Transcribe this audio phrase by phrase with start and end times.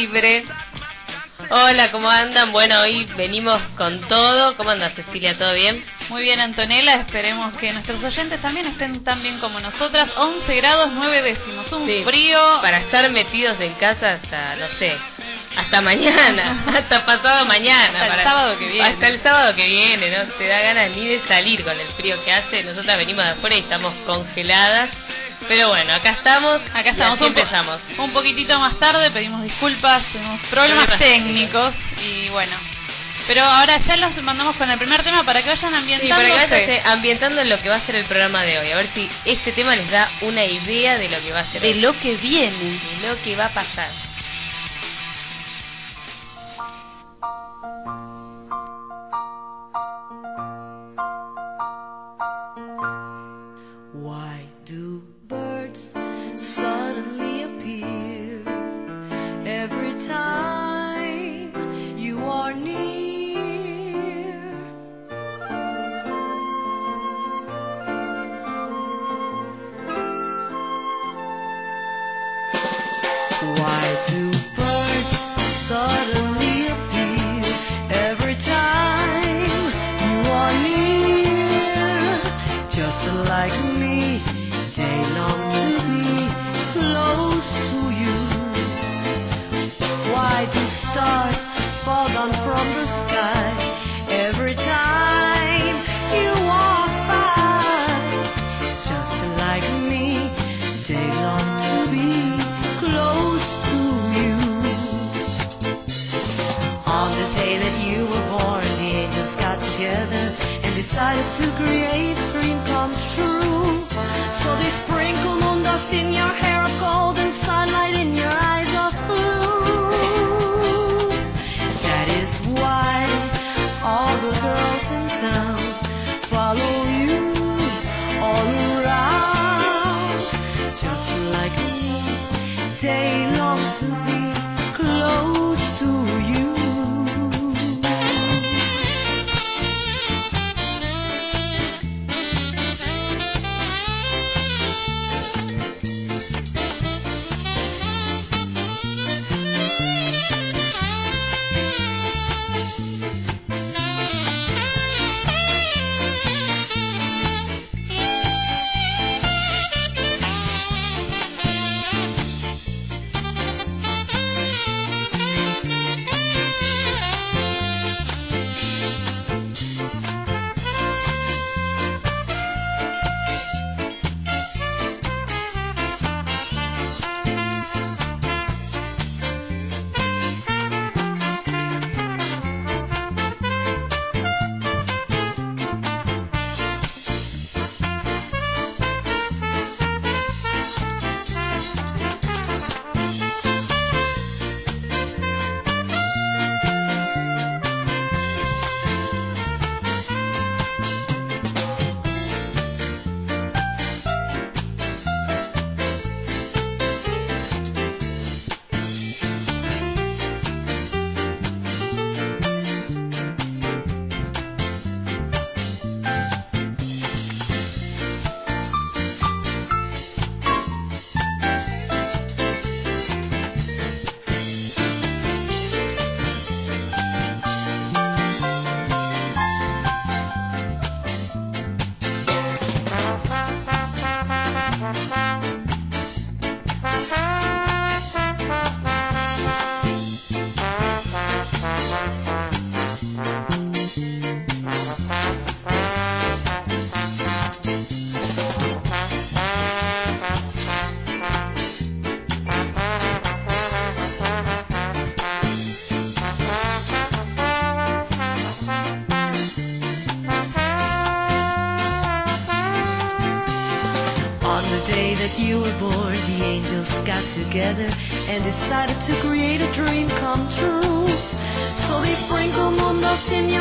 [0.00, 0.44] Libre.
[1.48, 2.52] Hola, ¿cómo andan?
[2.52, 4.54] Bueno, hoy venimos con todo.
[4.58, 5.38] ¿Cómo andas, Cecilia?
[5.38, 5.82] ¿Todo bien?
[6.10, 6.96] Muy bien, Antonella.
[6.96, 10.08] Esperemos que nuestros oyentes también estén tan bien como nosotras.
[10.16, 11.72] 11 grados 9 décimos.
[11.72, 12.02] Un Sí.
[12.04, 12.58] frío.
[12.60, 14.94] Para estar metidos en casa hasta, no sé,
[15.56, 17.86] hasta mañana, hasta pasado mañana.
[18.02, 18.88] Hasta el para- sábado que viene.
[18.88, 22.22] Hasta el sábado que viene, no te da ganas ni de salir con el frío
[22.22, 22.62] que hace.
[22.64, 24.90] Nosotras venimos de afuera y estamos congeladas.
[25.48, 26.60] Pero bueno, acá estamos.
[26.72, 27.18] Acá y estamos.
[27.18, 27.80] po- empezamos.
[27.98, 29.10] Un poquitito más tarde.
[29.10, 30.02] Pedimos disculpas.
[30.12, 31.74] Tuvimos problemas Problemas técnicos.
[32.02, 32.56] Y bueno.
[33.26, 36.14] Pero ahora ya los mandamos con el primer tema para que vayan Sí, ambientando.
[36.14, 38.70] para que vayas eh, ambientando lo que va a ser el programa de hoy.
[38.70, 41.60] A ver si este tema les da una idea de lo que va a ser.
[41.60, 41.80] De hoy.
[41.80, 42.56] lo que viene.
[43.00, 43.90] de lo que va a pasar.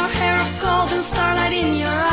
[0.08, 2.05] Hair of gold and starlight in your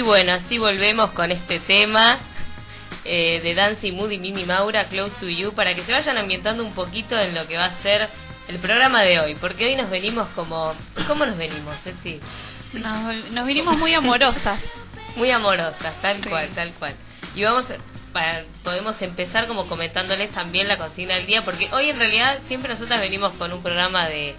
[0.00, 2.18] Y bueno, así volvemos con este tema
[3.04, 6.64] eh, de Dancing Mood y Mimi Maura, Close to You, para que se vayan ambientando
[6.64, 8.08] un poquito en lo que va a ser
[8.48, 9.34] el programa de hoy.
[9.34, 10.74] Porque hoy nos venimos como...
[11.06, 12.18] ¿Cómo nos venimos, Ceci?
[12.72, 14.58] Nos, nos vinimos muy amorosas.
[15.16, 16.28] Muy amorosas, tal Sí.
[16.30, 16.94] cual, tal cual.
[17.34, 17.64] Y vamos,
[18.14, 22.72] para, podemos empezar como comentándoles también la consigna del día, porque hoy en realidad siempre
[22.72, 24.34] nosotras venimos con un programa de,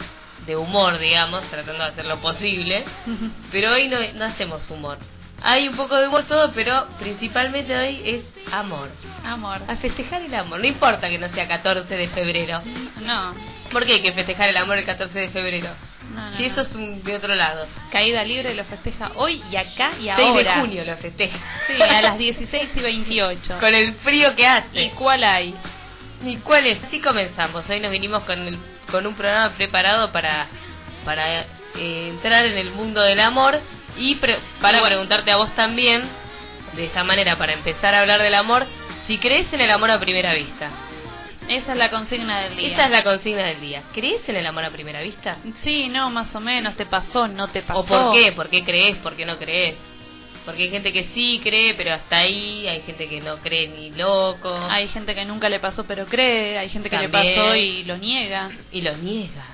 [0.48, 2.84] de humor, digamos, tratando de hacer lo posible,
[3.52, 4.98] pero hoy no, no hacemos humor.
[5.44, 8.90] Hay un poco de humor todo, pero principalmente hoy es amor.
[9.24, 9.62] Amor.
[9.68, 12.62] A festejar el amor, no importa que no sea 14 de febrero.
[13.02, 13.34] No,
[13.72, 15.70] ¿Por qué hay que festejar el amor el 14 de febrero?
[16.14, 16.38] no, no.
[16.38, 17.68] Si eso es un, de otro lado.
[17.92, 20.60] Caída libre lo festeja hoy y acá y 6 de ahora.
[20.60, 21.38] junio lo festeja.
[21.68, 23.60] Sí, a las 16 y 28.
[23.60, 24.84] Con el frío que hace.
[24.84, 25.56] ¿Y cuál hay?
[26.24, 26.78] ¿Y cuál es?
[26.92, 27.64] Sí comenzamos.
[27.70, 28.60] Hoy nos vinimos con, el,
[28.92, 30.48] con un programa preparado para,
[31.06, 33.60] para eh, entrar en el mundo del amor
[33.98, 36.04] y pre- para preguntarte a vos también,
[36.76, 38.66] de esta manera, para empezar a hablar del amor,
[39.08, 40.70] si crees en el amor a primera vista.
[41.50, 42.68] Esa es la consigna del día.
[42.74, 43.84] Esa es la consigna del día.
[43.94, 45.38] ¿Crees en el amor a primera vista?
[45.64, 46.78] Sí, no, más o menos.
[46.78, 47.28] ¿Te pasó?
[47.28, 47.80] ¿No te pasó?
[47.80, 48.32] ¿O por qué?
[48.32, 48.96] ¿Por qué crees?
[48.98, 49.76] ¿Por qué no crees?
[50.46, 52.68] Porque hay gente que sí cree, pero hasta ahí.
[52.68, 54.56] Hay gente que no cree ni loco.
[54.70, 56.58] Hay gente que nunca le pasó pero cree.
[56.58, 57.26] Hay gente que También.
[57.26, 58.50] le pasó y lo niega.
[58.72, 59.46] Y lo niega.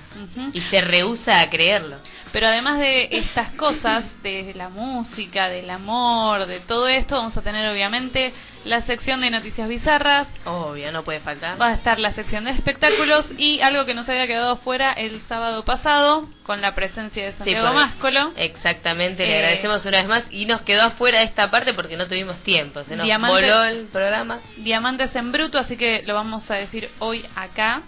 [0.54, 1.98] Y se rehúsa a creerlo.
[2.32, 7.42] Pero además de estas cosas, de la música, del amor, de todo esto, vamos a
[7.42, 8.34] tener obviamente
[8.66, 11.60] la sección de noticias bizarras, Obvio, no puede faltar.
[11.62, 15.22] va a estar la sección de espectáculos y algo que nos había quedado fuera el
[15.30, 18.34] sábado pasado con la presencia de Santiago porque- Máscolo.
[18.36, 22.08] Exactamente, le Eh, agradecemos una vez más y nos quedó afuera esta parte porque no
[22.08, 24.40] tuvimos tiempo, se nos voló el programa.
[24.58, 27.84] Diamantes en bruto, así que lo vamos a decir hoy acá.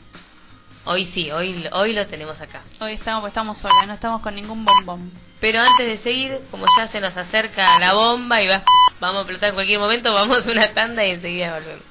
[0.91, 2.63] Hoy sí, hoy, hoy lo tenemos acá.
[2.79, 5.12] Hoy estamos, estamos solas, no estamos con ningún bombón.
[5.39, 8.63] Pero antes de seguir, como ya se nos acerca la bomba y va,
[9.00, 11.84] vamos a explotar en cualquier momento, vamos a una tanda y enseguida volvemos.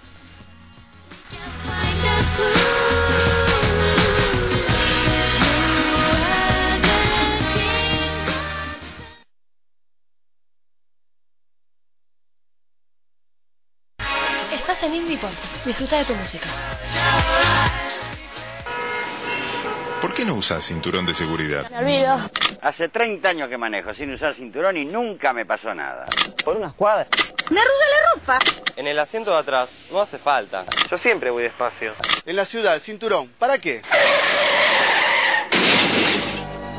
[14.50, 15.31] Estás en Indie Pop.
[15.64, 17.78] Disfruta de tu música.
[20.19, 21.71] ¿Por qué no usas cinturón de seguridad?
[21.71, 22.29] Me olvido.
[22.61, 26.07] Hace 30 años que manejo sin usar cinturón y nunca me pasó nada.
[26.45, 27.07] Por unas cuadras.
[27.49, 28.39] Me arruga la ropa.
[28.75, 30.65] En el asiento de atrás no hace falta.
[30.91, 31.93] Yo siempre voy despacio.
[32.27, 33.29] En la ciudad, el cinturón.
[33.39, 33.81] ¿Para qué?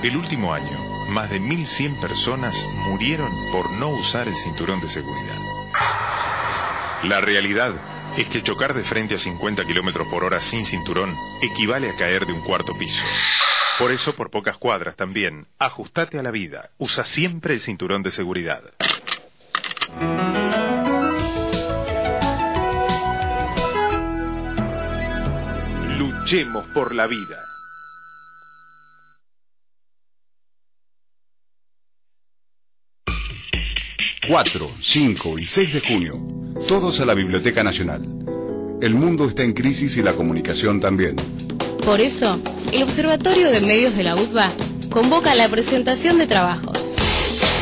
[0.03, 0.77] El último año,
[1.07, 2.53] más de 1.100 personas
[2.89, 5.37] murieron por no usar el cinturón de seguridad.
[7.03, 7.71] La realidad
[8.19, 12.25] es que chocar de frente a 50 kilómetros por hora sin cinturón equivale a caer
[12.25, 13.01] de un cuarto piso.
[13.77, 16.69] Por eso, por pocas cuadras también, ajustate a la vida.
[16.77, 18.61] Usa siempre el cinturón de seguridad.
[25.97, 27.37] Luchemos por la vida.
[34.29, 36.13] 4, 5 y 6 de junio,
[36.67, 38.03] todos a la Biblioteca Nacional.
[38.79, 41.15] El mundo está en crisis y la comunicación también.
[41.83, 42.39] Por eso,
[42.71, 44.53] el Observatorio de Medios de la UTBA
[44.91, 46.77] convoca la presentación de trabajos.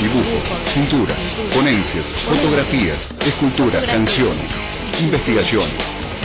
[0.02, 0.44] Dibujos,
[0.74, 1.18] pinturas,
[1.54, 4.52] ponencias, fotografías, esculturas, canciones,
[5.00, 5.70] investigación,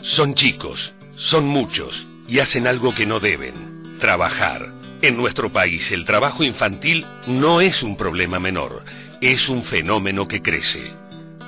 [0.02, 1.94] Son chicos, son muchos
[2.28, 4.83] y hacen algo que no deben, trabajar.
[5.04, 8.86] En nuestro país el trabajo infantil no es un problema menor,
[9.20, 10.94] es un fenómeno que crece.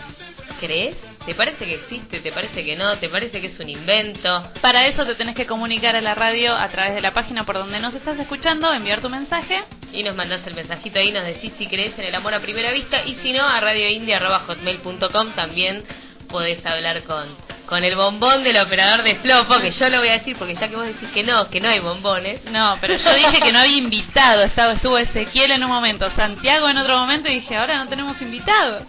[0.59, 0.97] ¿Crees?
[1.25, 2.19] ¿Te parece que existe?
[2.19, 2.97] ¿Te parece que no?
[2.97, 4.51] ¿Te parece que es un invento?
[4.59, 7.55] Para eso te tenés que comunicar a la radio a través de la página por
[7.55, 9.63] donde nos estás escuchando, enviar tu mensaje.
[9.93, 12.73] Y nos mandás el mensajito ahí, nos decís si crees en el amor a primera
[12.73, 13.01] vista.
[13.05, 15.85] Y si no, a radioindia.hotmail.com también
[16.27, 17.29] podés hablar con,
[17.73, 20.67] con el bombón del operador de Flopo, que yo lo voy a decir porque ya
[20.67, 22.43] que vos decís que no, que no hay bombones.
[22.45, 24.43] No, pero yo dije que no había invitado.
[24.43, 28.21] Estaba, estuvo Ezequiel en un momento, Santiago en otro momento y dije, ahora no tenemos
[28.21, 28.85] invitado.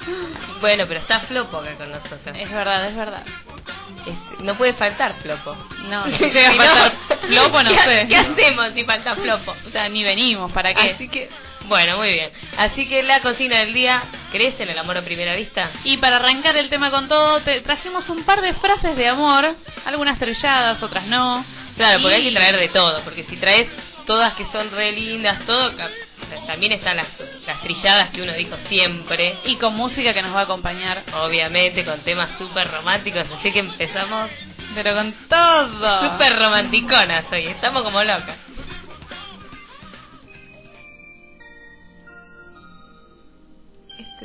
[0.61, 2.21] Bueno, pero está Flopo acá con nosotros.
[2.35, 3.23] Es verdad, es verdad.
[4.05, 5.57] Es- no puede faltar Flopo.
[5.88, 8.07] No, si llega a faltar Flopo, no ¿qué, sé.
[8.07, 9.57] ¿Qué hacemos si falta Flopo?
[9.67, 10.91] O sea, ni venimos, ¿para qué?
[10.91, 11.31] Así que,
[11.68, 12.30] bueno, muy bien.
[12.56, 14.02] Así que la cocina del día,
[14.33, 15.71] ¿crees en el amor a primera vista?
[15.85, 19.54] Y para arrancar el tema con todo, te trajimos un par de frases de amor,
[19.85, 21.44] algunas trilladas, otras no.
[21.76, 23.66] Claro, porque Y- hay que traer de todo, porque si traes
[24.06, 25.73] todas que son re lindas, todo,
[26.47, 27.06] también están las,
[27.47, 29.37] las trilladas que uno dijo siempre.
[29.44, 31.02] Y con música que nos va a acompañar.
[31.14, 34.30] Obviamente, con temas súper románticos, así que empezamos
[34.75, 36.02] Pero con todo.
[36.12, 38.37] súper romanticonas hoy, estamos como locas.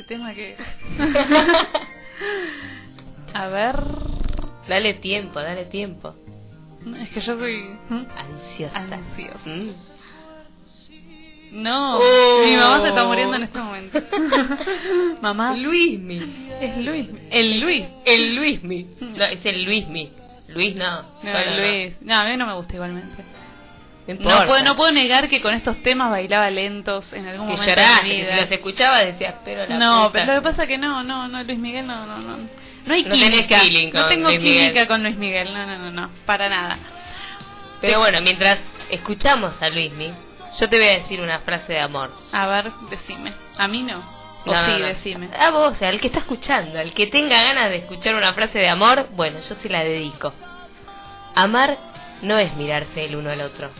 [0.00, 0.56] Este tema que...
[3.34, 3.76] a ver...
[4.66, 6.14] Dale tiempo, dale tiempo.
[7.02, 7.68] Es que yo soy...
[7.90, 8.78] Ansiosa.
[8.78, 9.38] Ansiosa.
[9.44, 9.72] Mm.
[11.52, 12.42] No, Oh.
[12.46, 14.00] mi mamá se está muriendo en este momento.
[15.20, 15.54] mamá.
[15.56, 16.48] Luismi.
[16.60, 17.08] Es Luis.
[17.30, 17.84] El Luis.
[18.06, 18.86] El Luismi.
[19.00, 20.12] No, es el Luismi.
[20.48, 21.02] Luis no.
[21.22, 21.94] No, el Luis.
[22.00, 23.22] No, a mí no me gusta igualmente.
[24.08, 27.70] No, puedo, no puedo negar que con estos temas bailaba lentos en algún que momento
[27.70, 28.34] lloraste, de mi que vida.
[28.34, 30.12] si los escuchaba decías, pero la no, puta.
[30.12, 32.36] pero lo que pasa que no, no, no, Luis Miguel no, no, no.
[32.86, 33.62] No hay No química.
[33.92, 34.88] no tengo Luis química Miguel.
[34.88, 35.52] con Luis Miguel.
[35.52, 36.78] No, no, no, no, para nada.
[37.80, 38.58] Pero bueno, mientras
[38.90, 40.12] escuchamos a Luismi,
[40.58, 42.10] yo te voy a decir una frase de amor.
[42.32, 43.32] A ver, decime.
[43.58, 43.98] A mí no.
[44.46, 44.86] O No, sí, no, no.
[44.86, 45.28] decime.
[45.38, 48.32] A vos, o sea, al que está escuchando, al que tenga ganas de escuchar una
[48.32, 50.32] frase de amor, bueno, yo se la dedico.
[51.34, 51.78] Amar
[52.22, 53.70] no es mirarse el uno al otro,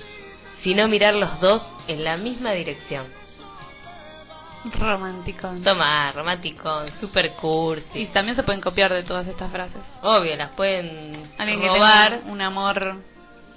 [0.63, 3.07] sino mirar los dos en la misma dirección.
[4.79, 5.49] Romántico.
[5.65, 8.01] Toma, romántico, super cursi.
[8.01, 9.81] Y también se pueden copiar de todas estas frases.
[10.03, 12.19] Obvio, las pueden Alguien que robar.
[12.21, 12.97] tenga un amor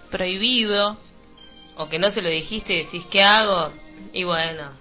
[0.09, 0.97] prohibido.
[1.75, 3.73] O que no se lo dijiste y decís, ¿qué hago?
[4.13, 4.71] Y bueno,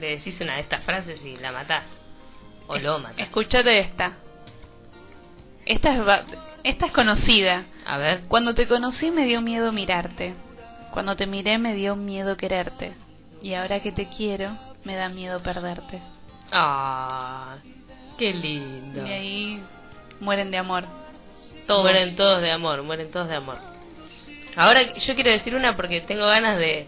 [0.00, 1.84] le decís una de estas frases y la matás.
[2.66, 3.18] O lo matás.
[3.18, 4.14] Escúchate esta.
[5.64, 6.24] Esta es,
[6.64, 7.66] esta es conocida.
[7.84, 8.22] A ver.
[8.28, 10.34] Cuando te conocí me dio miedo mirarte.
[10.96, 12.94] Cuando te miré me dio miedo quererte.
[13.42, 16.00] Y ahora que te quiero, me da miedo perderte.
[16.50, 17.56] Ah,
[18.16, 19.06] qué lindo.
[19.06, 19.62] Y ahí
[20.20, 20.86] mueren de amor.
[21.66, 21.82] Todos.
[21.82, 23.58] Mueren todos de amor, mueren todos de amor.
[24.56, 26.86] Ahora yo quiero decir una porque tengo ganas de,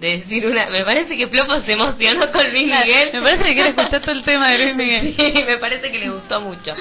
[0.00, 0.66] de decir una.
[0.66, 3.10] Me parece que Flopo se emocionó con Luis Miguel.
[3.14, 5.14] me parece que quiere escuchar todo el tema de Luis Miguel.
[5.16, 6.74] Sí, me parece que le gustó mucho.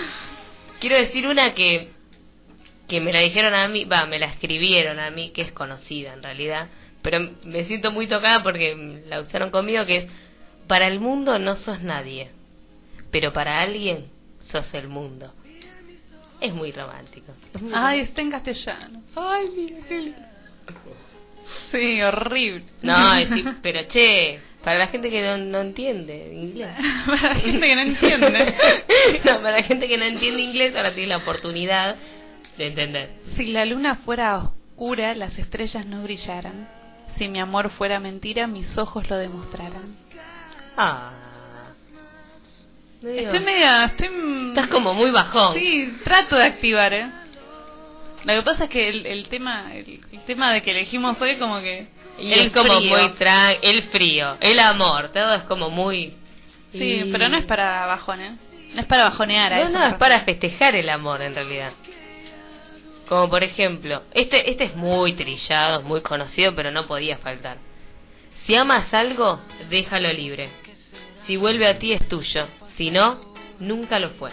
[0.82, 1.95] Quiero decir una que
[2.88, 6.14] que me la dijeron a mí, va, me la escribieron a mí, que es conocida
[6.14, 6.70] en realidad,
[7.02, 10.06] pero me siento muy tocada porque la usaron conmigo, que es,
[10.68, 12.32] para el mundo no sos nadie,
[13.12, 14.10] pero para alguien
[14.52, 15.34] sos el mundo.
[16.42, 17.34] Es muy romántico.
[17.54, 19.02] es muy Ay, está en castellano.
[19.16, 20.16] Ay, Miguel.
[21.72, 22.66] Sí, horrible.
[22.82, 23.28] No, es
[23.62, 26.76] pero che, para la gente que no, no entiende inglés.
[27.06, 28.56] Para la gente que no entiende.
[29.26, 31.96] no, para la gente que no entiende inglés, ahora tiene la oportunidad
[32.58, 33.10] de entender.
[33.38, 36.68] Si la luna fuera oscura, las estrellas no brillaran.
[37.18, 39.96] Si mi amor fuera mentira, mis ojos lo demostraran.
[40.78, 41.12] Ah.
[43.02, 43.86] Medio- Estoy media...
[43.86, 44.10] Estoy...
[44.50, 45.58] Estás como muy bajón.
[45.58, 47.08] Sí, trato de activar, ¿eh?
[48.24, 51.38] Lo que pasa es que el, el tema el, el tema de que elegimos hoy
[51.38, 51.88] como que...
[52.20, 52.90] Y el es como frío.
[52.90, 56.14] muy tran el frío, el amor, todo es como muy...
[56.72, 58.38] Sí, y- pero no es para bajón, ¿eh?
[58.74, 61.72] No es para bajonear No, no, es para festejar el amor en realidad.
[63.08, 67.58] Como por ejemplo, este este es muy trillado, muy conocido, pero no podía faltar.
[68.46, 69.40] Si amas algo,
[69.70, 70.50] déjalo libre.
[71.28, 72.48] Si vuelve a ti es tuyo.
[72.78, 73.20] Si no,
[73.60, 74.32] nunca lo fue.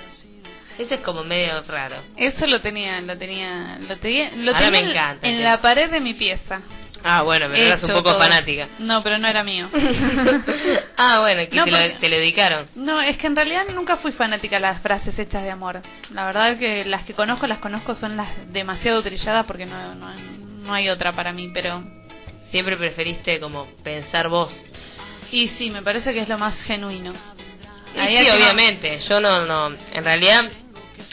[0.79, 1.97] Ese es como medio raro.
[2.17, 5.43] Eso lo tenía, lo tenía, lo tenía, lo Ahora tenía me en- encanta, en che.
[5.43, 6.61] la pared de mi pieza.
[7.05, 8.19] Ah, bueno, pero eras un poco todo.
[8.19, 8.69] fanática.
[8.79, 9.69] No, pero no era mío.
[10.97, 12.69] ah, bueno, que No, te, lo, porque- te lo dedicaron.
[12.75, 15.83] No, es que en realidad nunca fui fanática de las frases hechas de amor.
[16.11, 19.95] La verdad es que las que conozco, las conozco son las demasiado trilladas porque no,
[19.95, 21.83] no, no hay otra para mí, pero...
[22.51, 24.55] Siempre preferiste como pensar vos.
[25.31, 27.15] Y sí, me parece que es lo más genuino.
[27.97, 29.01] Y Ahí sí, obviamente.
[29.09, 29.75] Yo no, no.
[29.91, 30.51] En realidad,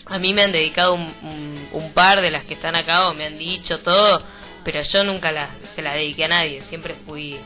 [0.08, 3.13] a mí me han dedicado un, un, un par de las que están acá o
[3.13, 4.21] me han dicho todo,
[4.71, 6.62] pero yo nunca la, se la dediqué a nadie.
[6.69, 7.39] Siempre fui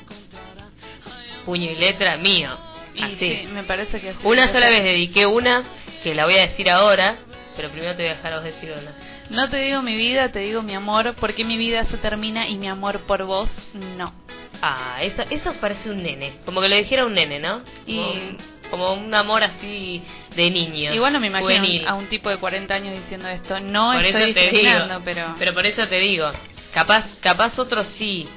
[1.45, 2.57] puño y letra mío.
[2.95, 3.15] Y Así.
[3.19, 4.13] sí, me parece que.
[4.23, 5.63] Una sola vez dediqué una,
[6.03, 7.15] que la voy a decir ahora,
[7.55, 8.91] pero primero te voy a dejar a vos decir una.
[9.29, 12.57] No te digo mi vida, te digo mi amor, porque mi vida se termina y
[12.57, 14.13] mi amor por vos no.
[14.61, 16.33] Ah, eso, eso parece un nene.
[16.45, 17.61] Como que lo dijera un nene, ¿no?
[17.85, 18.37] Y- Como,
[18.69, 20.01] como un amor así
[20.35, 20.93] de niño.
[20.93, 21.87] Igual no me imagino juvenil.
[21.87, 23.59] a un tipo de 40 años diciendo esto.
[23.59, 25.53] No por estoy eso te digo, pero...
[25.53, 26.31] por eso te digo,
[26.73, 28.27] capaz, capaz otro sí.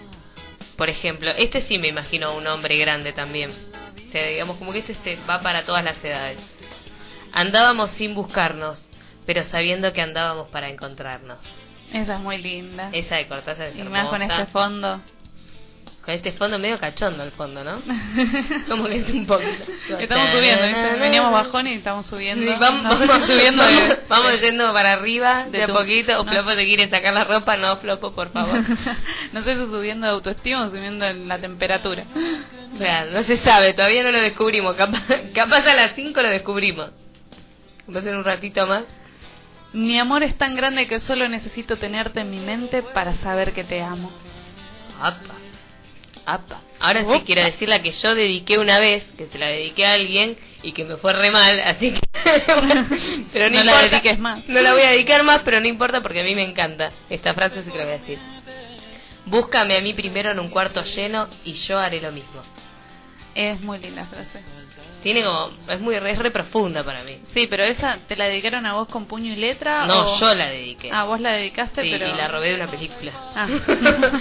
[0.77, 3.51] Por ejemplo, este sí me imagino un hombre grande también.
[3.51, 6.39] O sea, digamos como que este se va para todas las edades.
[7.33, 8.79] Andábamos sin buscarnos,
[9.27, 11.39] pero sabiendo que andábamos para encontrarnos.
[11.93, 12.91] Esa es muy linda.
[12.93, 14.43] Esa de Cortázar es y más con hermosa.
[14.43, 15.01] este fondo.
[16.07, 17.83] Con este fondo medio cachondo el fondo, ¿no?
[18.69, 19.65] Como que es un poquito.
[19.99, 20.97] Estamos subiendo, ¿viste?
[21.01, 22.47] Veníamos bajón y estamos subiendo.
[22.47, 26.21] Sí, vamos, vamos, subiendo vamos, de- vamos yendo para arriba de, de a poquito.
[26.21, 26.31] O no.
[26.31, 28.63] Flopo te quiere sacar la ropa, no, Flopo, por favor.
[29.33, 32.05] no sé si subiendo de autoestima o subiendo en la temperatura.
[32.79, 34.75] Claro, no se sabe, todavía no lo descubrimos.
[34.75, 35.03] Capaz,
[35.35, 36.91] capaz a las 5 lo descubrimos.
[37.93, 38.85] Va a ser un ratito más.
[39.73, 43.65] Mi amor es tan grande que solo necesito tenerte en mi mente para saber que
[43.65, 44.13] te amo.
[45.01, 45.36] Apa.
[46.27, 46.61] Apa.
[46.81, 49.93] Ahora sí quiero decir la que yo dediqué una vez, que se la dediqué a
[49.95, 52.01] alguien y que me fue re mal, así que...
[53.33, 53.89] pero no, No la importa.
[53.89, 54.47] dediques más.
[54.49, 56.91] No la voy a dedicar más, pero no importa porque a mí me encanta.
[57.09, 58.19] Esta frase sí que la voy a decir.
[59.27, 62.43] Búscame a mí primero en un cuarto lleno y yo haré lo mismo.
[63.35, 64.43] Es muy linda frase.
[65.03, 65.51] Tiene como...
[65.69, 67.19] Es muy re, es re profunda para mí.
[67.35, 69.87] Sí, pero esa te la dedicaron a vos con puño y letra.
[69.87, 70.91] No, o- yo la dediqué.
[70.93, 72.09] Ah, vos la dedicaste, Sí, pero.
[72.09, 73.13] y la robé de una película.
[73.35, 73.49] Ah.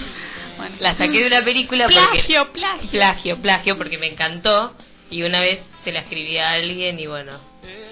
[0.56, 0.76] bueno.
[0.80, 2.00] La saqué de una película porque...
[2.00, 2.90] Plagio, plagio.
[2.90, 4.74] Plagio, plagio, porque me encantó.
[5.10, 7.38] Y una vez se la escribí a alguien y bueno,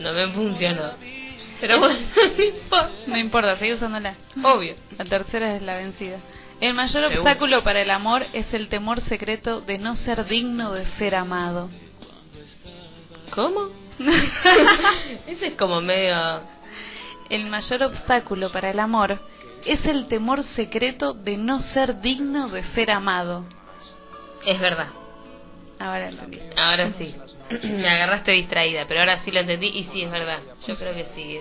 [0.00, 0.92] no me funcionó.
[1.61, 1.98] Pero bueno,
[2.37, 2.90] no importa.
[3.07, 4.16] No importa, sigue usándola.
[4.42, 4.74] Obvio.
[4.98, 6.18] La tercera es la vencida.
[6.61, 10.87] El mayor obstáculo para el amor es el temor secreto de no ser digno de
[10.98, 11.70] ser amado.
[13.31, 13.70] ¿Cómo?
[15.27, 16.42] Ese es como medio...
[17.31, 19.18] El mayor obstáculo para el amor
[19.66, 23.44] es el temor secreto de no ser digno de ser amado.
[24.46, 24.88] Es verdad.
[25.79, 26.38] Ahora entendí.
[26.57, 27.14] Ahora sí.
[27.62, 30.40] Me agarraste distraída, pero ahora sí lo entendí y sí, es verdad.
[30.66, 31.40] Yo creo que sí.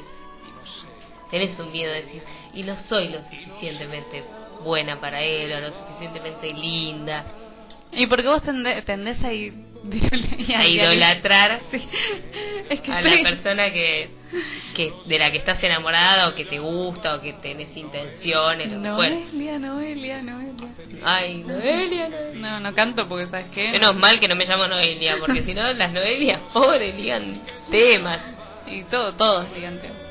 [1.32, 2.22] Tenés un miedo de decir,
[2.54, 4.24] y no soy lo suficientemente
[4.64, 7.26] buena para él o lo suficientemente linda.
[7.92, 9.54] Y porque vos tendés a, ir-
[10.56, 11.60] A idolatrar
[12.70, 13.22] Es que a sí.
[13.22, 14.10] la persona que,
[14.76, 18.72] que de la que estás enamorada o que te gusta o que tenés intenciones.
[18.72, 20.70] Noelia, Noelia, Noelia.
[21.04, 22.34] Ay, Noelia, Noelia.
[22.36, 23.72] No, no canto porque, ¿sabes qué?
[23.72, 28.20] Menos mal que no me llamo Noelia, porque si no, las Noelias, pobres, ligan temas.
[28.68, 30.03] Y todo, todos digan temas.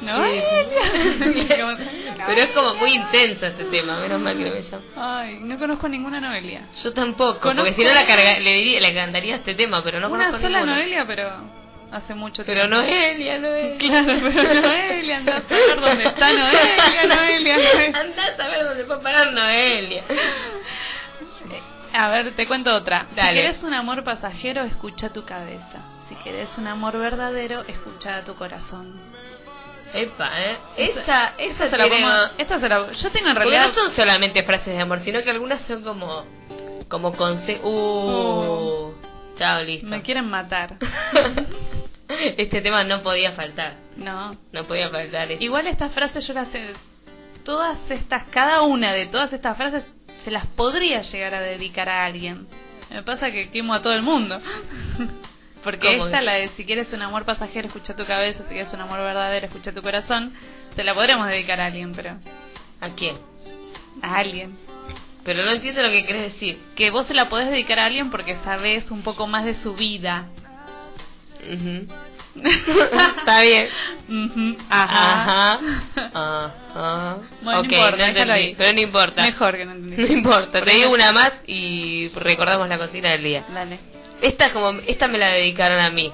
[0.00, 0.44] Noelia.
[2.26, 4.84] Pero es como muy intenso este tema, menos mal que no me llamo.
[4.96, 6.62] Ay, no conozco ninguna Noelia.
[6.82, 10.00] Yo tampoco, Conozco- porque si no la carga, le, diría, le cantaría este tema, pero
[10.00, 10.76] no Una conozco sola ninguna.
[10.76, 11.30] Noelia, pero
[11.92, 12.76] hace mucho Pero tiempo.
[12.76, 13.78] Noelia, Noelia.
[13.78, 18.00] Claro, pero Noelia, anda a saber dónde está Noelia, Noelia, Noelia.
[18.00, 20.04] Anda a saber dónde va a parar Noelia.
[21.92, 23.06] A ver, te cuento otra.
[23.14, 23.30] Dale.
[23.38, 25.78] Si querés un amor pasajero, escucha tu cabeza.
[26.08, 29.13] Si querés un amor verdadero, escucha a tu corazón.
[29.94, 30.56] Epa, ¿eh?
[30.76, 33.82] Esa, esa se la tiene- pongo- esta se la- yo tengo en Porque realidad- no
[33.82, 36.24] son solamente frases de amor, sino que algunas son como
[36.88, 37.60] como conse...
[37.62, 38.92] Uh,
[39.38, 39.86] chao, listo.
[39.86, 40.76] Me quieren matar.
[42.36, 43.74] Este tema no podía faltar.
[43.96, 44.36] No.
[44.52, 45.30] No podía faltar.
[45.32, 46.48] Igual estas frases yo las.
[47.44, 49.82] Todas estas, cada una de todas estas frases
[50.24, 52.46] se las podría llegar a dedicar a alguien.
[52.90, 54.38] Me pasa que quemo a todo el mundo.
[55.64, 58.72] Porque ¿Cómo esta, la de si quieres un amor pasajero, escucha tu cabeza, si quieres
[58.72, 60.34] un amor verdadero, escucha tu corazón,
[60.76, 62.18] se la podríamos dedicar a alguien, pero...
[62.80, 63.16] ¿A quién?
[64.02, 64.56] A alguien.
[65.24, 66.58] Pero no entiendo lo que querés decir.
[66.76, 69.74] Que vos se la podés dedicar a alguien porque sabés un poco más de su
[69.74, 70.28] vida.
[72.34, 73.68] Está bien.
[74.08, 75.54] Ujú, Ajá.
[75.54, 75.60] Ajá.
[76.74, 77.16] Ajá.
[77.42, 78.54] Bueno, Ok, no importa, no entendí, ahí.
[78.56, 79.22] Pero no importa.
[79.22, 79.96] Mejor que no entendí.
[79.96, 80.62] No importa.
[80.62, 83.44] Te digo una más y recordamos la cocina del día.
[83.52, 83.93] Dale.
[84.22, 86.12] Esta como esta me la dedicaron a mí.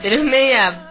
[0.00, 0.88] Pero es media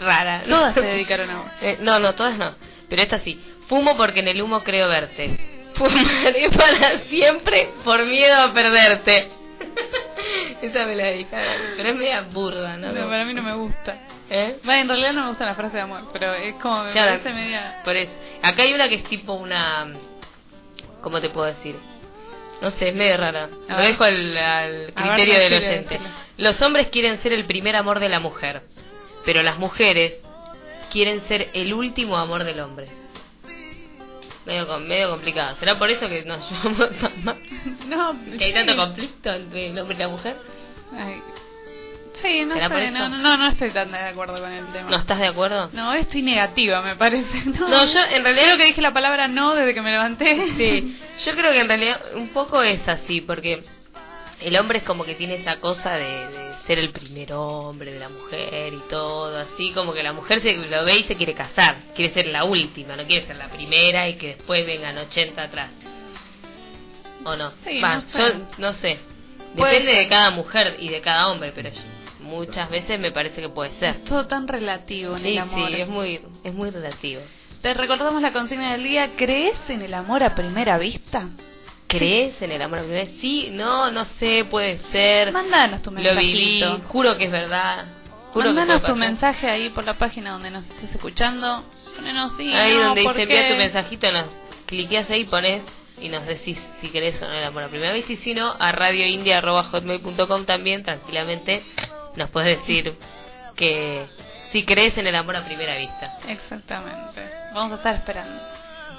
[0.00, 0.42] rara.
[0.48, 1.46] Todas se dedicaron a vos.
[1.62, 2.54] Eh, no, no, todas no.
[2.88, 3.42] Pero esta sí.
[3.68, 5.38] Fumo porque en el humo creo verte.
[5.74, 9.28] Fumaré para siempre por miedo a perderte.
[10.62, 11.62] Esa me la dedicaron.
[11.76, 12.92] Pero es media burda, ¿no?
[12.92, 13.96] No, para mí no me gusta.
[14.30, 14.58] ¿Eh?
[14.66, 17.10] Va, en realidad no me gusta la frase de amor, pero es como me Claro,
[17.18, 17.80] parece media...
[17.84, 18.12] por eso.
[18.42, 19.86] Acá hay una que es tipo una...
[21.02, 21.76] ¿Cómo te puedo decir?
[22.64, 23.44] No sé, es medio rara.
[23.68, 23.86] A Lo ver.
[23.88, 26.00] dejo al, al criterio del oyente.
[26.38, 28.62] Los hombres quieren ser el primer amor de la mujer,
[29.24, 30.14] pero las mujeres
[30.90, 32.88] quieren ser el último amor del hombre.
[34.46, 35.56] Medio, com- medio complicado.
[35.58, 37.36] ¿Será por eso que nos llevamos tan mal?
[37.86, 40.36] No, ¿Que hay tanto conflicto entre el hombre y la mujer?
[40.92, 41.22] Ay.
[42.24, 44.66] Sí, no ¿Será por sé, no, no, no, no estoy tan de acuerdo con el
[44.72, 44.90] tema.
[44.90, 45.68] ¿No estás de acuerdo?
[45.72, 47.42] No, estoy negativa, me parece.
[47.46, 50.34] No, No, yo en realidad- Creo que dije la palabra no desde que me levanté.
[50.56, 53.62] Sí, yo creo que en realidad un poco es así, porque
[54.40, 57.98] el hombre es como que tiene esa cosa de, de ser el primer hombre de
[58.00, 61.34] la mujer y todo, así como que la mujer se lo ve y se quiere
[61.34, 65.42] casar, quiere ser la última, no quiere ser la primera y que después vengan 80
[65.42, 65.70] atrás.
[67.24, 67.52] ¿O no?
[67.66, 68.18] Sí, Va, no sé.
[68.18, 68.98] yo no sé.
[69.54, 71.70] Depende de cada mujer y de cada hombre, pero
[72.34, 73.96] muchas veces me parece que puede ser.
[73.96, 75.68] Es todo tan relativo en Sí, el amor.
[75.68, 77.22] sí, es muy, es muy relativo.
[77.62, 79.12] Te recordamos la consigna del día.
[79.16, 81.28] ¿Crees en el amor a primera vista?
[81.86, 83.20] ¿Crees en el amor a primera vista?
[83.20, 85.32] Sí, no, no sé, puede ser.
[85.32, 87.86] Mandanos tu Lo viví, juro que es verdad.
[88.32, 91.64] Juro que puede tu mensaje ahí por la página donde nos estés escuchando.
[91.94, 94.24] Ponenos sí, Ahí no, donde ¿por dice envía tu mensajito, nos
[94.66, 95.62] cliqueas ahí, pones
[96.00, 98.12] y nos decís si querés o no el amor a primera vista.
[98.12, 101.62] Y si no, a radioindia.hotmail.com también, tranquilamente,
[102.16, 102.94] nos puedes decir
[103.56, 104.06] que
[104.52, 106.18] si crees en el amor a primera vista.
[106.28, 107.22] Exactamente.
[107.52, 108.42] Vamos a estar esperando.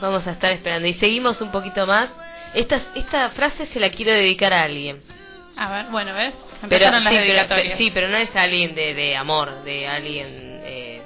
[0.01, 0.88] Vamos a estar esperando.
[0.88, 2.10] Y seguimos un poquito más.
[2.54, 5.01] Esta, esta frase se la quiero dedicar a alguien.
[5.58, 6.34] A ver, bueno, ¿ves?
[6.62, 7.78] Pero, Empezaron las sí, pero, dedicatorias.
[7.78, 10.62] sí, pero no es alguien de, de amor, de alguien...
[10.65, 11.01] Eh,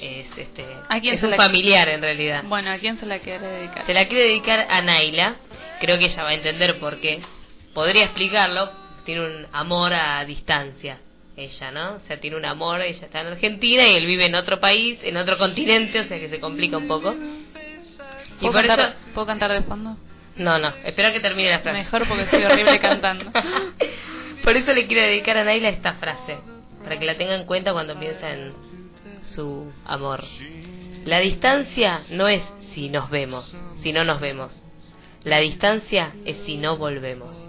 [0.00, 2.42] es este ¿A quién es un familiar en realidad.
[2.44, 3.86] Bueno, ¿a quién se la quiere dedicar?
[3.86, 5.36] Se la quiero dedicar a Naila.
[5.80, 7.20] Creo que ella va a entender por qué.
[7.74, 8.81] Podría explicarlo.
[9.04, 10.98] Tiene un amor a distancia.
[11.36, 11.94] Ella, ¿no?
[11.94, 12.80] O sea, tiene un amor.
[12.80, 16.18] Ella está en Argentina y él vive en otro país, en otro continente, o sea
[16.18, 17.14] que se complica un poco.
[17.14, 18.98] Y ¿Puedo, por cantar, eso.
[19.14, 19.96] ¿Puedo cantar de fondo?
[20.36, 20.68] No, no.
[20.84, 21.78] Espera que termine la frase.
[21.78, 23.30] Mejor porque soy horrible cantando.
[24.44, 26.38] Por eso le quiero dedicar a Naila esta frase.
[26.82, 28.52] Para que la tenga en cuenta cuando piensa en
[29.34, 30.24] su amor.
[31.04, 32.42] La distancia no es
[32.74, 33.50] si nos vemos,
[33.82, 34.52] si no nos vemos.
[35.24, 37.41] La distancia es si no volvemos.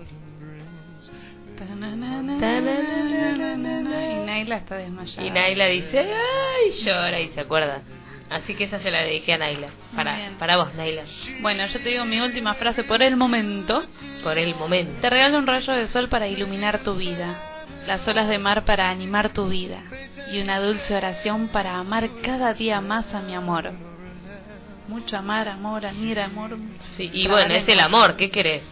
[2.43, 5.25] Y Naila está desmayada.
[5.25, 7.81] Y Naila dice, ay, llora y se acuerda
[8.29, 9.67] Así que esa se la dediqué a Naila.
[9.95, 10.35] Para, Bien.
[10.39, 11.03] para vos, Naila.
[11.41, 13.83] Bueno, yo te digo mi última frase por el momento.
[14.23, 15.01] Por el momento.
[15.01, 18.89] Te regalo un rayo de sol para iluminar tu vida, las olas de mar para
[18.89, 19.83] animar tu vida
[20.31, 23.71] y una dulce oración para amar cada día más a mi amor.
[24.87, 26.57] Mucho amar, amor, anir, amor.
[26.97, 28.63] Sí, y bueno, es el amor, ¿qué querés?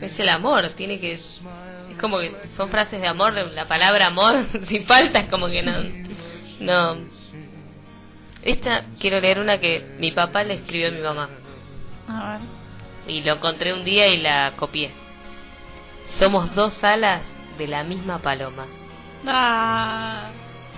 [0.00, 1.20] Es el amor, tiene que...
[2.04, 5.72] Como que son frases de amor, la palabra amor, si falta es como que no...
[6.60, 6.98] No...
[8.42, 11.30] Esta, quiero leer una que mi papá le escribió a mi mamá.
[12.06, 12.40] A ver.
[13.06, 14.90] Y lo encontré un día y la copié.
[16.18, 17.22] Somos dos alas
[17.56, 18.66] de la misma paloma.
[19.26, 20.28] Ah,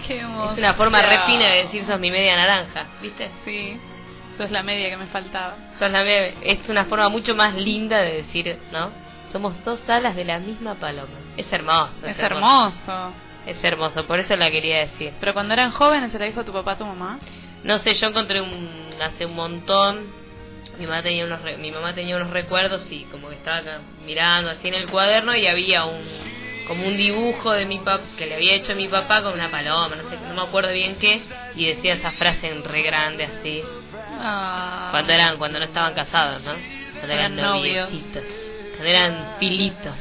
[0.07, 0.53] qué emoción.
[0.53, 3.31] Es una forma re fina de decir sos mi media naranja, ¿viste?
[3.45, 3.77] Sí,
[4.39, 5.57] sos la media que me faltaba.
[5.81, 8.93] Sos la media- es una forma mucho más linda de decir, ¿no?
[9.37, 11.09] Somos dos alas de la misma paloma.
[11.37, 11.91] Es hermoso.
[12.07, 13.13] Es hermoso.
[13.47, 15.13] Es hermoso, por eso la quería decir.
[15.21, 17.19] Pero cuando eran jóvenes se la dijo tu papá a tu mamá.
[17.63, 20.07] No sé, yo encontré un, hace un montón.
[20.79, 23.81] Mi mamá tenía unos re- mi mamá tenía unos recuerdos y como que estaba acá
[24.07, 26.01] mirando así en el cuaderno y había un
[26.67, 29.97] como un dibujo de mi papá que le había hecho mi papá con una paloma,
[29.97, 31.21] no sé, no me acuerdo bien qué
[31.57, 33.63] y decía esa frase en re grande así.
[34.19, 34.89] Ah.
[34.93, 36.55] Cuando eran cuando no estaban casados, ¿no?
[36.95, 38.23] Cuando eran, Eran noviecitos.
[38.85, 39.95] Eran filitos.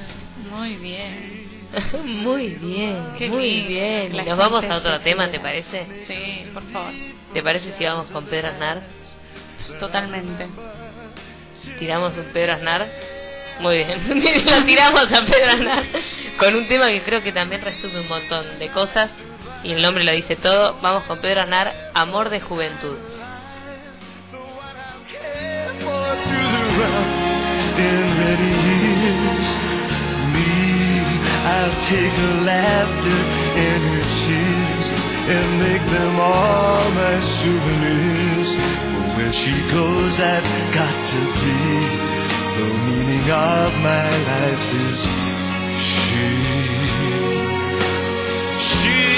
[0.51, 1.45] Muy bien.
[2.05, 3.67] muy bien, Qué muy lindo.
[3.69, 4.15] bien.
[4.17, 5.85] La ¿Nos vamos a otro tema, te parece?
[6.07, 6.93] Sí, por favor.
[7.33, 8.81] ¿Te parece si vamos con Pedro Aznar?
[9.79, 10.47] Totalmente.
[11.79, 12.87] ¿Tiramos un Pedro Aznar?
[13.59, 15.83] Muy bien, lo tiramos a Pedro Aznar
[16.37, 19.09] con un tema que creo que también resume un montón de cosas
[19.63, 20.77] y el nombre lo dice todo.
[20.81, 22.97] Vamos con Pedro Aznar, Amor de Juventud.
[31.45, 33.21] I'll take her laughter
[33.65, 34.85] and her tears
[35.29, 38.49] and make them all my souvenirs.
[38.49, 42.15] But when she goes, I've got to be.
[42.57, 44.99] The meaning of my life is
[45.85, 46.25] she.
[48.67, 49.14] she.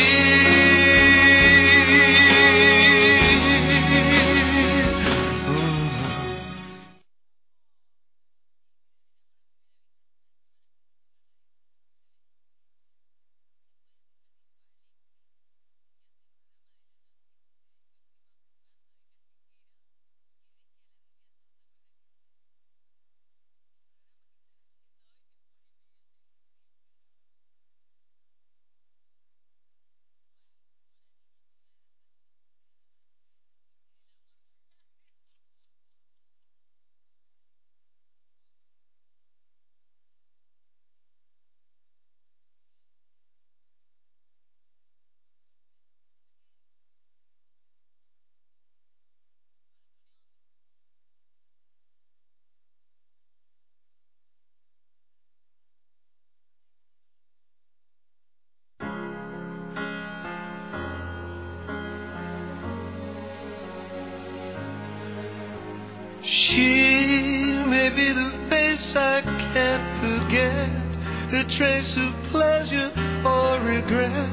[71.33, 72.91] A trace of pleasure
[73.25, 74.29] or regret.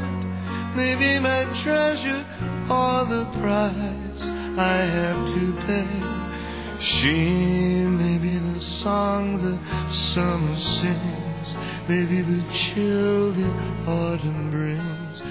[0.76, 2.24] Maybe my treasure
[2.70, 4.22] or the price
[4.58, 5.88] I have to pay.
[6.80, 9.58] She may be the song the
[10.14, 11.54] summer sings,
[11.88, 13.50] maybe the chill the
[13.90, 15.22] autumn brings.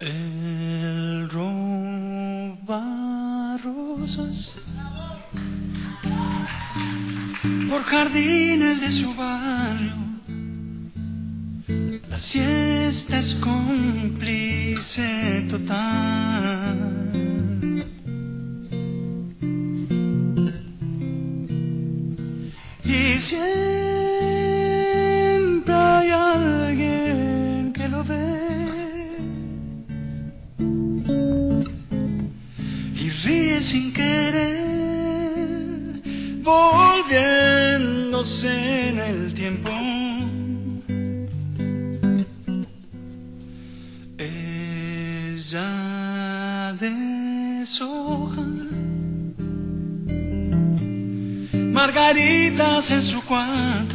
[0.00, 2.82] El roba
[3.64, 4.52] rosas
[7.68, 9.12] por jardines de su.
[12.22, 14.78] La siesta es cómplice
[15.50, 16.78] total.
[22.84, 23.71] Y siempre
[51.92, 53.91] margaritas en su cuarto.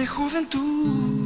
[0.00, 1.19] De juventud.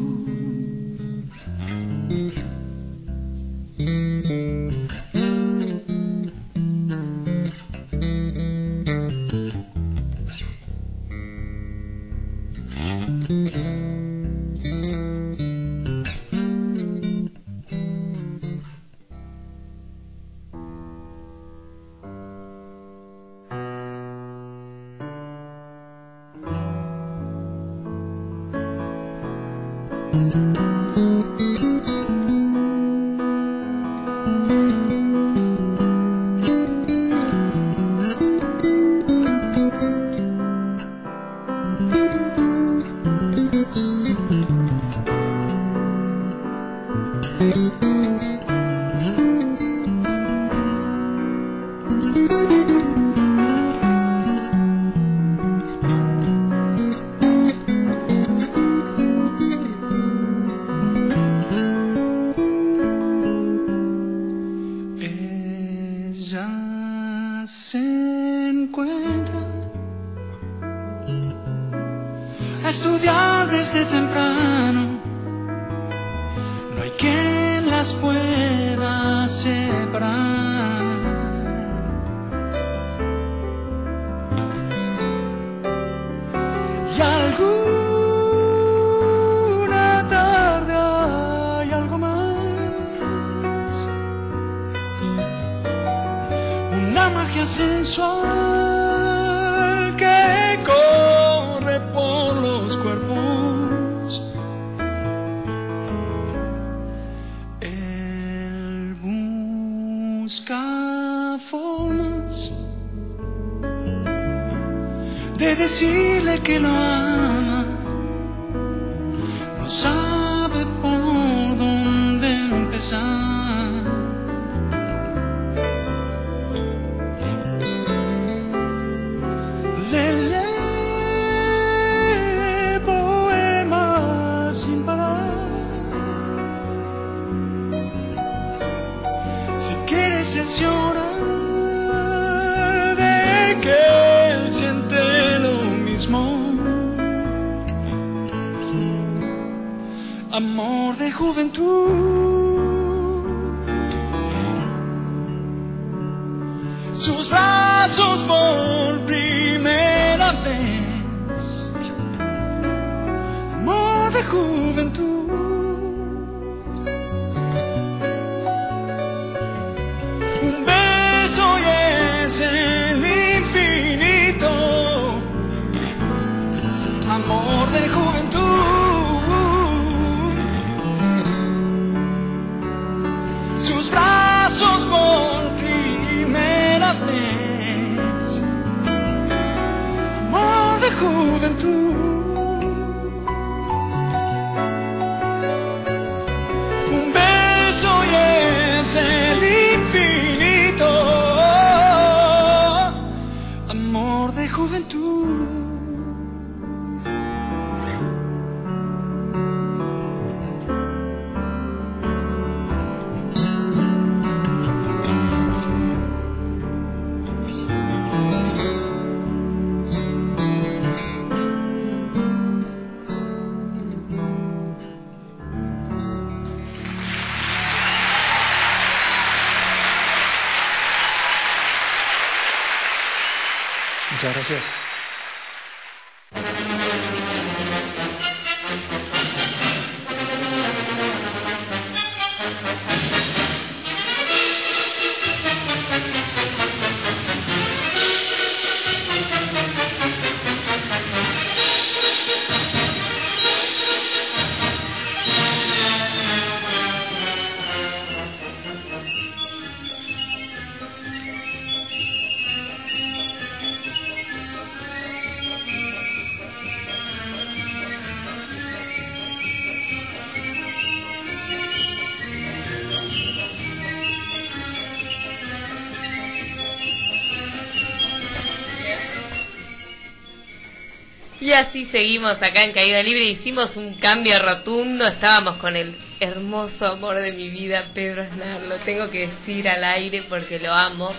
[281.55, 283.25] Así seguimos acá en Caída Libre.
[283.25, 285.07] Hicimos un cambio rotundo.
[285.07, 288.63] Estábamos con el hermoso amor de mi vida, Pedro Aznar.
[288.63, 291.15] Lo tengo que decir al aire porque lo amo.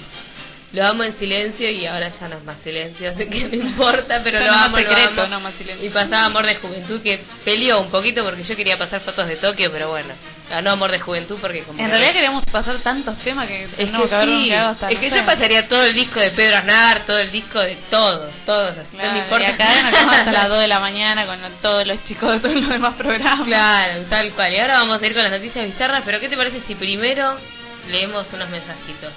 [0.74, 4.22] Lo amo en silencio y ahora ya no es más silencio, así que no importa,
[4.24, 5.28] pero Ya lo no amo, lo secreto, amo.
[5.30, 5.86] no más silencio.
[5.88, 9.38] Y pasaba Amor de Juventud, que peleó un poquito porque yo quería pasar fotos de
[9.38, 10.14] Tokio, pero bueno,
[10.50, 11.80] ganó Amor de Juventud porque como...
[11.80, 14.88] En realidad queríamos pasar tantos temas que Es tenemos que, que, habernos sí, quedado hasta
[14.90, 15.16] es no que sé.
[15.18, 18.88] yo pasaría todo el disco de Pedro Aznar, todo el disco de todos, todos, así,
[18.94, 19.44] no Claro, me importa.
[19.44, 22.40] y acá nos quedamos hasta las 2 de la mañana con todos los chicos de
[22.40, 23.48] todos los demás programas.
[23.48, 24.54] Claro, tal cual.
[24.54, 27.38] Y ahora vamos a ir con las noticias bizarras, pero ¿qué te parece si primero
[27.90, 29.12] leemos unos mensajitos?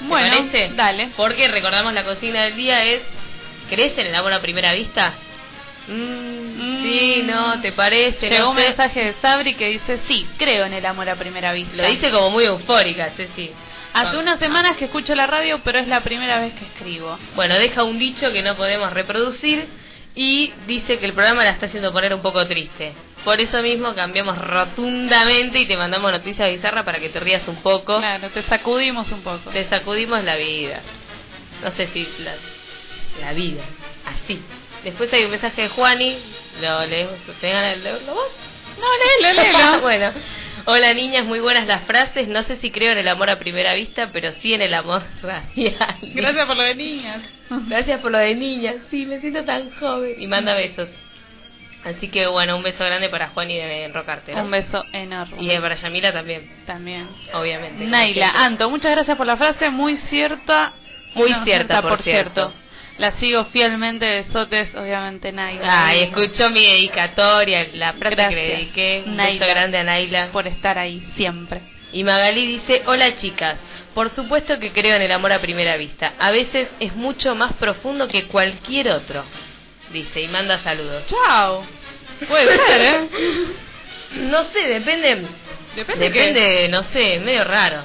[0.00, 0.72] ¿Te Bueno, parece?
[0.74, 1.10] dale.
[1.16, 3.00] Porque recordamos la consigna del día es
[3.70, 5.12] ¿Crees en el amor a primera vista?
[5.88, 6.45] Mm,
[6.86, 8.28] sí, no, ¿te parece?
[8.30, 8.64] Llegó No un sé.
[8.68, 11.76] mensaje de Sabri que dice, sí, creo en el amor a primera vista.
[11.76, 13.50] Lo dice como muy eufórica, sí.
[13.92, 17.18] Hace unas semanas que escucho la radio, pero es la primera vez que escribo.
[17.34, 19.66] Bueno, deja un dicho que no podemos reproducir
[20.14, 22.92] y dice que el programa la está haciendo poner un poco triste.
[23.24, 27.56] Por eso mismo cambiamos rotundamente y te mandamos noticias bizarras para que te rías un
[27.56, 27.98] poco.
[27.98, 29.50] Claro, te sacudimos un poco.
[29.50, 30.80] Te sacudimos la vida.
[31.64, 32.34] No sé si la,
[33.20, 33.62] la vida.
[34.04, 34.40] Así.
[34.84, 36.18] Después hay un mensaje de Juani.
[36.60, 37.14] Lo leemos.
[37.40, 38.28] ¿Te ganas de leerlo vos?
[38.78, 38.86] No,
[39.22, 39.80] léelo, léelo.
[39.82, 40.12] bueno.
[40.68, 42.26] Hola niñas, muy buenas las frases.
[42.26, 45.02] No sé si creo en el amor a primera vista, pero sí en el amor
[45.22, 45.98] radial.
[46.02, 47.22] Gracias por lo de niñas.
[47.68, 48.74] Gracias por lo de niñas.
[48.90, 50.14] Sí, me siento tan joven.
[50.18, 50.88] Y manda besos.
[51.84, 54.34] Así que bueno, un beso grande para Juan y de enrocarte.
[54.34, 54.42] ¿no?
[54.42, 55.36] Un beso enorme.
[55.40, 56.50] Y para Yamila también.
[56.66, 57.08] También.
[57.32, 57.84] Obviamente.
[57.84, 58.30] Naila.
[58.30, 60.72] Anto, muchas gracias por la frase, muy cierta.
[61.14, 62.52] Muy No, cierta, por cierto.
[62.98, 65.88] La sigo fielmente, besotes, obviamente, Naila.
[65.88, 69.04] Ay, escuchó mi dedicatoria, la frase que le dediqué.
[69.06, 70.28] Un beso grande a Naila.
[70.32, 71.60] Por estar ahí, siempre.
[71.92, 73.56] Y Magalí dice, hola chicas,
[73.94, 76.14] por supuesto que creo en el amor a primera vista.
[76.18, 79.24] A veces es mucho más profundo que cualquier otro.
[79.92, 81.04] Dice, y manda saludos.
[81.06, 81.66] Chao.
[82.28, 83.08] Puede ser, ¿eh?
[84.14, 85.28] No sé, depende.
[85.76, 87.84] Depende Depende, no sé, medio raro.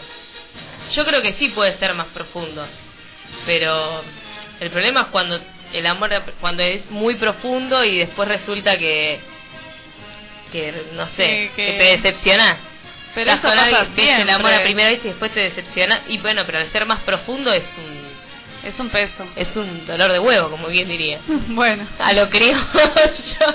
[0.93, 2.66] Yo creo que sí puede ser más profundo.
[3.45, 4.03] Pero
[4.62, 5.38] el problema es cuando
[5.74, 9.20] el amor cuando es muy profundo y después resulta que
[10.53, 12.57] que no sé, Sí, que- que, te decepcionás.
[13.16, 16.18] Pero eso pasa que es el amor a primera vista y después te decepcionás y
[16.20, 19.28] bueno, pero al ser más profundo es un Es un peso.
[19.36, 21.20] es un dolor de huevo, como bien diría.
[21.49, 21.88] Bueno.
[21.99, 22.57] A lo creo
[23.39, 23.47] yo.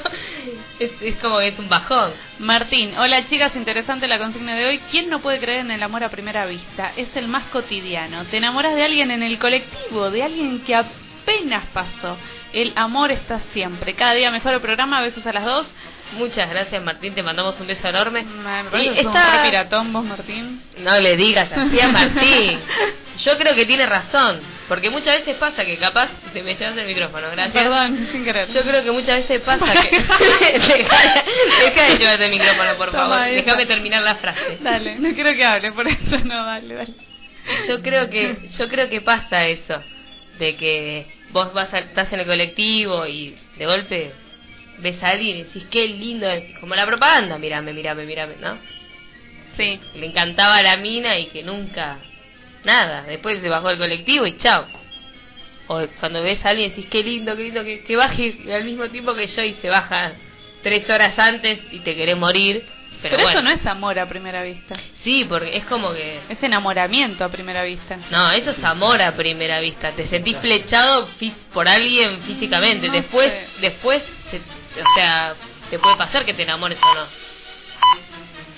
[0.78, 2.12] Es, es como que es un bajón.
[2.38, 4.78] Martín, hola chicas, interesante la consigna de hoy.
[4.90, 6.92] ¿Quién no puede creer en el amor a primera vista?
[6.96, 8.24] Es el más cotidiano.
[8.26, 12.18] Te enamoras de alguien en el colectivo, de alguien que apenas pasó.
[12.52, 13.94] El amor está siempre.
[13.94, 15.66] Cada día mejor el programa, besos a las dos.
[16.12, 18.22] Muchas gracias Martín, te mandamos un beso enorme.
[18.22, 20.62] Me Y un esta- piratón vos, Martín.
[20.78, 22.60] No le digas así a Martín.
[23.24, 26.86] Yo creo que tiene razón, porque muchas veces pasa que capaz te me llevas el
[26.86, 27.52] micrófono, gracias.
[27.64, 28.48] Perdón, sin querer.
[28.52, 33.20] Yo creo que muchas veces pasa que deja, de llevarte el micrófono, por favor.
[33.30, 34.58] Déjame terminar la frase.
[34.60, 36.92] Dale, no quiero que hable, por eso no, dale, dale.
[37.68, 39.82] Yo creo que yo creo que pasa eso,
[40.38, 44.12] de que vos vas a- estás en el colectivo y de golpe
[44.78, 48.58] ves a alguien y decís qué lindo, es", como la propaganda, mírame, mírame, mírame, ¿no?
[49.56, 49.80] Sí.
[49.94, 51.98] Le encantaba la mina y que nunca
[52.66, 54.66] nada, después se bajó el colectivo y chao.
[55.68, 58.88] O cuando ves a alguien decís qué lindo, qué lindo que, que baje al mismo
[58.90, 60.12] tiempo que yo y se baja
[60.62, 62.64] tres horas antes y te querés morir.
[63.02, 64.74] Pero, Pero, bueno, eso no es amor a primera vista.
[65.04, 67.98] Sí, porque es como que Es enamoramiento a primera vista.
[68.10, 69.92] No, eso es amor a primera vista.
[69.92, 71.08] Te sentís flechado
[71.52, 72.86] por alguien físicamente.
[72.88, 73.46] No después, sé.
[73.60, 75.34] después, se- o sea,
[75.68, 77.06] te puede pasar que te enamores o no.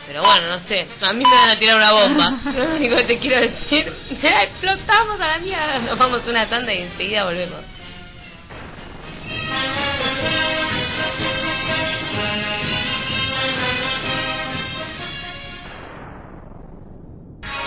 [0.08, 0.88] Pero bueno, no sé.
[1.02, 2.40] A mí me van a tirar una bomba.
[2.56, 3.92] Lo único que te quiero decir,
[4.22, 5.78] ya explotamos a la mierda.
[5.80, 7.60] Nos vamos una tanda y enseguida volvemos.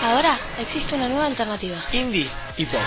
[0.02, 1.76] Ahora existe una nueva alternativa.
[1.92, 2.80] Indie y pop.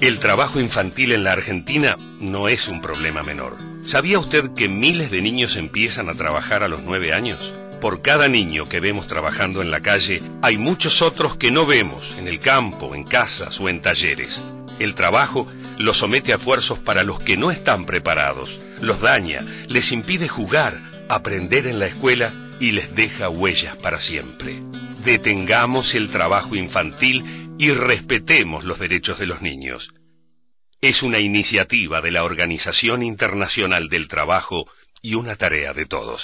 [0.00, 3.69] El trabajo infantil en la Argentina no es un problema menor.
[3.90, 7.40] ¿Sabía usted que miles de niños empiezan a trabajar a los nueve años?
[7.80, 12.04] Por cada niño que vemos trabajando en la calle, hay muchos otros que no vemos
[12.16, 14.40] en el campo, en casas o en talleres.
[14.78, 18.48] El trabajo los somete a esfuerzos para los que no están preparados,
[18.80, 20.78] los daña, les impide jugar,
[21.08, 24.60] aprender en la escuela y les deja huellas para siempre.
[25.04, 29.90] Detengamos el trabajo infantil y respetemos los derechos de los niños.
[30.82, 34.66] Es una iniciativa de la Organización Internacional del Trabajo
[35.02, 36.22] y una tarea de todos.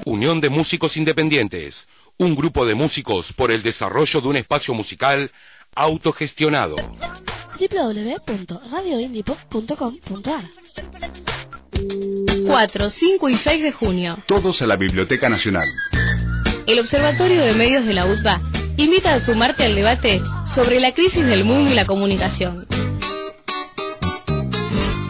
[0.05, 1.87] Unión de Músicos Independientes,
[2.19, 5.31] un grupo de músicos por el desarrollo de un espacio musical
[5.75, 6.77] autogestionado.
[7.59, 10.45] www.radioindipop.com.ar
[12.47, 14.19] 4, 5 y 6 de junio.
[14.27, 15.69] Todos a la Biblioteca Nacional.
[16.67, 18.41] El Observatorio de Medios de la UTBA
[18.77, 20.23] invita a sumarte al debate
[20.55, 22.67] sobre la crisis del mundo y la comunicación.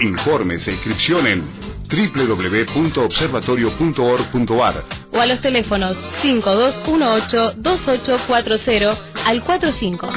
[0.01, 1.47] Informes e inscripción en
[1.91, 10.09] www.observatorio.org.ar O a los teléfonos 5218-2840 al 45.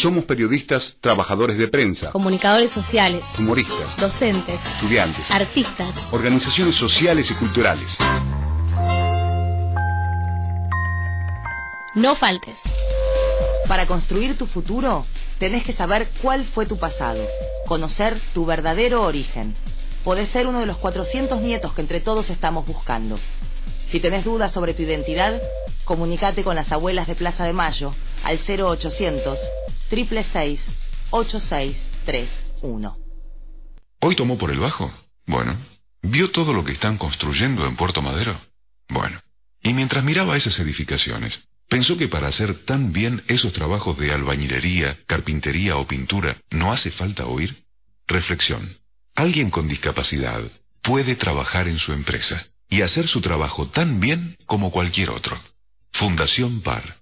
[0.00, 5.92] Somos periodistas, trabajadores de prensa, Comunicadores sociales, humoristas, docentes, estudiantes, artistas.
[6.12, 7.96] organizaciones sociales y culturales.
[11.94, 12.56] No faltes.
[13.66, 15.04] Para construir tu futuro,
[15.38, 17.26] tenés que saber cuál fue tu pasado,
[17.66, 19.56] conocer tu verdadero origen.
[20.04, 23.18] Podés ser uno de los 400 nietos que entre todos estamos buscando.
[23.90, 25.40] Si tenés dudas sobre tu identidad,
[25.84, 29.38] comunicate con las abuelas de Plaza de Mayo al 0800
[29.88, 30.60] 666
[31.10, 32.98] 8631.
[34.00, 34.92] ¿Hoy tomó por el bajo?
[35.26, 35.56] Bueno.
[36.02, 38.38] ¿Vio todo lo que están construyendo en Puerto Madero?
[38.90, 39.20] Bueno.
[39.62, 44.98] Y mientras miraba esas edificaciones, pensó que para hacer tan bien esos trabajos de albañilería,
[45.06, 47.64] carpintería o pintura, ¿no hace falta oír?
[48.06, 48.76] Reflexión.
[49.16, 50.42] Alguien con discapacidad
[50.82, 55.36] puede trabajar en su empresa y hacer su trabajo tan bien como cualquier otro.
[55.92, 56.98] Fundación PAR.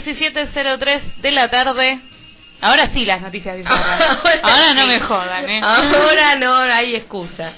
[0.00, 2.00] De la tarde.
[2.60, 4.18] Ahora sí las noticias bizarras.
[4.42, 4.88] Ahora no sí.
[4.88, 5.60] me jodan, ¿eh?
[5.62, 7.52] Ahora no hay excusa.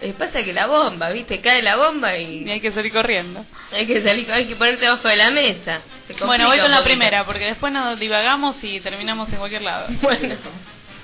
[0.00, 1.40] Eh, pasa que la bomba, ¿viste?
[1.40, 2.44] Cae la bomba y...
[2.44, 3.44] Y hay que salir corriendo.
[3.72, 5.80] Hay que salir, hay que ponerte abajo de la mesa.
[6.24, 9.88] Bueno, voy con la primera, porque después nos divagamos y terminamos en cualquier lado.
[10.00, 10.36] Bueno.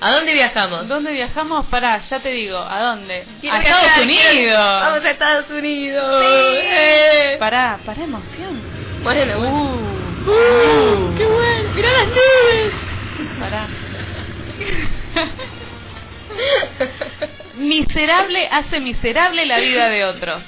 [0.00, 0.86] ¿A dónde viajamos?
[0.86, 1.66] ¿Dónde viajamos?
[1.66, 3.24] Pará, ya te digo, ¿a dónde?
[3.40, 4.80] Quiero a viajar, Estados quiero- Unidos.
[4.80, 6.24] Vamos a Estados Unidos.
[6.24, 6.66] Sí.
[6.70, 7.36] Eh.
[7.38, 8.62] Pará, pará, emoción.
[9.02, 9.74] Bueno, bueno.
[9.74, 9.83] Uh,
[10.24, 11.70] ¡Qué bueno!
[11.74, 12.72] ¡Mirá las nubes!
[13.40, 13.68] Pará.
[17.56, 20.42] Miserable hace miserable la vida de otros.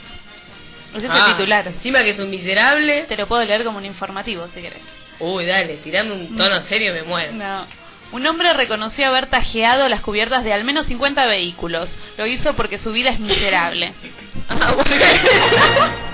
[0.94, 1.66] Ese es Ah, el titular.
[1.68, 3.02] Encima que es un miserable.
[3.08, 4.80] Te lo puedo leer como un informativo, si querés.
[5.18, 7.32] Uy, dale, tirame un tono serio me muero.
[7.32, 7.66] No.
[8.12, 11.88] Un hombre reconoció haber tajeado las cubiertas de al menos 50 vehículos.
[12.16, 13.92] Lo hizo porque su vida es miserable.
[14.48, 14.90] Ah, bueno.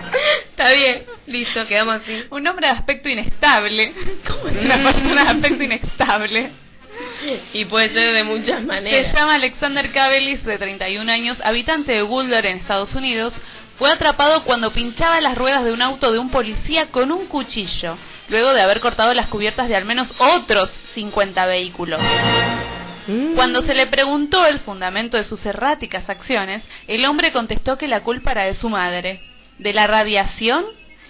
[0.50, 2.24] Está bien, listo, quedamos así.
[2.30, 3.92] Un hombre de aspecto inestable.
[4.26, 6.50] ¿Cómo es una persona de aspecto inestable?
[7.52, 9.12] Y puede ser de muchas Se maneras.
[9.14, 13.32] llama Alexander Kabelis, de 31 años, habitante de Boulder, en Estados Unidos.
[13.78, 17.96] Fue atrapado cuando pinchaba las ruedas de un auto de un policía con un cuchillo,
[18.28, 22.00] luego de haber cortado las cubiertas de al menos otros 50 vehículos.
[23.34, 28.02] Cuando se le preguntó el fundamento de sus erráticas acciones, el hombre contestó que la
[28.02, 29.20] culpa era de su madre,
[29.58, 30.64] de la radiación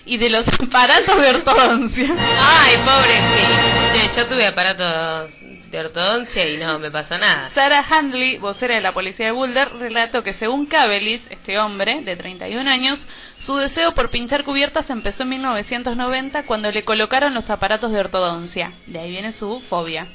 [0.05, 2.14] y de los aparatos de ortodoncia.
[2.38, 3.93] Ay, pobrecito.
[3.95, 5.30] Sí, Yo tuve aparatos
[5.70, 7.51] de ortodoncia y no me pasó nada.
[7.55, 12.14] Sarah Handley, vocera de la policía de Boulder, relató que según Kabelis, este hombre de
[12.14, 13.01] 31 años,
[13.40, 18.74] su deseo por pinchar cubiertas empezó en 1990 cuando le colocaron los aparatos de ortodoncia.
[18.86, 20.09] De ahí viene su fobia.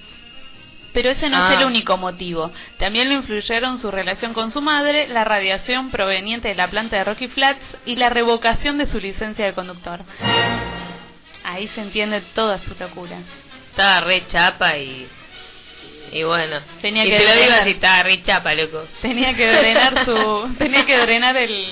[0.98, 1.54] Pero ese no Ah.
[1.54, 2.52] es el único motivo.
[2.80, 7.04] También lo influyeron su relación con su madre, la radiación proveniente de la planta de
[7.04, 10.00] Rocky Flats y la revocación de su licencia de conductor.
[11.44, 13.20] Ahí se entiende toda su locura.
[13.70, 15.08] Estaba re chapa y
[16.14, 18.88] Y bueno, Tenía y que te lo digo así, estaba re chapa, loco.
[19.04, 21.68] Tenía que drenar su, tenía que drenar el,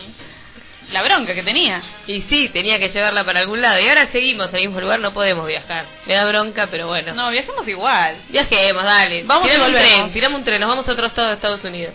[0.92, 1.82] la bronca que tenía.
[2.08, 3.80] Y sí, tenía que llevarla para algún lado.
[3.80, 5.86] Y ahora seguimos al mismo lugar, no podemos viajar.
[6.06, 7.14] Me da bronca, pero bueno.
[7.14, 8.18] No, viajemos igual.
[8.30, 9.24] Viajemos, dale.
[9.24, 11.94] Vamos a un tren, tiramos un tren, nos vamos a otro estado de Estados Unidos.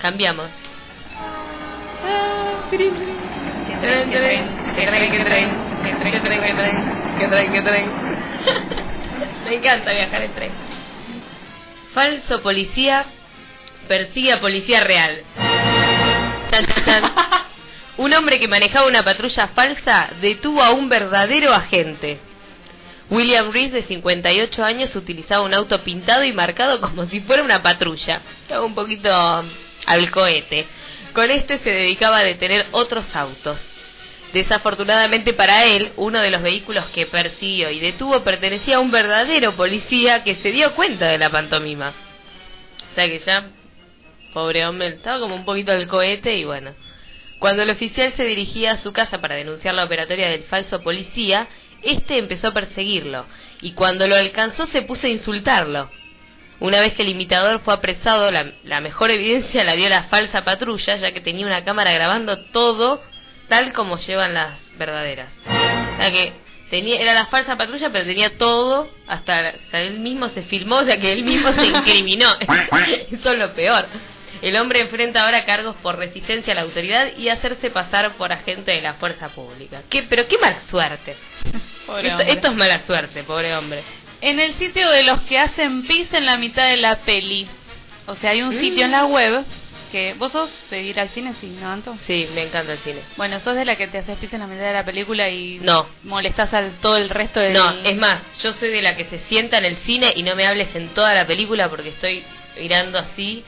[0.00, 0.46] Cambiamos.
[9.44, 10.50] Me encanta viajar en tren.
[11.94, 13.06] Falso policía
[13.88, 15.22] persigue a policía real.
[17.98, 22.18] Un hombre que manejaba una patrulla falsa detuvo a un verdadero agente.
[23.10, 27.62] William Reese, de 58 años, utilizaba un auto pintado y marcado como si fuera una
[27.62, 28.22] patrulla.
[28.62, 30.66] Un poquito al cohete.
[31.12, 33.58] Con este se dedicaba a detener otros autos.
[34.32, 39.54] Desafortunadamente para él, uno de los vehículos que persiguió y detuvo pertenecía a un verdadero
[39.56, 41.92] policía que se dio cuenta de la pantomima.
[42.90, 43.48] O sea que ya,
[44.32, 46.74] pobre hombre, estaba como un poquito al cohete y bueno.
[47.42, 51.48] Cuando el oficial se dirigía a su casa para denunciar la operatoria del falso policía,
[51.82, 53.26] este empezó a perseguirlo
[53.60, 55.90] y cuando lo alcanzó se puso a insultarlo.
[56.60, 60.44] Una vez que el imitador fue apresado, la, la mejor evidencia la dio la falsa
[60.44, 63.02] patrulla, ya que tenía una cámara grabando todo
[63.48, 65.26] tal como llevan las verdaderas.
[65.44, 66.34] O sea que
[66.70, 70.76] tenía, era la falsa patrulla, pero tenía todo, hasta o sea, él mismo se filmó,
[70.76, 72.36] o sea que él mismo se incriminó.
[73.10, 73.88] Eso es lo peor.
[74.42, 78.72] El hombre enfrenta ahora cargos por resistencia a la autoridad y hacerse pasar por agente
[78.72, 79.82] de la fuerza pública.
[79.88, 81.16] ¿Qué, pero qué mala suerte.
[82.26, 83.84] Esto, es mala suerte, pobre hombre.
[84.20, 87.48] En el sitio de los que hacen pis en la mitad de la peli.
[88.06, 89.44] O sea, hay un sitio en la web
[89.92, 90.14] que...
[90.14, 91.34] ¿Vos sos de ir al cine?
[91.40, 91.96] Sí, ¿no, Anto?
[92.06, 93.02] Sí, me encanta el cine.
[93.16, 95.60] Bueno, ¿sos de la que te haces pis en la mitad de la película y
[95.60, 95.86] No.
[96.02, 97.52] molestás al todo el resto del...
[97.52, 100.34] No, es más, yo soy de la que se sienta en el cine y no
[100.34, 102.24] me hables en toda la película porque estoy
[102.56, 103.44] mirando así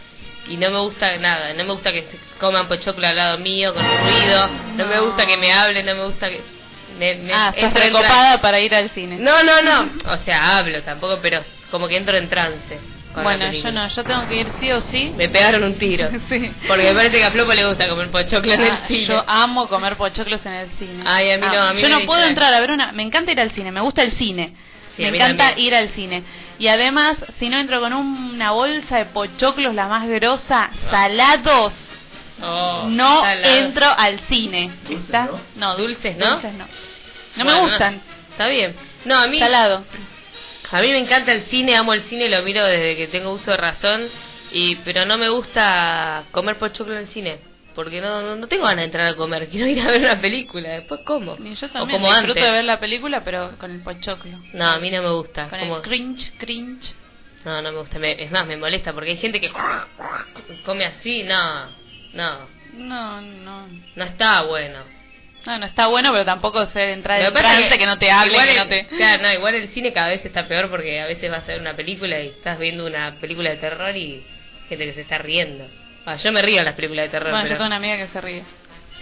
[0.49, 1.53] y no me gusta nada.
[1.55, 4.49] No me gusta que se coman pochoclo al lado mío con ruido.
[4.76, 5.05] No, me No.
[5.07, 6.40] gusta que me hablen, no me gusta que...
[6.99, 9.16] me- me- Ah, en recopada para ir al cine.
[9.18, 9.90] No, no, no.
[10.12, 12.78] O sea, hablo tampoco, pero como que entro en trance.
[13.22, 15.12] Bueno, yo no, yo tengo que ir sí o sí.
[15.16, 16.09] Me pegaron un tiro.
[16.28, 16.53] Sí.
[16.66, 19.05] Porque me parece que a Flopo le gusta comer pochoclo en el Ah, cine.
[19.05, 21.05] Yo amo comer pochoclos en el cine.
[21.07, 21.70] Ay, a mí no, Amo.
[21.70, 22.90] a mí Yo me no puedo entrar a ver una...
[22.90, 24.53] Me encanta ir al cine, me gusta el cine.
[24.97, 25.66] Sí, me encanta también.
[25.68, 26.22] ir al cine.
[26.59, 31.72] Y además, si no entro con una bolsa de pochoclos, la más grosa, salados,
[32.42, 33.55] Oh, no salado.
[33.57, 34.70] entro al cine.
[34.90, 35.30] ¿Está?
[35.55, 36.32] No, Dulces, ¿no?
[36.32, 36.66] dulces no.
[37.36, 38.02] No Bueno, me gustan.
[38.32, 38.74] Está bien.
[39.05, 39.38] No, a mí...
[39.38, 39.84] Salado.
[40.72, 43.52] A mí me encanta el cine, amo el cine, lo miro desde que tengo uso
[43.52, 44.09] de razón,
[44.50, 47.38] y pero no me gusta comer pochoclo en el cine,
[47.74, 50.20] porque no, no, no tengo ganas de entrar a comer, quiero ir a ver una
[50.20, 51.36] película, después como.
[51.36, 52.44] Y yo o también como disfruto antes.
[52.44, 54.38] de ver la película, pero con el pochoclo.
[54.52, 55.48] No, a mí no me gusta.
[55.48, 56.92] Con como- el cringe, cringe.
[57.44, 59.50] No, no me gusta, me- es más, me molesta, porque hay gente que
[60.64, 61.66] come así, no,
[62.14, 62.38] no,
[62.74, 63.66] No, no.
[63.96, 64.78] no está bueno.
[65.46, 68.46] No, no está bueno, pero tampoco sé entrar en trance, que, no te hable, igual
[68.46, 68.86] que el- no te...
[68.96, 71.60] Claro, no, igual el cine cada vez está peor porque a veces vas a ver
[71.60, 74.24] una película y estás viendo una película de terror y
[74.70, 75.66] gente que se está riendo.
[76.07, 77.30] Ah, yo me río en las películas de terror.
[77.30, 78.44] Bueno, yo tengo una amiga que se ríe.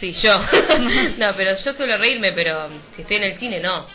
[0.01, 0.39] Sí, yo.
[1.19, 3.87] no, pero yo suelo reírme, pero si estoy en el cine, no.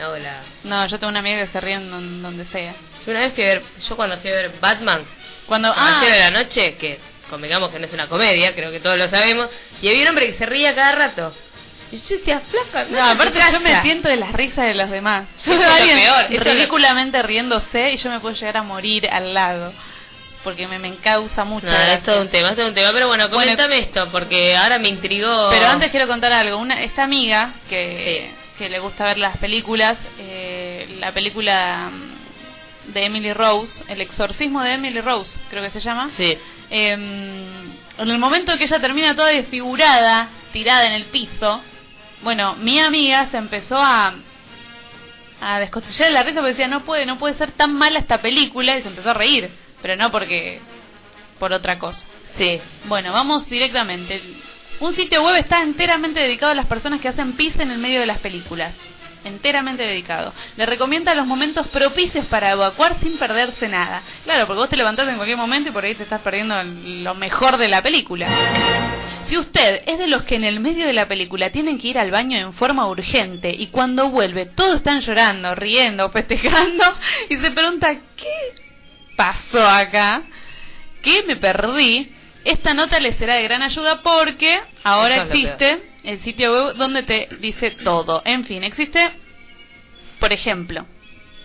[0.00, 0.42] Hago la...
[0.64, 2.74] No, yo tengo una amiga que se ríe en don- donde sea.
[3.06, 5.04] Yo una vez fui a ver, yo cuando fui a ver Batman,
[5.46, 5.68] Cuando...
[5.68, 6.98] a Ah, de la noche, que
[7.30, 9.48] convengamos que no es una comedia, creo que todos lo sabemos,
[9.80, 11.32] y había un hombre que se ría cada rato.
[11.92, 15.26] Y yo decía, flaca, no, aparte yo me siento de las risas de los demás.
[15.46, 19.32] Yo veo a alguien peor, ridículamente riéndose y yo me puedo llegar a morir al
[19.32, 19.72] lado.
[20.44, 21.66] Porque me, me causa mucho.
[21.66, 22.92] No, es todo un tema, es todo un tema.
[22.92, 25.48] Pero bueno, coméntame esto, porque ahora me intrigó.
[25.50, 26.58] Pero antes quiero contar algo.
[26.58, 31.90] Una, esta amiga que, que le gusta ver las películas, eh, la película
[32.86, 36.10] de Emily Rose, El exorcismo de Emily Rose, creo que se llama.
[36.16, 36.36] Sí.
[36.70, 36.92] Eh,
[37.96, 41.62] en el momento que ella termina toda desfigurada, tirada en el piso,
[42.22, 44.14] bueno, mi amiga se empezó a
[45.40, 48.22] a descostillar de la risa porque decía no puede no puede ser tan mala esta
[48.22, 49.50] película y se empezó a reír
[49.84, 50.60] pero no porque
[51.38, 52.00] por otra cosa.
[52.38, 52.58] Sí.
[52.86, 54.18] Bueno vamos directamente.
[54.80, 58.00] Un sitio web está enteramente dedicado a las personas que hacen pis en el medio
[58.00, 58.72] de las películas.
[59.24, 60.32] Enteramente dedicado.
[60.56, 64.02] Le recomienda los momentos propicios para evacuar sin perderse nada.
[64.24, 67.14] Claro porque vos te levantás en cualquier momento y por ahí te estás perdiendo lo
[67.14, 68.26] mejor de la película.
[69.28, 71.98] Si usted es de los que en el medio de la película tienen que ir
[71.98, 76.84] al baño en forma urgente y cuando vuelve todos están llorando, riendo, festejando
[77.28, 78.63] y se pregunta ¿qué
[79.16, 80.22] pasó acá?
[81.02, 82.10] ¿Qué me perdí?
[82.44, 87.02] Esta nota le será de gran ayuda porque ahora es existe el sitio web donde
[87.02, 88.22] te dice todo.
[88.24, 89.10] En fin, existe,
[90.20, 90.86] por ejemplo,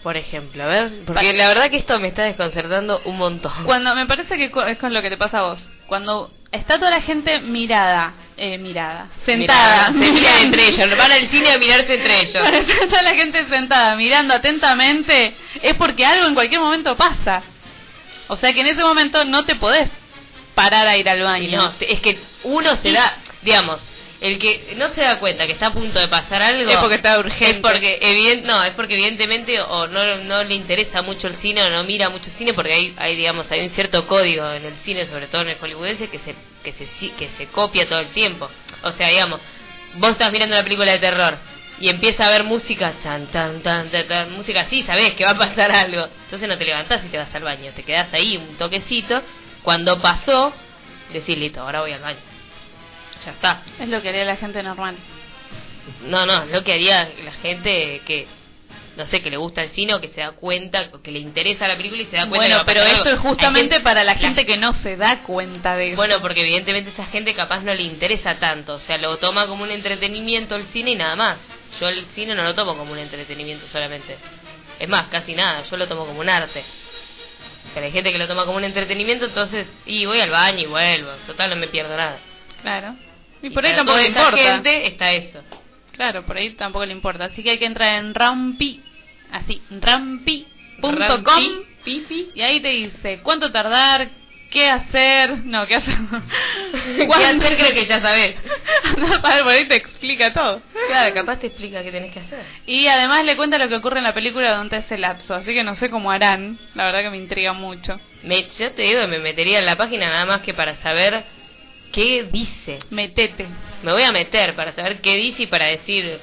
[0.04, 3.52] Por ejemplo, a ver, porque la verdad que esto me está desconcertando un montón.
[3.66, 5.60] Cuando me parece que es con lo que te pasa a vos.
[5.88, 11.30] Cuando está toda la gente mirada, eh, mirada, sentada, se miran entre ellos, van al
[11.30, 12.42] cine a mirarse entre ellos.
[12.42, 17.44] Cuando está toda la gente sentada mirando atentamente, es porque algo en cualquier momento pasa.
[18.30, 19.90] O sea que en ese momento no te podés
[20.56, 21.58] parar a ir al baño.
[21.58, 23.80] No, es que uno se da, digamos,
[24.22, 26.96] el que no se da cuenta que está a punto de pasar algo Es porque
[26.96, 27.58] está urgente.
[27.58, 31.64] Es porque evident, no, es porque evidentemente o no no le interesa mucho el cine
[31.64, 34.76] o no mira mucho cine porque hay hay digamos hay un cierto código en el
[34.86, 38.10] cine, sobre todo en el hollywoodense que se que se que se copia todo el
[38.10, 38.50] tiempo.
[38.84, 39.40] O sea, digamos,
[39.96, 41.38] vos estás mirando una película de terror
[41.80, 45.38] y empieza a haber música, tan, tan, tan, tan, música así, sabés que va a
[45.38, 46.08] pasar algo.
[46.26, 49.22] Entonces no te levantás y te vas al baño, te quedás ahí un toquecito.
[49.64, 50.54] Cuando pasó,
[51.14, 52.20] decís, listo, ahora voy al baño.
[53.26, 53.62] Ya está.
[53.80, 54.96] Es lo que haría la gente normal.
[56.06, 58.28] No, no, es lo que haría la gente que,
[58.96, 61.68] no sé, que le gusta el cine o que se da cuenta, que le interesa
[61.68, 63.10] la película y se da cuenta que Bueno, va a pero pasar algo.
[63.10, 65.96] es justamente para la gente que no se da cuenta de eso.
[65.96, 69.64] Bueno, porque evidentemente esa gente capaz no le interesa tanto, o sea, lo toma como
[69.64, 71.38] un entretenimiento el cine y nada más.
[71.80, 74.18] Yo el cine no lo tomo como un entretenimiento solamente.
[74.80, 76.64] Es más, casi nada, yo lo tomo como un arte.
[77.74, 80.66] Pero hay gente que lo toma como un entretenimiento, entonces, y voy al baño y
[80.66, 82.20] vuelvo, total no me pierdo nada.
[82.62, 82.96] Claro.
[83.42, 84.38] Y por ahí tampoco le importa.
[84.38, 85.44] gente está eso.
[85.94, 87.26] Claro, por ahí tampoco le importa.
[87.26, 88.82] Así que hay que entrar en rampi,
[89.32, 92.32] así, rampi.com Rampi, pipi.
[92.36, 94.10] y ahí te dice cuánto tardar,
[94.50, 95.96] qué hacer, no, qué hacer.
[96.98, 97.58] ¿Qué hacer?
[97.58, 98.36] Creo que ya sabés.
[98.84, 100.62] Andá a ver, por ahí te explica todo.
[100.88, 102.44] Claro, capaz te explica qué tenés que hacer.
[102.66, 105.64] Y además le cuenta lo que ocurre en la película durante ese lapso, así que
[105.64, 106.58] no sé cómo harán.
[106.76, 108.00] La verdad que me intriga mucho.
[108.24, 111.24] Me, yo te digo, me metería en la página nada más que para saber
[111.92, 112.80] qué dice.
[112.90, 113.48] Metete.
[113.84, 116.20] Me voy a meter para saber qué dice y para decir,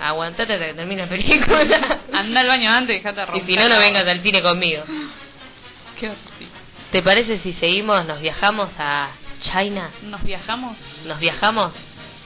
[0.00, 2.00] aguantate hasta que termine la película.
[2.12, 3.46] Anda al baño antes y dejate y romper.
[3.46, 4.82] si no, no vengas al cine conmigo.
[6.00, 6.55] Qué horrible.
[6.92, 9.10] ¿Te parece si seguimos, nos viajamos a
[9.40, 9.90] China?
[10.02, 10.76] ¿Nos viajamos?
[11.04, 11.72] ¿Nos viajamos?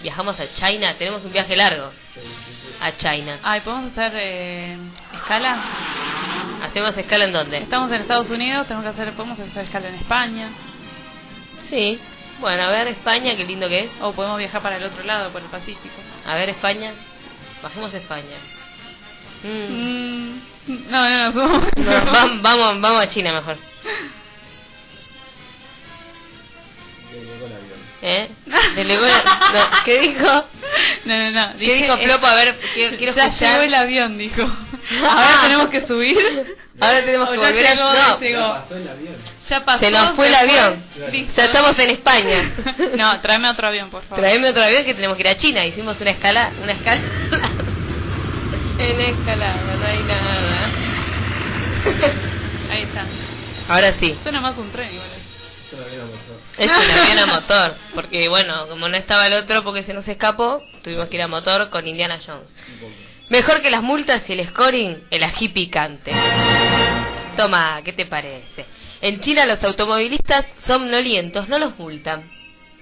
[0.02, 1.90] Viajamos a China, tenemos un viaje largo.
[2.80, 3.38] A China.
[3.42, 4.76] Ay, ¿podemos hacer eh,
[5.14, 5.62] escala?
[6.62, 7.58] ¿Hacemos escala en dónde?
[7.58, 10.48] Estamos en Estados Unidos, tenemos que hacer, podemos hacer escala en España.
[11.68, 11.98] Sí.
[12.40, 13.90] Bueno, a ver España, qué lindo que es.
[14.00, 15.94] O podemos viajar para el otro lado, por el Pacífico.
[16.26, 16.92] A ver España.
[17.62, 18.36] Bajemos a España.
[19.42, 20.40] Mm.
[20.66, 21.60] Mm, no, no, no.
[21.76, 23.58] No, vam- vamos, vamos a China mejor.
[28.74, 30.44] Delegó la- no, ¿Qué dijo?
[31.04, 31.58] No, no, no.
[31.58, 32.26] ¿Qué dijo Flopo?
[32.26, 33.52] A ver, quiero, quiero ya escuchar.
[33.52, 34.42] llegó el avión, dijo.
[35.08, 36.56] Ahora tenemos que subir.
[36.80, 37.74] Ahora tenemos que O volver a...
[37.74, 38.18] llegó, no.
[38.18, 38.64] llegó.
[39.50, 39.80] Ya pasó.
[39.84, 40.82] Se nos fue el avión.
[41.12, 41.32] Listo.
[41.36, 42.52] Ya estamos en España.
[42.96, 44.18] No, tráeme otro avión, por favor.
[44.24, 45.64] Traeme otro avión que tenemos que ir a China.
[45.66, 47.00] Hicimos una escala, una escala.
[48.78, 50.70] en escalada, no hay nada.
[52.70, 53.04] Ahí está.
[53.68, 54.16] Ahora sí.
[54.22, 55.08] Suena más un tren igual.
[56.60, 60.06] Es un avión a motor, porque bueno, como no estaba el otro porque se nos
[60.06, 62.48] escapó, tuvimos que ir a motor con Indiana Jones.
[63.30, 66.12] Mejor que las multas y el scoring, el ají picante.
[67.34, 68.66] Toma, ¿qué te parece?
[69.00, 72.30] En China los automovilistas somnolientos no los multan.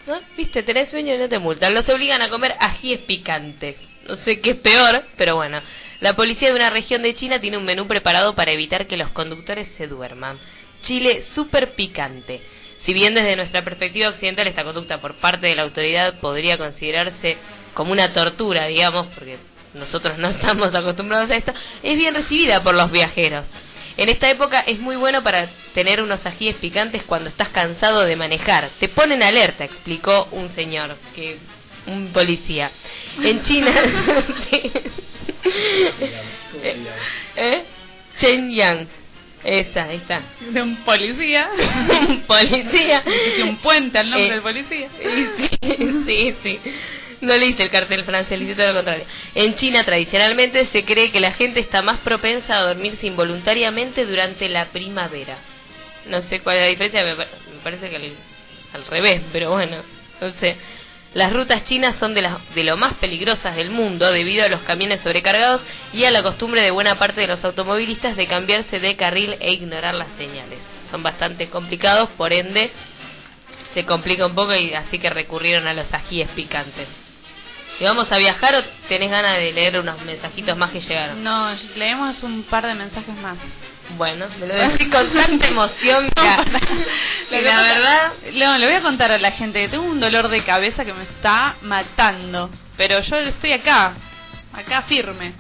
[0.09, 0.19] ¿No?
[0.37, 0.65] ¿Viste?
[0.65, 1.73] Tenés sueño y no te multan.
[1.73, 3.77] Los obligan a comer ajíes picantes.
[4.09, 5.61] No sé qué es peor, pero bueno.
[6.01, 9.11] La policía de una región de China tiene un menú preparado para evitar que los
[9.11, 10.41] conductores se duerman.
[10.83, 12.41] Chile super picante.
[12.89, 17.37] Si bien desde nuestra perspectiva occidental esta conducta por parte de la autoridad podría considerarse
[17.75, 19.37] como una tortura, digamos, porque
[19.75, 23.45] nosotros no estamos acostumbrados a esto, es bien recibida por los viajeros.
[23.99, 28.17] En esta época es muy bueno para tener unos ajíes picantes cuando estás cansado de
[28.17, 28.71] manejar.
[28.81, 31.37] Te ponen alerta, explicó un señor, que
[31.89, 32.71] un policía.
[33.23, 33.71] En China...
[37.37, 37.65] ¿Eh?
[38.19, 38.89] Chen Yang.
[39.45, 40.23] Esa, está.
[40.51, 41.49] De un policía.
[42.09, 43.03] un policía.
[43.07, 44.89] Hice un puente al nombre Eh, del policía.
[45.01, 46.61] Sí, sí, sí.
[47.21, 49.05] No le hice el cartel francés, le hice todo lo contrario.
[49.35, 54.49] En China, tradicionalmente, se cree que la gente está más propensa a dormirse involuntariamente durante
[54.49, 55.37] la primavera.
[56.07, 57.25] No sé cuál es la diferencia, me
[57.65, 58.13] parece que al,
[58.73, 59.79] al revés, pero bueno,
[60.21, 60.57] no sé.
[61.15, 64.61] Las rutas chinas son de, las, de lo más peligrosas del mundo debido a los
[64.63, 68.97] camiones sobrecargados y a la costumbre de buena parte de los automovilistas de cambiarse de
[68.97, 70.59] carril e ignorar las señales.
[70.91, 72.71] Son bastante complicados, por ende
[73.75, 76.89] se complica un poco y así que recurrieron a los ajíes picantes.
[77.81, 81.23] ¿Y vamos a viajar o tenés ganas de leer unos mensajitos más que llegaron?
[81.23, 83.39] No, leemos un par de mensajes más.
[83.97, 86.11] Bueno, me lo decís con tanta emoción.
[87.31, 90.01] Y que la verdad, No, le voy a contar a la gente que tengo un
[90.01, 92.51] dolor de cabeza que me está matando.
[92.77, 93.95] Pero yo estoy acá,
[94.53, 95.35] acá firme.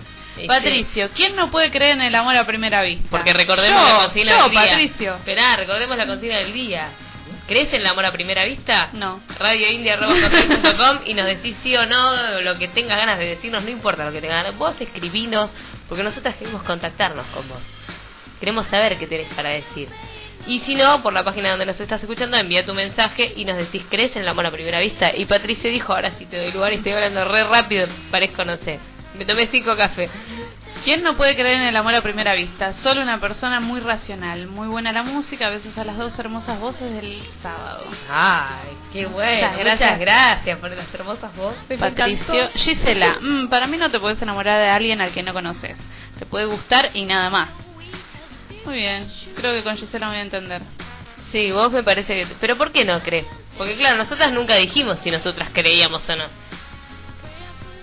[0.46, 3.08] Patricio, ¿quién no puede creer en el amor a primera vista?
[3.10, 4.60] Porque recordemos Yo, la consigna yo, del día.
[4.60, 5.14] Patricio.
[5.16, 6.88] Esperá, recordemos la consigna del día.
[7.48, 8.90] ¿Crees en el amor a primera vista?
[8.92, 9.20] No.
[9.38, 14.04] radioindia.com y nos decís sí o no, lo que tengas ganas de decirnos, no importa
[14.04, 14.58] lo que tengas ganas.
[14.58, 15.50] Vos escribinos,
[15.88, 17.60] porque nosotras queremos contactarnos con vos.
[18.40, 19.88] Queremos saber qué tenés para decir.
[20.46, 23.56] Y si no, por la página donde nos estás escuchando, envía tu mensaje y nos
[23.56, 25.12] decís, ¿crees en el amor a primera vista?
[25.14, 28.56] Y Patricio dijo, ahora sí te doy lugar y estoy hablando re rápido, parezco, no
[28.58, 28.78] sé.
[29.18, 30.10] Me tomé cinco cafés.
[30.84, 32.72] ¿Quién no puede creer en el amor a primera vista?
[32.82, 36.60] Solo una persona muy racional, muy buena la música, a veces a las dos hermosas
[36.60, 37.84] voces del sábado.
[38.08, 39.48] Ay, qué bueno.
[39.48, 39.90] Muchas gracias.
[39.90, 41.78] Muchas gracias por las hermosas voces.
[41.78, 42.50] Patricio.
[42.54, 45.76] Gisela, mm, para mí no te puedes enamorar de alguien al que no conoces.
[46.18, 47.48] Te puede gustar y nada más.
[48.64, 50.62] Muy bien, creo que con Gisela voy a entender.
[51.32, 52.34] Sí, vos me parece que...
[52.40, 53.26] Pero ¿por qué no crees?
[53.56, 56.24] Porque claro, nosotras nunca dijimos si nosotras creíamos o no.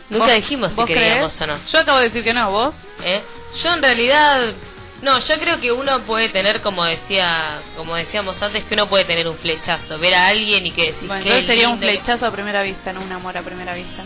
[0.10, 1.60] Nunca ¿Vos- dijimos si vos creíamos o no.
[1.72, 2.76] Yo acabo de decir que no, ¿vos?
[3.04, 3.22] ¿Eh?
[3.64, 4.54] Yo en realidad...
[5.02, 9.04] No, yo creo que uno puede tener, como decía, como decíamos antes, que uno puede
[9.06, 12.26] tener un flechazo, ver a alguien y que decís, Bueno, entonces sería un que- flechazo
[12.26, 14.04] a primera vista, no un amor a primera vista.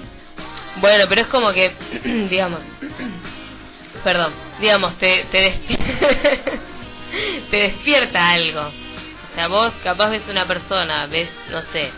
[0.78, 1.72] Bueno, pero es como que,
[2.30, 2.60] digamos,
[4.04, 6.52] perdón, digamos, te, te, despierta,
[7.52, 8.62] te despierta algo.
[8.62, 11.92] O sea, vos capaz ves una persona, ves, no sé,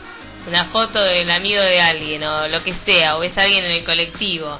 [0.47, 3.71] una foto del amigo de alguien o lo que sea, o ves a alguien en
[3.71, 4.59] el colectivo.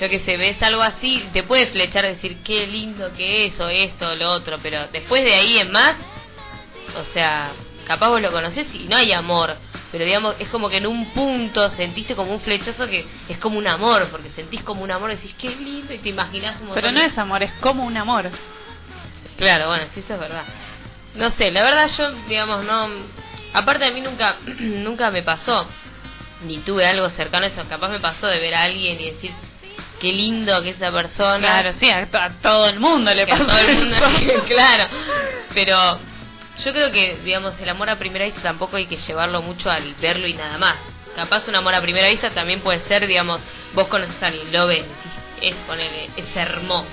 [0.00, 3.68] Yo que sé, ves algo así, te puede flechar decir qué lindo que es, o
[3.68, 5.96] esto, o lo otro, pero después de ahí en más,
[6.96, 7.52] o sea,
[7.86, 9.56] capaz vos lo conocés y no hay amor,
[9.92, 13.58] pero digamos, es como que en un punto sentiste como un flechazo que es como
[13.58, 16.74] un amor, porque sentís como un amor, decís qué lindo y te imaginás un montón
[16.82, 18.30] Pero no de- es amor, es como un amor.
[19.38, 20.44] Claro, bueno, sí, eso es verdad.
[21.14, 22.88] No sé, la verdad yo, digamos, no...
[23.52, 25.66] Aparte a mí nunca, nunca me pasó,
[26.44, 29.32] ni tuve algo cercano a eso, capaz me pasó de ver a alguien y decir,
[30.00, 31.38] qué lindo que esa persona...
[31.62, 33.96] Claro, sí, a, to- a todo el mundo le Que a pasa todo el mundo,
[34.48, 34.84] claro.
[35.54, 35.98] Pero
[36.64, 39.94] yo creo que, digamos, el amor a primera vista tampoco hay que llevarlo mucho al
[39.94, 40.76] verlo y nada más.
[41.14, 43.40] Capaz un amor a primera vista también puede ser, digamos,
[43.74, 44.84] vos conoces a alguien, lo ves,
[45.40, 46.88] es, ponele, es hermoso.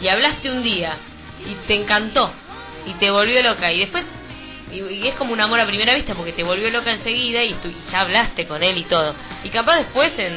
[0.00, 0.96] Y hablaste un día
[1.46, 2.32] y te encantó
[2.86, 4.04] y te volvió loca y después
[4.72, 7.68] y, es como un amor a primera vista porque te volvió loca enseguida y tú
[7.68, 9.14] y ya hablaste con él y todo.
[9.42, 10.36] Y capaz después en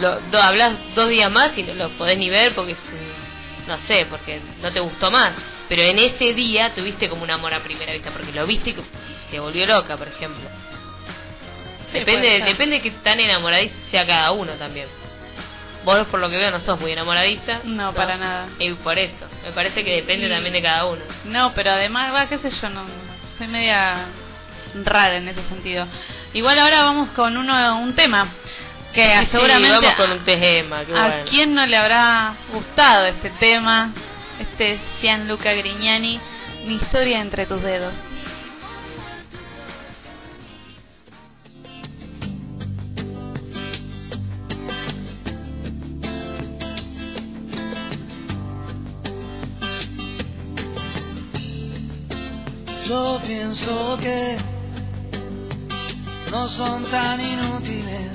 [0.00, 2.76] lo, hablas dos días más y no lo podés ni ver porque
[3.66, 5.32] no sé, porque no te gustó más.
[5.70, 8.76] Pero en ese día tuviste como un amor a primera vista porque lo viste y
[9.30, 10.42] te volvió loca, por ejemplo.
[11.92, 14.88] Sí, depende, depende de qué tan enamoradizo sea cada uno también.
[15.84, 17.60] Vos por lo que veo no sos muy enamoradista.
[17.64, 18.48] No, para nada.
[18.58, 19.14] Y por eso,
[19.44, 21.02] me parece que depende Y- también de cada uno.
[21.24, 22.84] No, pero además, va, qué sé yo, no,
[23.38, 24.06] soy media
[24.84, 25.86] rara en ese sentido.
[26.34, 28.28] Igual ahora vamos con uno un tema
[28.92, 31.24] que Sí, sí, seguramente vamos con un tema, qué a bueno.
[31.30, 33.92] quién no le habrá gustado este tema,
[34.40, 36.18] este Gianluca Grignani,
[36.66, 37.92] mi historia entre tus dedos.
[52.86, 54.36] Yo pienso que
[56.30, 58.10] no son tan inútiles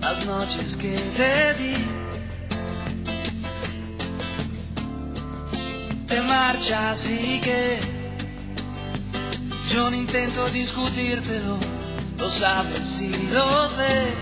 [0.00, 2.07] las noches que te di.
[6.08, 7.80] Te marchas y que
[9.70, 11.58] yo no intento discutírtelo,
[12.16, 14.14] lo sabes y lo sé.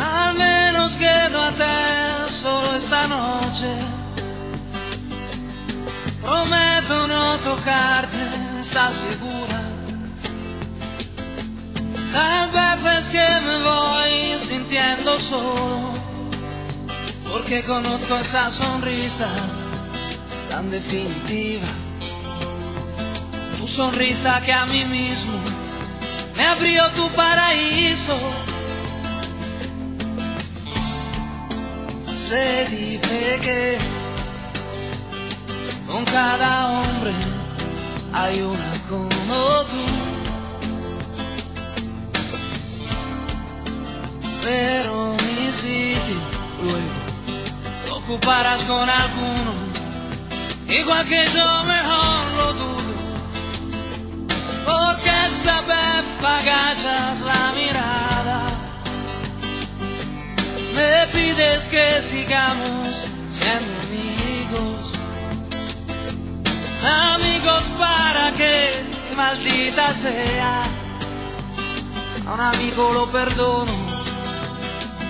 [0.00, 3.76] Al menos quédate solo esta noche.
[6.22, 9.62] Prometo no tocarte, ¿estás segura?
[12.12, 12.50] Tal
[12.80, 15.91] vez es que me voy sintiendo solo,
[17.52, 19.28] porque conozco esa sonrisa
[20.48, 21.68] tan definitiva.
[23.58, 25.38] Tu sonrisa que a mí mismo
[26.34, 28.18] me abrió tu paraíso.
[32.30, 33.78] Se dice que
[35.86, 37.12] con cada hombre
[38.14, 39.86] hay una como tú.
[44.42, 45.11] Pero
[48.04, 49.52] ocuparás con alguno,
[50.68, 52.92] igual que yo mejor lo dudo.
[54.64, 58.40] Porque esta vez agachas la mirada,
[60.74, 62.88] me pides que sigamos
[63.38, 64.92] siendo amigos.
[66.82, 70.62] Amigos para que maldita sea.
[72.26, 73.86] A un amigo lo perdono,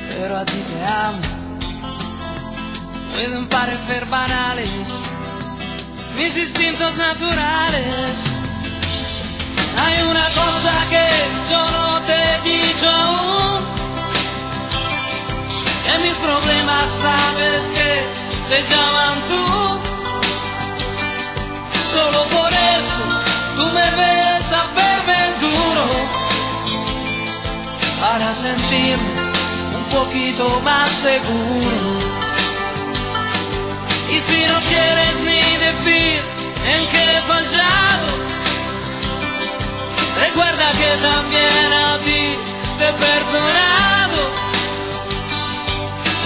[0.09, 1.32] pero a ti te amo.
[3.13, 4.71] Pueden parecer banales
[6.17, 8.17] mis instintos naturales.
[9.77, 11.09] Hay una cosa que
[11.51, 13.65] yo no te he dicho aún,
[15.85, 18.07] que mis problemas sabes que
[18.51, 19.45] te llaman tú.
[21.95, 23.05] Solo por eso
[23.57, 25.87] tú me ves a verme duro,
[28.01, 29.23] para sentirme
[29.77, 32.12] un poquito más seguro.
[34.13, 36.21] Y si no quieres ni decir
[36.67, 38.09] en qué he fallado,
[40.21, 42.37] recuerda que también a ti
[42.79, 44.21] te he perdonado.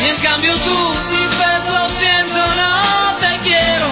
[0.01, 0.79] Y en cambio tú
[1.13, 3.89] dices lo siento, no te quiero.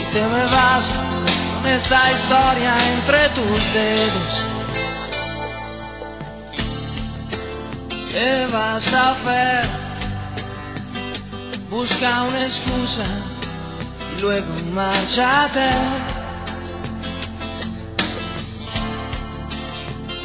[0.00, 4.32] Y te me vas con esta historia entre tus dedos.
[8.12, 9.83] ¿Qué vas a hacer?
[11.70, 13.06] Busca una excusa
[14.16, 15.70] y luego márchate.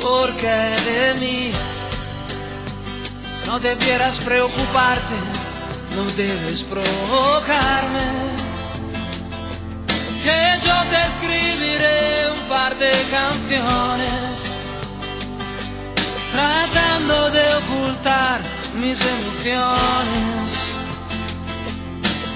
[0.01, 1.51] Porque de mí
[3.45, 5.15] no debieras preocuparte,
[5.95, 8.29] no debes provocarme.
[10.23, 14.29] Que yo te escribiré un par de canciones
[16.31, 18.41] tratando de ocultar
[18.75, 20.51] mis emociones,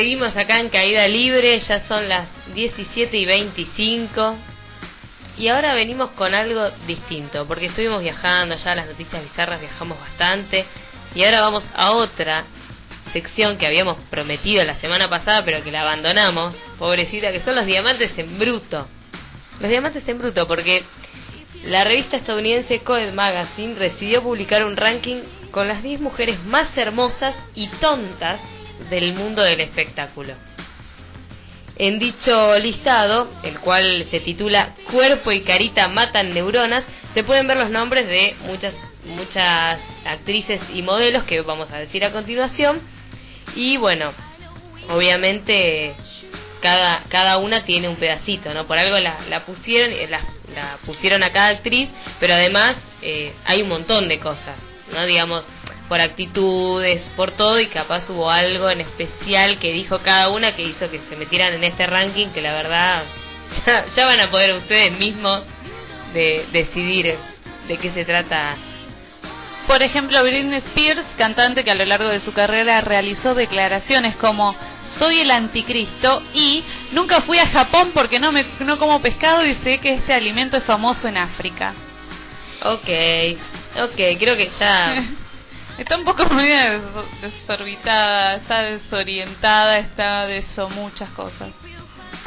[0.00, 4.34] Seguimos acá en caída libre, ya son las 17 y 25.
[5.36, 10.64] Y ahora venimos con algo distinto, porque estuvimos viajando, ya las noticias bizarras viajamos bastante.
[11.14, 12.46] Y ahora vamos a otra
[13.12, 17.66] sección que habíamos prometido la semana pasada, pero que la abandonamos, pobrecita, que son los
[17.66, 18.88] diamantes en bruto.
[19.60, 20.82] Los diamantes en bruto, porque
[21.64, 27.34] la revista estadounidense Coed Magazine decidió publicar un ranking con las 10 mujeres más hermosas
[27.54, 28.40] y tontas
[28.88, 30.34] del mundo del espectáculo.
[31.76, 37.56] En dicho listado, el cual se titula Cuerpo y carita matan neuronas, se pueden ver
[37.56, 38.74] los nombres de muchas
[39.04, 42.80] muchas actrices y modelos que vamos a decir a continuación.
[43.54, 44.12] Y bueno,
[44.90, 45.94] obviamente
[46.60, 48.66] cada cada una tiene un pedacito, ¿no?
[48.66, 50.20] Por algo la, pusieron eh, la,
[50.54, 54.56] la pusieron a cada actriz, pero además eh, hay un montón de cosas,
[54.92, 55.06] ¿no?
[55.06, 55.44] Digamos,
[55.90, 60.62] por actitudes, por todo y capaz hubo algo en especial que dijo cada una que
[60.62, 63.02] hizo que se metieran en este ranking que la verdad
[63.66, 65.42] ya, ya van a poder ustedes mismos
[66.14, 67.18] de decidir
[67.66, 68.56] de qué se trata.
[69.66, 74.54] Por ejemplo, Britney Spears, cantante que a lo largo de su carrera realizó declaraciones como
[74.96, 76.62] soy el anticristo y
[76.92, 80.56] nunca fui a Japón porque no me no como pescado y sé que este alimento
[80.56, 81.74] es famoso en África.
[82.62, 82.88] Ok,
[83.82, 85.04] ok, creo que ya...
[85.80, 86.82] Está un poco media des-
[87.22, 91.48] desorbitada, está desorientada, está de eso, muchas cosas.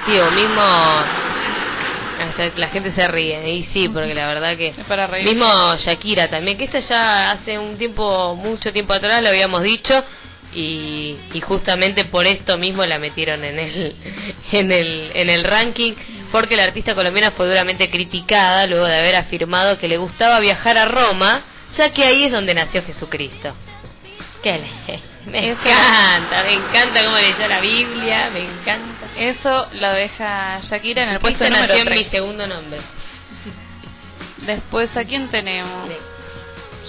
[0.08, 0.62] Sí, o mismo...
[0.62, 4.74] hasta la gente se ríe, y sí, porque la verdad que...
[4.88, 5.08] para.
[5.08, 10.04] Mismo Shakira también, que esta ya hace un tiempo, mucho tiempo atrás lo habíamos dicho,
[10.54, 13.95] y, y justamente por esto mismo la metieron en el,
[14.51, 15.93] en el, en el ranking,
[16.32, 20.78] porque la artista colombiana fue duramente criticada luego de haber afirmado que le gustaba viajar
[20.78, 21.43] a Roma,
[21.78, 23.54] ya que ahí es donde nació Jesucristo.
[24.42, 25.00] ¿Qué le?
[25.32, 29.08] Me Eso- encanta, me encanta cómo leyó la Biblia, me encanta.
[29.16, 32.08] Eso lo deja Shakira en el puesto número nació en mi 3.
[32.12, 32.82] segundo nombre.
[34.46, 35.90] Después, ¿a quién tenemos?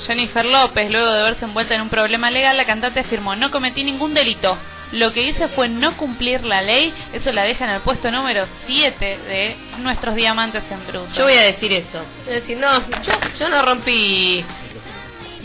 [0.06, 3.84] Jennifer López, luego de verse envuelta en un problema legal, la cantante afirmó, no cometí
[3.84, 4.58] ningún delito.
[4.92, 6.92] Lo que hice fue no cumplir la ley.
[7.12, 11.08] Eso la deja en el puesto número 7 de nuestros diamantes en bruto.
[11.14, 12.04] Yo voy a decir eso.
[12.24, 14.44] Voy a decir, no, yo, yo no rompí...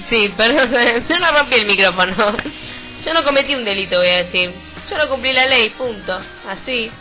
[0.09, 0.71] Sí, perdón,
[1.09, 2.15] yo no rompí el micrófono.
[3.05, 4.53] Yo no cometí un delito, voy a decir.
[4.89, 6.19] Yo no cumplí la ley, punto.
[6.47, 6.91] Así.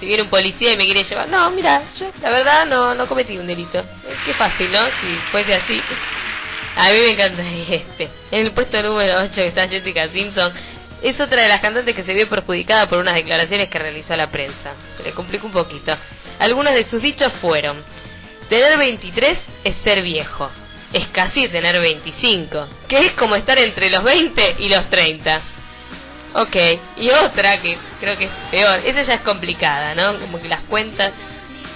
[0.00, 1.28] Si viene un policía y me quiere llevar...
[1.28, 3.84] No, mira, yo la verdad no, no cometí un delito.
[4.24, 4.84] Qué fácil, ¿no?
[4.86, 5.80] Si fuese así.
[6.76, 8.10] A mí me encanta este.
[8.30, 10.52] En el puesto número 8 está Jessica Simpson.
[11.02, 14.30] Es otra de las cantantes que se vio perjudicada por unas declaraciones que realizó la
[14.30, 14.72] prensa.
[14.96, 15.94] Se le complicó un poquito.
[16.40, 17.84] Algunos de sus dichos fueron:
[18.48, 20.50] Tener 23 es ser viejo.
[20.94, 22.68] Es casi tener 25.
[22.88, 25.42] Que es como estar entre los 20 y los 30.
[26.34, 26.56] Ok.
[26.96, 28.80] Y otra que creo que es peor.
[28.84, 30.18] Esa ya es complicada, ¿no?
[30.20, 31.12] Como que las cuentas.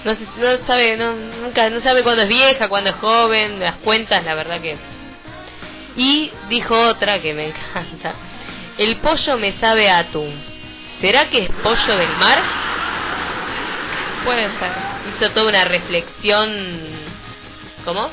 [0.05, 3.59] No, se- no sabe, no, nunca, no sabe cuándo es vieja, cuándo es joven.
[3.59, 4.77] Las cuentas, la verdad que.
[5.97, 8.15] Y dijo otra que me encanta.
[8.77, 10.33] El pollo me sabe a atún.
[11.01, 12.41] ¿Será que es pollo del mar?
[14.23, 14.71] Puede ser.
[15.17, 16.49] Hizo toda una reflexión.
[17.85, 18.09] ¿Cómo?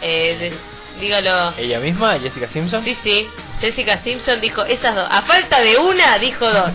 [0.00, 1.54] Eh, de- dígalo.
[1.56, 2.84] ¿Ella misma, Jessica Simpson?
[2.84, 3.28] Sí, sí.
[3.60, 5.06] Jessica Simpson dijo esas dos.
[5.10, 6.70] A falta de una, dijo dos.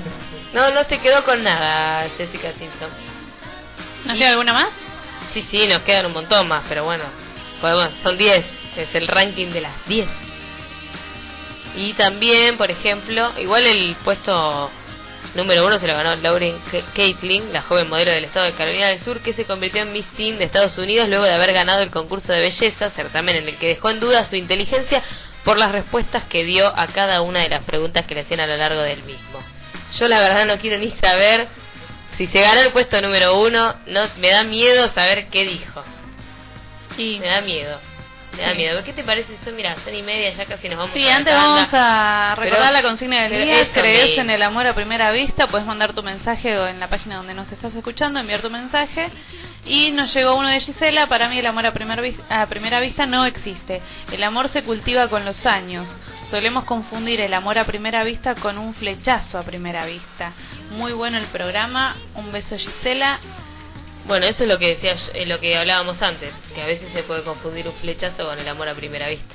[0.54, 2.90] No, no se quedó con nada Jessica Simpson.
[4.06, 4.68] ¿Nos queda alguna más?
[5.34, 7.04] Sí, sí, nos quedan un montón más, pero bueno.
[7.62, 8.46] podemos- son 10.
[8.76, 10.08] Es el ranking de las 10.
[11.76, 14.70] Y también, por ejemplo, igual el puesto
[15.36, 16.60] número uno se lo ganó Lauren
[16.96, 20.06] Caitlin, la joven modelo del estado de Carolina del Sur, que se convirtió en Miss
[20.16, 23.58] Teen de Estados Unidos luego de haber ganado el concurso de belleza, certamen en el
[23.58, 25.04] que dejó en duda su inteligencia
[25.44, 28.48] por las respuestas que dio a cada una de las preguntas que le hacían a
[28.48, 29.40] lo largo del mismo.
[30.00, 31.48] Yo la verdad no quiero ni saber
[32.18, 35.84] si se ganó el puesto número uno, no me da miedo saber qué dijo.
[36.96, 37.18] Sí.
[37.20, 37.80] Me da miedo.
[38.36, 38.84] Me da miedo.
[38.84, 39.38] ¿Qué te parece?
[39.46, 42.62] Son, mira, son y media, ya casi nos vamos Sí, a antes vamos a recordar
[42.70, 43.62] Pero- la consigna del día.
[43.62, 45.48] eso ¿Crees en el amor a primera vista?
[45.48, 49.10] Puedes mandar tu mensaje en la página donde nos estás escuchando, enviar tu mensaje.
[49.66, 51.08] Y nos llegó uno de Gisela.
[51.08, 53.82] Para mí el amor a primera, vis- a primera vista no existe.
[54.12, 55.88] El amor se cultiva con los años.
[56.30, 60.34] Solemos confundir el amor a primera vista con un flechazo a primera vista.
[60.72, 61.96] Muy bueno el programa.
[62.16, 63.20] Un beso Gisela.
[64.06, 67.04] Bueno, eso es lo que decía, eh, lo que hablábamos antes, que a veces se
[67.04, 69.34] puede confundir un flechazo con el amor a primera vista.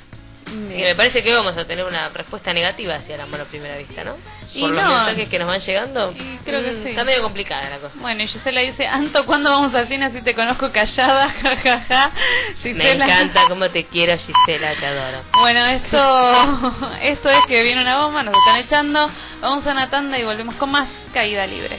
[0.51, 3.77] Y me parece que vamos a tener una respuesta negativa hacia el amor a primera
[3.77, 4.17] vista, ¿no?
[4.55, 4.89] Y Por los no.
[4.89, 6.15] mensajes que nos van llegando.
[6.43, 6.91] creo que mm, sí.
[6.91, 7.93] Está medio complicada la cosa.
[7.97, 11.35] Bueno, y Gisela dice, Anto, ¿cuándo vamos al cine así te conozco callada?
[11.43, 12.13] Ja, ja, ja.
[12.65, 15.23] Me encanta cómo te quiero, Gisela, te adoro.
[15.39, 19.11] Bueno, esto, esto es que viene una bomba, nos están echando.
[19.43, 21.79] Vamos a una tanda y volvemos con más caída libre.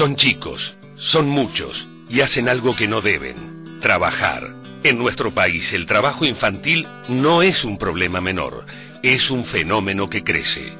[0.00, 4.48] Son chicos, son muchos y hacen algo que no deben, trabajar.
[4.82, 8.64] En nuestro país el trabajo infantil no es un problema menor,
[9.02, 10.72] es un fenómeno que crece.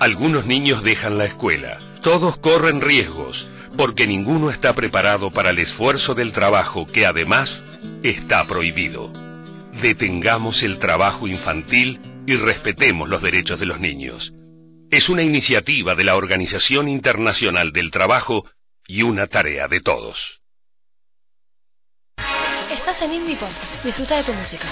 [0.00, 6.14] Algunos niños dejan la escuela, todos corren riesgos, porque ninguno está preparado para el esfuerzo
[6.14, 7.48] del trabajo que además
[8.02, 9.12] está prohibido.
[9.82, 14.32] Detengamos el trabajo infantil y respetemos los derechos de los niños.
[14.90, 18.48] Es una iniciativa de la Organización Internacional del Trabajo
[18.86, 20.16] y una tarea de todos.
[22.70, 23.50] Estás en Indie Pop.
[23.84, 24.66] Disfruta de tu música.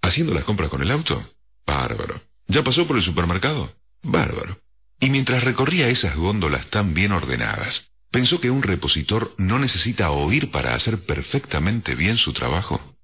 [0.00, 1.24] ¿Haciendo las compras con el auto?
[1.66, 2.20] Bárbaro.
[2.46, 3.72] ¿Ya pasó por el supermercado?
[4.02, 4.58] Bárbaro.
[5.00, 10.50] Y mientras recorría esas góndolas tan bien ordenadas, pensó que un repositor no necesita oír
[10.50, 12.96] para hacer perfectamente bien su trabajo.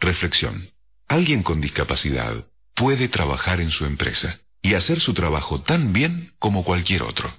[0.00, 0.70] Reflexión.
[1.08, 6.64] Alguien con discapacidad puede trabajar en su empresa y hacer su trabajo tan bien como
[6.64, 7.32] cualquier otro.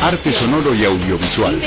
[0.00, 1.60] arte sonoro y audiovisual.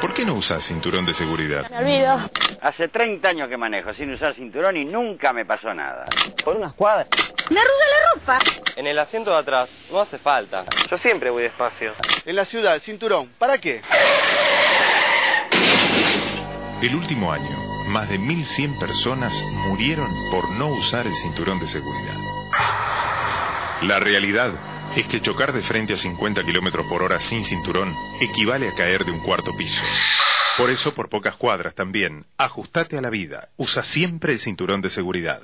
[0.00, 1.70] ¿Por qué no usas cinturón de seguridad?
[1.70, 2.28] Me olvido.
[2.60, 6.04] Hace 30 años que manejo sin usar cinturón y nunca me pasó nada.
[6.44, 7.08] Por unas cuadras.
[7.48, 8.38] Me arruga la ropa.
[8.76, 10.66] En el asiento de atrás no hace falta.
[10.90, 11.94] Yo siempre voy despacio.
[12.26, 13.80] En la ciudad, cinturón, ¿para qué?
[16.82, 19.32] El último año, más de 1.100 personas
[19.68, 22.16] murieron por no usar el cinturón de seguridad.
[23.82, 24.52] La realidad
[24.96, 29.04] es que chocar de frente a 50 kilómetros por hora sin cinturón equivale a caer
[29.04, 29.82] de un cuarto piso.
[30.56, 33.48] Por eso, por pocas cuadras también, ajustate a la vida.
[33.56, 35.40] Usa siempre el cinturón de seguridad.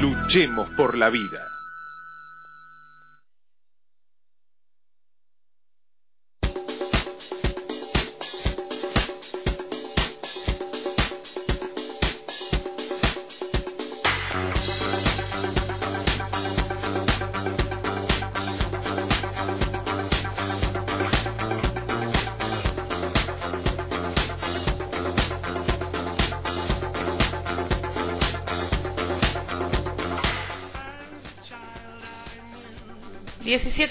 [0.00, 1.57] Luchemos por la vida.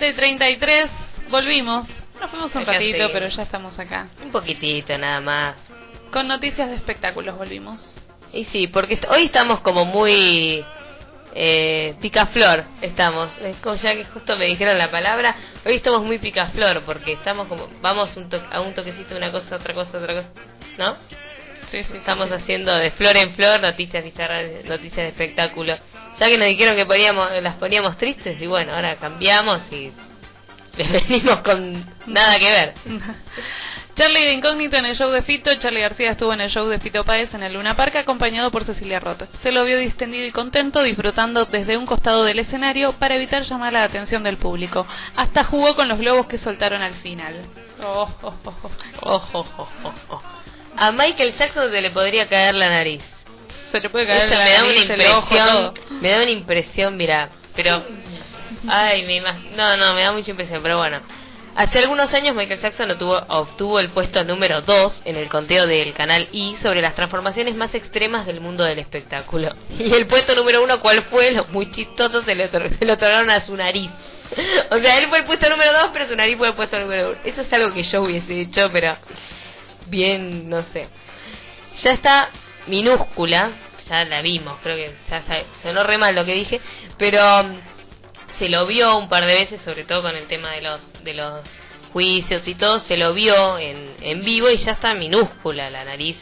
[0.08, 0.86] Diecisiete y treinta y tres,
[1.30, 1.88] volvimos.
[2.20, 3.10] Nos fuimos un Acá ratito, sí.
[3.14, 4.08] pero ya estamos acá.
[4.24, 5.56] Un poquitito nada más.
[6.12, 7.80] Con noticias de espectáculos volvimos.
[8.34, 10.64] Y sí, porque hoy estamos como muy
[11.36, 13.30] eh, picaflor, estamos.
[13.42, 15.36] Es como ya que justo me dijeron la palabra,
[15.66, 19.56] hoy estamos muy picaflor porque estamos como, vamos un to- a un toquecito, una cosa,
[19.58, 20.30] otra cosa, otra cosa,
[20.78, 20.96] ¿no?
[21.72, 21.98] Sí, sí.
[21.98, 25.77] Estamos haciendo de flor en flor noticias bizarras, noticias de espectáculo.
[26.19, 29.91] Ya que nos dijeron que poníamos, las poníamos tristes y bueno, ahora cambiamos y
[30.77, 32.73] les venimos con nada que ver.
[33.98, 36.80] Charlie de Incógnito en el show de Fito, Charlie García estuvo en el show de
[36.80, 39.23] Fito Páez en el Luna Park acompañado por Cecilia Roth.
[39.41, 43.73] Se lo vio distendido y contento, disfrutando desde un costado del escenario para evitar llamar
[43.73, 44.85] la atención del público.
[45.15, 47.48] Hasta jugó con los globos que soltaron al final.
[47.84, 48.34] Oh, oh,
[49.02, 50.22] oh,
[50.78, 53.02] A Michael Jackson se le podría caer la nariz.
[53.72, 56.32] Se le puede caer Eso la me da nariz, una ojo, impresión, me da una
[56.32, 57.84] impresión, mira, pero
[58.68, 61.02] ay, me imag- no, no, me da mucha impresión, pero bueno.
[61.56, 65.91] Hace algunos años Michael Jackson obtuvo, obtuvo el puesto número 2 en el conteo del
[65.95, 69.56] canal I sobre las transformaciones más extremas del mundo del espectáculo.
[69.80, 71.32] Y el puesto número 1, ¿cuál fue?
[71.32, 73.90] Lo muy chistoso se le, se le otorgaron a su nariz.
[74.70, 77.10] O sea, él fue el puesto número 2, pero su nariz fue el puesto número
[77.10, 77.18] 1.
[77.24, 78.95] Eso es algo que yo hubiese hecho, pero
[79.90, 80.88] bien, no sé.
[81.84, 82.30] Ya está
[82.68, 83.52] minúscula,
[83.90, 86.60] ya la vimos, creo que ya sa- sonó re mal lo que dije,
[86.98, 87.60] pero um,
[88.40, 91.14] se lo vio un par de veces, sobre todo con el tema de los de
[91.14, 91.42] los
[91.94, 96.18] juicios y todo, se lo vio en, en vivo y ya está minúscula la nariz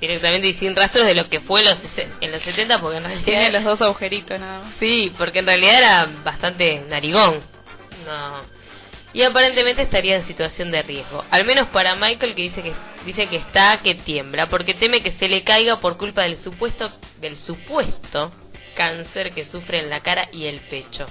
[0.00, 1.76] directamente y sin rastros de lo que fue los,
[2.20, 4.74] en los 70, porque en realidad Tiene los dos agujeritos nada más.
[4.78, 7.40] Sí, porque en realidad era bastante narigón.
[8.06, 8.57] No.
[9.18, 11.24] Y aparentemente estaría en situación de riesgo.
[11.32, 12.72] Al menos para Michael que dice que
[13.04, 16.92] dice que está que tiembla porque teme que se le caiga por culpa del supuesto
[17.20, 18.30] del supuesto
[18.76, 21.08] cáncer que sufre en la cara y el pecho.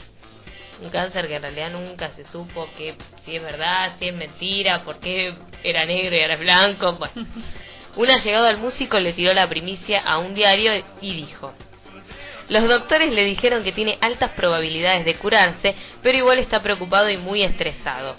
[0.82, 4.86] Un cáncer que en realidad nunca se supo que si es verdad, si es mentira,
[4.86, 6.94] por qué era negro y ahora es blanco.
[6.94, 7.14] Bueno.
[7.98, 10.72] Un allegado al músico le tiró la primicia a un diario
[11.02, 11.54] y dijo:
[12.50, 17.18] los doctores le dijeron que tiene altas probabilidades de curarse, pero igual está preocupado y
[17.18, 18.16] muy estresado.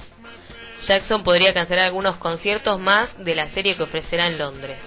[0.87, 4.79] Jackson podría cancelar algunos conciertos más de la serie que ofrecerá en Londres.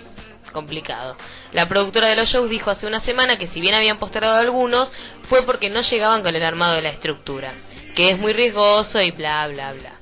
[0.51, 1.15] complicado.
[1.53, 4.91] La productora de los shows dijo hace una semana que si bien habían postergado algunos,
[5.30, 7.53] fue porque no llegaban con el armado de la estructura,
[7.95, 9.93] que es muy riesgoso y bla bla bla.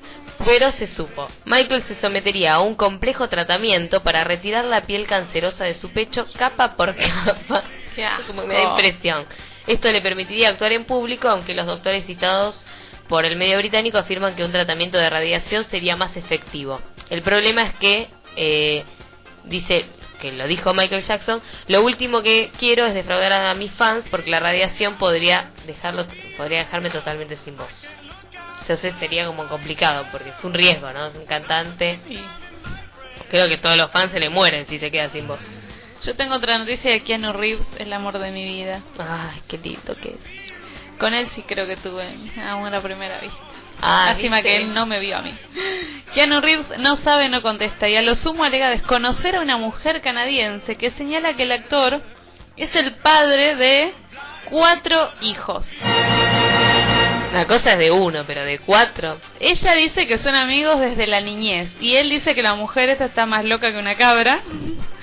[0.46, 5.66] Pero se supo, Michael se sometería a un complejo tratamiento para retirar la piel cancerosa
[5.66, 6.96] de su pecho capa por
[7.26, 7.64] capa.
[8.18, 9.26] Qué Como me da impresión.
[9.68, 12.64] Esto le permitiría actuar en público, aunque los doctores citados
[13.08, 16.80] por el medio británico afirman que un tratamiento de radiación sería más efectivo.
[17.10, 18.84] El problema es que, eh,
[19.46, 19.86] dice,
[20.22, 24.30] que lo dijo Michael Jackson, lo último que quiero es defraudar a mis fans porque
[24.30, 26.06] la radiación podría dejarlo,
[26.38, 27.70] podría dejarme totalmente sin voz.
[28.62, 31.08] Entonces sería como complicado porque es un riesgo, ¿no?
[31.08, 32.00] Es un cantante.
[33.32, 35.40] Creo que todos los fans se le mueren si se queda sin voz.
[36.04, 38.82] Yo tengo otra noticia de Keanu Reeves, el amor de mi vida.
[38.98, 40.98] Ay, qué lindo que es.
[40.98, 42.06] Con él sí creo que tuve
[42.46, 43.38] a una primera vista.
[43.82, 44.50] Ah, Lástima ¿viste?
[44.50, 45.34] que él no me vio a mí.
[46.14, 50.02] Keanu Reeves no sabe, no contesta y a lo sumo alega desconocer a una mujer
[50.02, 52.02] canadiense que señala que el actor
[52.58, 53.94] es el padre de
[54.50, 55.66] cuatro hijos.
[57.34, 59.20] La cosa es de uno, pero de cuatro.
[59.40, 63.06] Ella dice que son amigos desde la niñez y él dice que la mujer esta
[63.06, 64.42] está más loca que una cabra.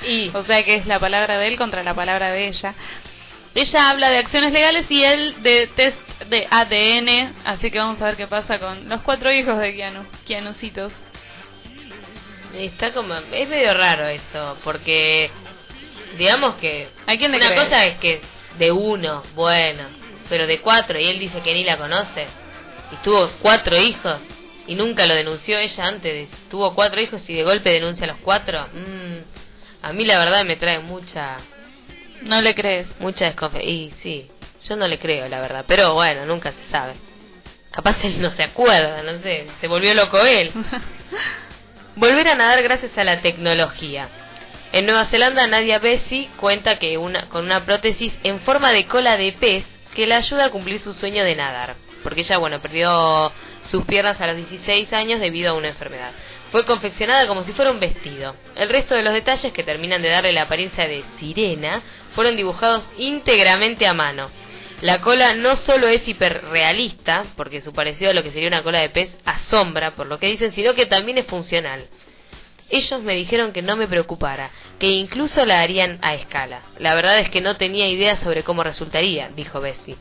[0.06, 2.74] Y o sea que es la palabra de él contra la palabra de ella.
[3.54, 5.96] Ella habla de acciones legales y él de test
[6.28, 10.04] de ADN, así que vamos a ver qué pasa con los cuatro hijos de Keanu,
[10.26, 10.92] Keanucitos.
[12.54, 15.30] Está como es medio raro esto, porque
[16.18, 17.64] digamos que ¿A quién le una crees?
[17.64, 18.20] cosa es que
[18.58, 19.84] de uno, bueno,
[20.28, 22.26] pero de cuatro y él dice que ni la conoce
[22.92, 24.16] y tuvo cuatro hijos
[24.66, 28.18] y nunca lo denunció ella antes, tuvo cuatro hijos y de golpe denuncia a los
[28.18, 28.66] cuatro.
[28.72, 31.38] Mm, a mí la verdad me trae mucha
[32.22, 32.86] No le crees.
[32.98, 34.28] mucha desconfianza y sí,
[34.68, 36.94] yo no le creo la verdad, pero bueno, nunca se sabe.
[37.70, 40.50] Capaz él no se acuerda, no sé, se volvió loco él.
[41.96, 44.08] Volver a nadar gracias a la tecnología.
[44.72, 49.16] En Nueva Zelanda, Nadia Bessi cuenta que una, con una prótesis en forma de cola
[49.16, 49.64] de pez
[49.96, 51.74] que le ayuda a cumplir su sueño de nadar.
[52.02, 53.32] Porque ella, bueno, perdió
[53.70, 56.12] sus piernas a los 16 años debido a una enfermedad.
[56.52, 58.36] Fue confeccionada como si fuera un vestido.
[58.54, 61.82] El resto de los detalles que terminan de darle la apariencia de sirena
[62.14, 64.30] fueron dibujados íntegramente a mano.
[64.82, 68.80] La cola no solo es hiperrealista, porque su parecido a lo que sería una cola
[68.80, 71.88] de pez asombra por lo que dicen, sino que también es funcional.
[72.68, 76.62] Ellos me dijeron que no me preocupara, que incluso la harían a escala.
[76.78, 79.96] La verdad es que no tenía idea sobre cómo resultaría, dijo Bessie.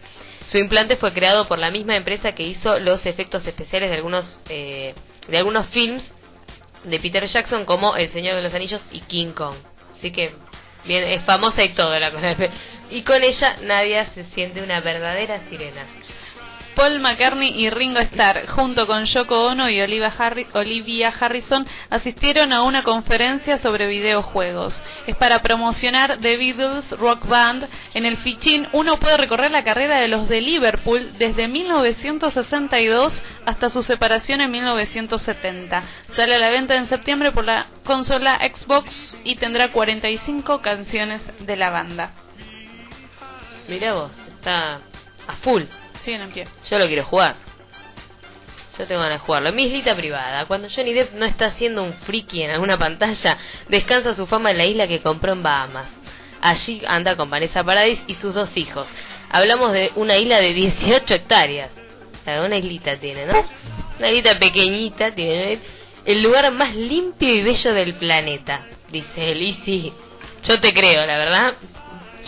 [0.47, 4.25] Su implante fue creado por la misma empresa que hizo los efectos especiales de algunos
[4.49, 4.93] eh,
[5.27, 6.03] de algunos films
[6.83, 9.55] de Peter Jackson como El Señor de los Anillos y King Kong.
[9.97, 10.33] Así que
[10.85, 12.11] bien es famosa y todo la.
[12.91, 15.87] Y con ella Nadia se siente una verdadera sirena.
[16.75, 22.51] Paul McCartney y Ringo Starr, junto con Yoko Ono y Olivia, Harri- Olivia Harrison, asistieron
[22.53, 24.73] a una conferencia sobre videojuegos.
[25.07, 27.67] Es para promocionar The Beatles Rock Band.
[27.93, 33.69] En el fichín uno puede recorrer la carrera de los de Liverpool desde 1962 hasta
[33.69, 35.83] su separación en 1970.
[36.15, 41.55] Sale a la venta en septiembre por la consola Xbox y tendrá 45 canciones de
[41.55, 42.11] la banda.
[43.67, 44.81] Mirá vos, está
[45.27, 45.63] a full.
[46.05, 46.31] Siguen.
[46.69, 47.35] Yo lo quiero jugar.
[48.77, 49.51] Yo tengo ganas de jugarlo.
[49.53, 53.37] Mi islita privada, cuando Johnny Depp no está haciendo un friki en alguna pantalla,
[53.69, 55.87] descansa su fama en la isla que compró en Bahamas.
[56.41, 58.85] Allí anda con Vanessa Paradis y sus dos hijos.
[59.31, 61.71] Hablamos de una isla de 18 hectáreas.
[62.25, 63.43] Una islita tiene, ¿no?
[63.97, 65.59] Una islita pequeñita, tiene
[66.05, 69.93] el lugar más limpio y bello del planeta, dice él.
[70.43, 71.53] Yo te creo, la verdad.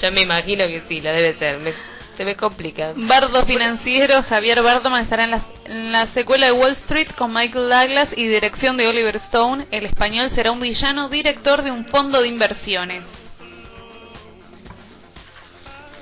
[0.02, 1.58] Yo me imagino que sí, lo debe ser.
[1.60, 2.94] Me- se me complica.
[2.96, 7.70] Bardo financiero Javier Bardoman estará en la, en la secuela de Wall Street con Michael
[7.70, 9.68] Douglas y dirección de Oliver Stone.
[9.70, 13.04] El español será un villano director de un fondo de inversiones.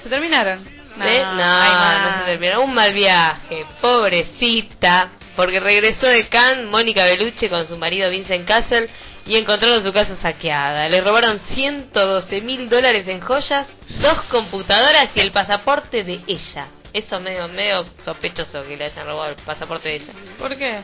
[0.03, 0.65] ¿Se terminaron?
[1.03, 1.23] ¿Eh?
[1.23, 2.61] No, no, se terminó.
[2.61, 5.09] Un mal viaje, pobrecita.
[5.35, 8.89] Porque regresó de Cannes Mónica Bellucci con su marido Vincent Castle
[9.25, 10.87] y encontraron su casa saqueada.
[10.87, 13.67] Le robaron 112 mil dólares en joyas,
[14.01, 16.67] dos computadoras y el pasaporte de ella.
[16.93, 20.13] Eso medio medio sospechoso que le hayan robado el pasaporte de ella.
[20.37, 20.81] ¿Por qué?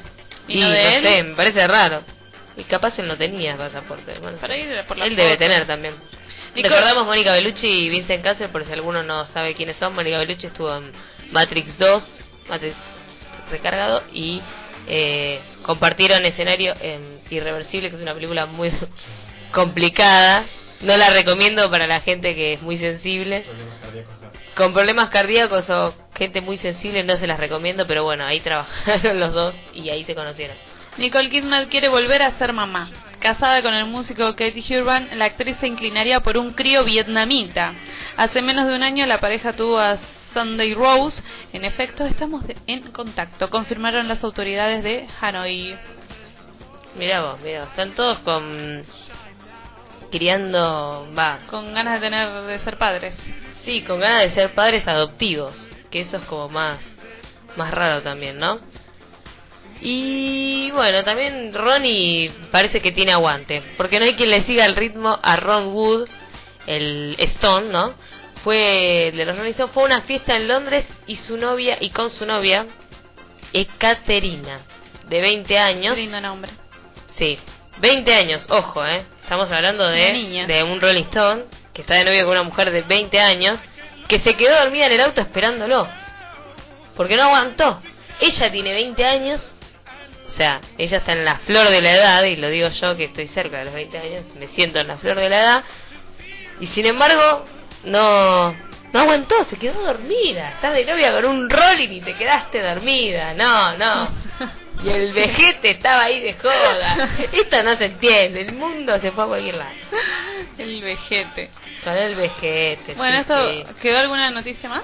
[0.48, 1.04] Y, no no de él?
[1.04, 2.02] sé, me parece raro.
[2.58, 4.20] Y capaz él no tenía pasaporte.
[4.20, 5.96] Bueno, Para ir por la él debe tener también.
[6.54, 9.96] Recordamos Mónica Bellucci y Vincent Castle, por si alguno no sabe quiénes son.
[9.96, 10.92] Mónica Bellucci estuvo en
[11.32, 12.04] Matrix 2,
[12.50, 12.76] Matrix
[13.50, 14.42] Recargado, y
[14.88, 18.72] eh, compartieron escenario en Irreversible, que es una película muy
[19.52, 20.46] complicada.
[20.82, 23.46] No la recomiendo para la gente que es muy sensible.
[24.56, 29.20] Con problemas cardíacos o gente muy sensible no se las recomiendo, pero bueno, ahí trabajaron
[29.20, 30.58] los dos y ahí se conocieron.
[30.98, 32.90] Nicole Kidman quiere volver a ser mamá.
[33.20, 37.74] Casada con el músico Katie Urban, la actriz se inclinaría por un crío vietnamita.
[38.18, 40.00] Hace menos de un año la pareja tuvo a
[40.34, 41.22] Sunday Rose.
[41.54, 45.78] En efecto, estamos en contacto, confirmaron las autoridades de Hanoi.
[46.96, 47.64] Mirá vos, mirá.
[47.66, 48.84] Están todos con...
[50.12, 51.08] criando...
[51.18, 51.40] va...
[51.48, 53.14] Con ganas de tener de ser padres.
[53.66, 55.56] Sí, con ganas de ser padres adoptivos.
[55.90, 56.80] Que eso es como más...
[57.56, 58.60] más raro también, ¿no?
[59.82, 64.76] Y bueno, también Ronnie parece que tiene aguante, porque no hay quien le siga el
[64.76, 66.08] ritmo a Ron Wood,
[66.68, 67.96] el Stone, ¿no?
[68.44, 72.10] Fue de los Rolling Stones, fue una fiesta en Londres y su novia y con
[72.10, 72.66] su novia
[73.54, 74.62] Ekaterina,
[75.08, 75.96] de 20 años.
[75.96, 76.52] Lindo nombre.
[77.18, 77.38] Sí,
[77.80, 79.06] 20 años, ojo, ¿eh?
[79.24, 80.48] Estamos hablando de, niña.
[80.48, 81.44] de un Rolling Stone
[81.74, 83.60] que está de novio con una mujer de 20 años
[84.08, 85.88] que se quedó dormida en el auto esperándolo.
[86.98, 87.82] Porque no aguantó.
[88.20, 89.42] Ella tiene 20 años,
[90.34, 93.06] o sea, ella está en la flor de la edad, y lo digo yo que
[93.06, 95.64] estoy cerca de los 20 años, me siento en la flor de la edad,
[96.60, 97.46] y sin embargo,
[97.86, 98.52] no,
[98.94, 100.50] no aguantó, se quedó dormida.
[100.52, 103.34] Estás de novia con un Rolling y te quedaste dormida.
[103.34, 104.10] No, no.
[104.84, 107.08] Y el vejete estaba ahí de joda.
[107.32, 108.42] Esto no se entiende.
[108.42, 109.70] El mundo se fue a cualquier lado.
[110.58, 111.52] El vejete.
[111.84, 112.96] Con el vejete.
[112.96, 113.66] Bueno, sí, esto sí.
[113.80, 114.82] ¿quedó alguna noticia más?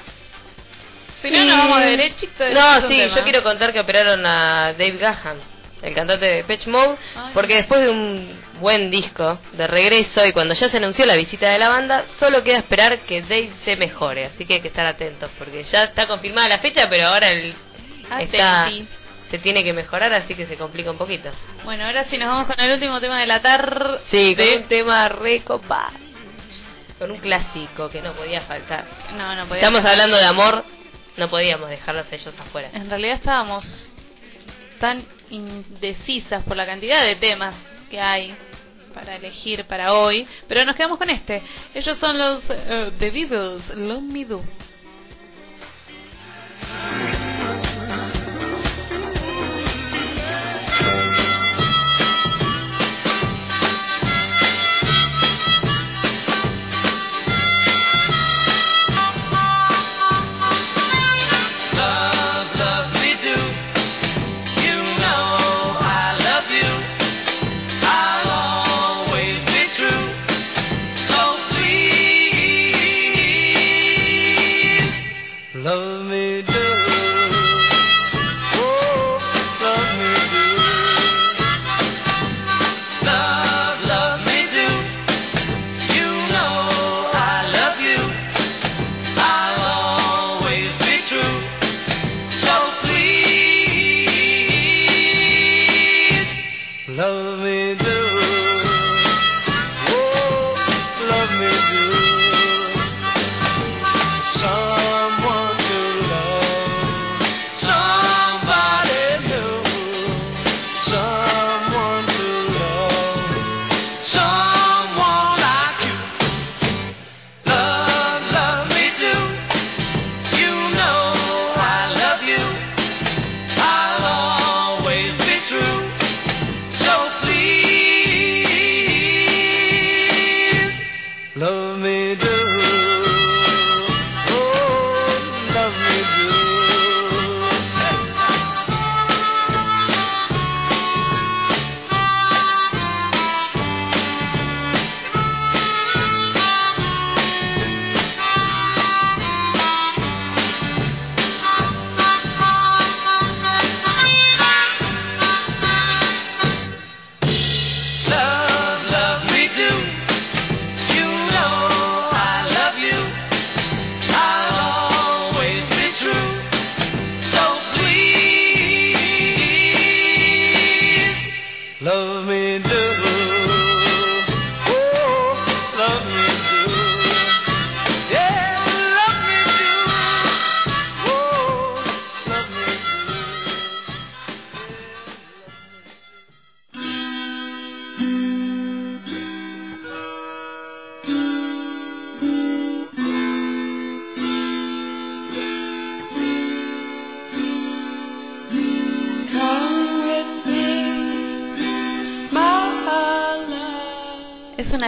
[1.22, 2.45] Si no, Y- nos vamos derechito.
[2.53, 3.15] No, un sí, tema.
[3.15, 5.38] yo quiero contar que operaron a Dave Gahan,
[5.81, 6.95] el cantante de Pitch Mode,
[7.33, 11.49] porque después de un buen disco de regreso y cuando ya se anunció la visita
[11.49, 14.85] de la banda, solo queda esperar que Dave se mejore, así que hay que estar
[14.85, 17.53] atentos, porque ya está confirmada la fecha, pero ahora el,
[18.19, 18.87] está, Atenti.
[19.29, 21.29] se tiene que mejorar, así que se complica un poquito.
[21.63, 23.99] Bueno, ahora sí nos vamos con el último tema de la tarde.
[24.09, 25.91] Sí, con un tema recopa,
[26.97, 28.85] con un clásico que no podía faltar.
[29.15, 29.91] No, no podía Estamos faltar.
[29.91, 30.65] hablando de amor,
[31.17, 32.69] no podíamos dejarlos ellos afuera.
[32.73, 33.63] En realidad estábamos
[34.79, 37.55] tan indecisas por la cantidad de temas
[37.89, 38.35] que hay
[38.93, 41.43] para elegir para hoy, pero nos quedamos con este.
[41.73, 44.43] Ellos son los eh, The Beatles, Love Me Do.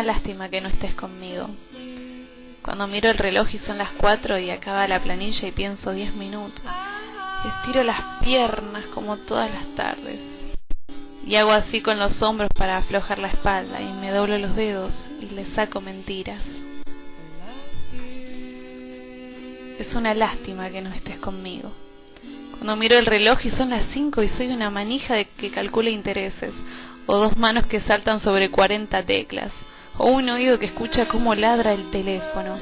[0.09, 1.47] Lástima que no estés conmigo.
[2.63, 6.15] Cuando miro el reloj y son las 4 y acaba la planilla y pienso 10
[6.15, 6.63] minutos.
[7.45, 10.19] Estiro las piernas como todas las tardes.
[11.27, 14.93] Y hago así con los hombros para aflojar la espalda y me doblo los dedos
[15.21, 16.41] y le saco mentiras.
[19.77, 21.71] Es una lástima que no estés conmigo.
[22.53, 26.53] Cuando miro el reloj y son las 5 y soy una manija que calcula intereses,
[27.05, 29.51] o dos manos que saltan sobre 40 teclas,
[29.99, 32.57] o un oído que escucha cómo ladra el teléfono,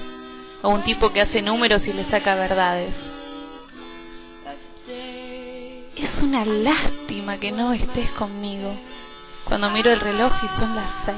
[0.64, 2.94] o un tipo que hace números y le saca verdades.
[5.96, 8.74] Es una lástima que no estés conmigo.
[9.46, 11.18] Cuando miro el reloj y son las 6.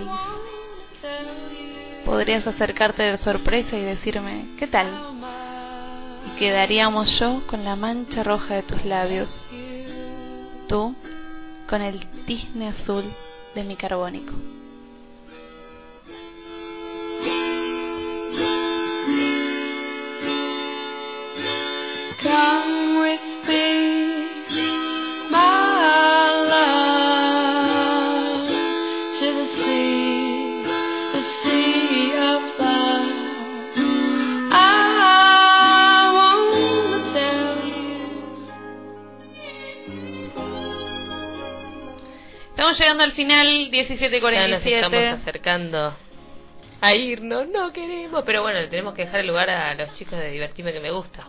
[2.05, 4.87] Podrías acercarte de sorpresa y decirme, ¿qué tal?
[6.27, 9.29] Y quedaríamos yo con la mancha roja de tus labios,
[10.67, 10.95] tú
[11.69, 13.05] con el tizne azul
[13.55, 14.33] de mi carbónico.
[42.79, 44.65] Llegando al final, Ya nos 17.47.
[44.65, 45.97] estamos acercando
[46.81, 48.23] a irnos, no queremos.
[48.25, 51.27] Pero bueno, tenemos que dejar el lugar a los chicos de Divertirme que me gusta.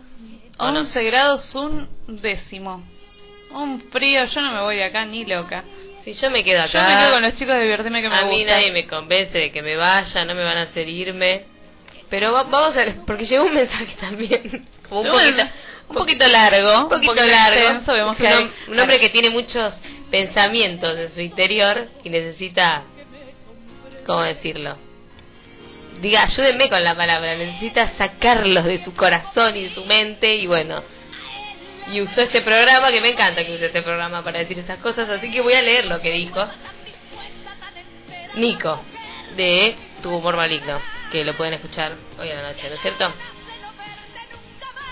[0.59, 0.81] ¿O no?
[0.81, 2.83] 11 grados un décimo.
[3.53, 5.65] Un frío, yo no me voy de acá ni loca.
[6.05, 6.89] Si yo me quedo Yo acá.
[6.89, 8.53] me quedo con los chicos de divertirme que me a mí gusta.
[8.55, 11.45] nadie me convence de que me vaya, no me van a hacer irme.
[12.09, 15.43] Pero va- vamos a porque llegó un mensaje también, como un poquito,
[15.89, 17.93] un poquito largo, un poquito largo.
[17.93, 19.73] vemos que un, un hombre que tiene muchos
[20.11, 22.83] pensamientos en su interior y necesita,
[24.07, 24.77] ¿cómo decirlo?
[26.01, 30.47] Diga, ayúdenme con la palabra, necesita sacarlos de su corazón y de su mente y
[30.47, 30.83] bueno,
[31.93, 35.09] y usó este programa, que me encanta que use este programa para decir esas cosas,
[35.11, 36.47] así que voy a leer lo que dijo
[38.35, 38.81] Nico,
[39.37, 40.81] de Tu Humor Maligno,
[41.13, 43.13] que lo pueden escuchar hoy a la noche, ¿no es cierto?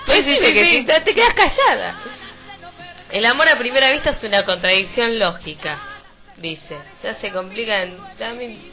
[0.06, 0.84] Pues Sí, sí, que sí.
[0.84, 1.94] te- te quedas callada.
[3.10, 5.78] El amor a primera vista es una contradicción lógica,
[6.36, 6.78] dice.
[7.02, 7.86] Ya se complica,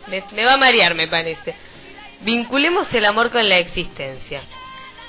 [0.07, 1.56] me- me va a marear, me parece.
[2.21, 4.43] Vinculemos el amor con la existencia.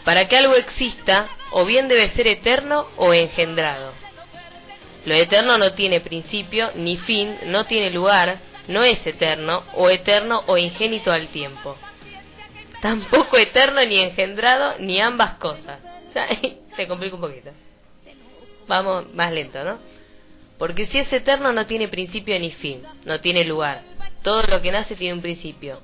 [0.05, 3.93] Para que algo exista, o bien debe ser eterno o engendrado.
[5.05, 8.39] Lo eterno no tiene principio ni fin, no tiene lugar,
[8.69, 11.77] no es eterno, o eterno o ingénito al tiempo.
[12.83, 15.81] Tampoco eterno ni engendrado, ni ambas cosas.
[16.77, 17.51] Se complica un poquito.
[18.67, 19.79] Vamos más lento, ¿no?
[20.59, 23.83] Porque si es eterno no tiene principio ni fin, no tiene lugar.
[24.23, 25.81] Todo lo que nace tiene un principio.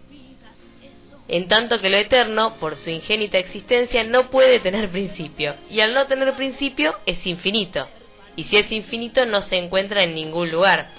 [1.32, 5.56] En tanto que lo eterno, por su ingénita existencia, no puede tener principio.
[5.70, 7.88] Y al no tener principio, es infinito.
[8.36, 10.90] Y si es infinito, no se encuentra en ningún lugar.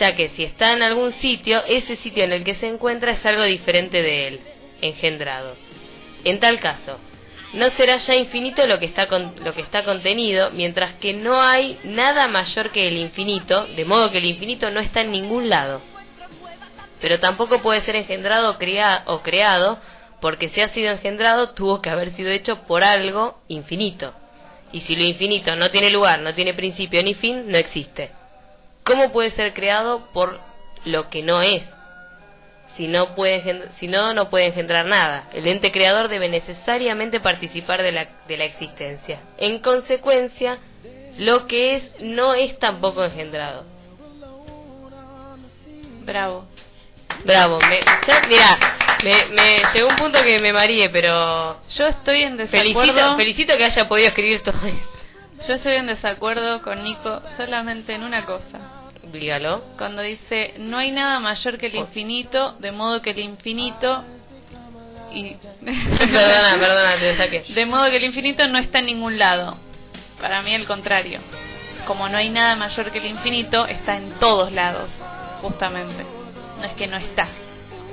[0.00, 3.24] Ya que si está en algún sitio, ese sitio en el que se encuentra es
[3.24, 4.40] algo diferente de él,
[4.80, 5.54] engendrado.
[6.24, 6.98] En tal caso,
[7.52, 11.40] no será ya infinito lo que está con- lo que está contenido, mientras que no
[11.40, 15.48] hay nada mayor que el infinito, de modo que el infinito no está en ningún
[15.48, 15.80] lado.
[17.04, 19.76] Pero tampoco puede ser engendrado o, crea- o creado,
[20.22, 24.14] porque si ha sido engendrado tuvo que haber sido hecho por algo infinito.
[24.72, 28.10] Y si lo infinito no tiene lugar, no tiene principio ni fin, no existe.
[28.84, 30.40] ¿Cómo puede ser creado por
[30.86, 31.62] lo que no es?
[32.78, 35.28] Si no, puede si no, no puede engendrar nada.
[35.34, 39.20] El ente creador debe necesariamente participar de la, de la existencia.
[39.36, 40.56] En consecuencia,
[41.18, 43.66] lo que es no es tampoco engendrado.
[46.06, 46.46] Bravo.
[47.24, 48.58] Bravo, me, ya, mira,
[49.02, 53.16] me, me llegó un punto que me mareé, pero Yo estoy en felicito, desacuerdo.
[53.16, 54.94] felicito que haya podido escribir todo eso.
[55.48, 58.60] Yo estoy en desacuerdo con Nico solamente en una cosa.
[59.12, 59.62] Dígalo.
[59.76, 64.04] Cuando dice, no hay nada mayor que el infinito, de modo que el infinito...
[65.12, 65.36] Y...
[65.64, 67.44] Perdona, perdona, te saqué.
[67.54, 69.56] De modo que el infinito no está en ningún lado.
[70.20, 71.20] Para mí el contrario.
[71.86, 74.88] Como no hay nada mayor que el infinito, está en todos lados,
[75.42, 76.04] justamente.
[76.58, 77.28] No es que no está.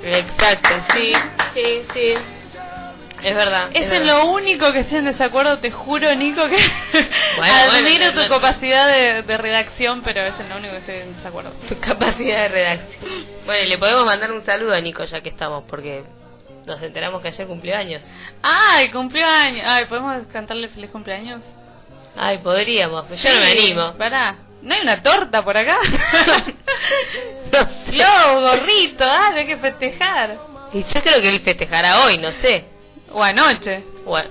[0.02, 1.12] Exacto, sí,
[1.54, 2.14] sí, sí.
[3.22, 3.70] Es verdad.
[3.72, 4.06] Es en verdad.
[4.16, 6.56] lo único que estoy en desacuerdo, te juro, Nico, que
[7.36, 10.94] Bueno, admiro bueno, tu capacidad de, de redacción, pero es en lo único que estoy
[10.96, 11.52] en desacuerdo.
[11.68, 13.26] Tu capacidad de redacción.
[13.46, 16.02] Bueno, y le podemos mandar un saludo a Nico ya que estamos, porque
[16.66, 18.02] nos enteramos que ayer cumplió años.
[18.42, 19.64] ¡Ay, cumpleaños!
[19.66, 21.42] Ay, ¿podemos cantarle feliz cumpleaños?
[22.16, 23.92] Ay, podríamos, pero yo no me animo.
[23.94, 25.76] Pará, ¿no hay una torta por acá?
[27.52, 27.92] No sé.
[27.92, 30.36] Globo, gorrito, ah, hay que festejar.
[30.72, 32.64] Y yo creo que él festejará hoy, no sé.
[33.10, 33.84] O anoche.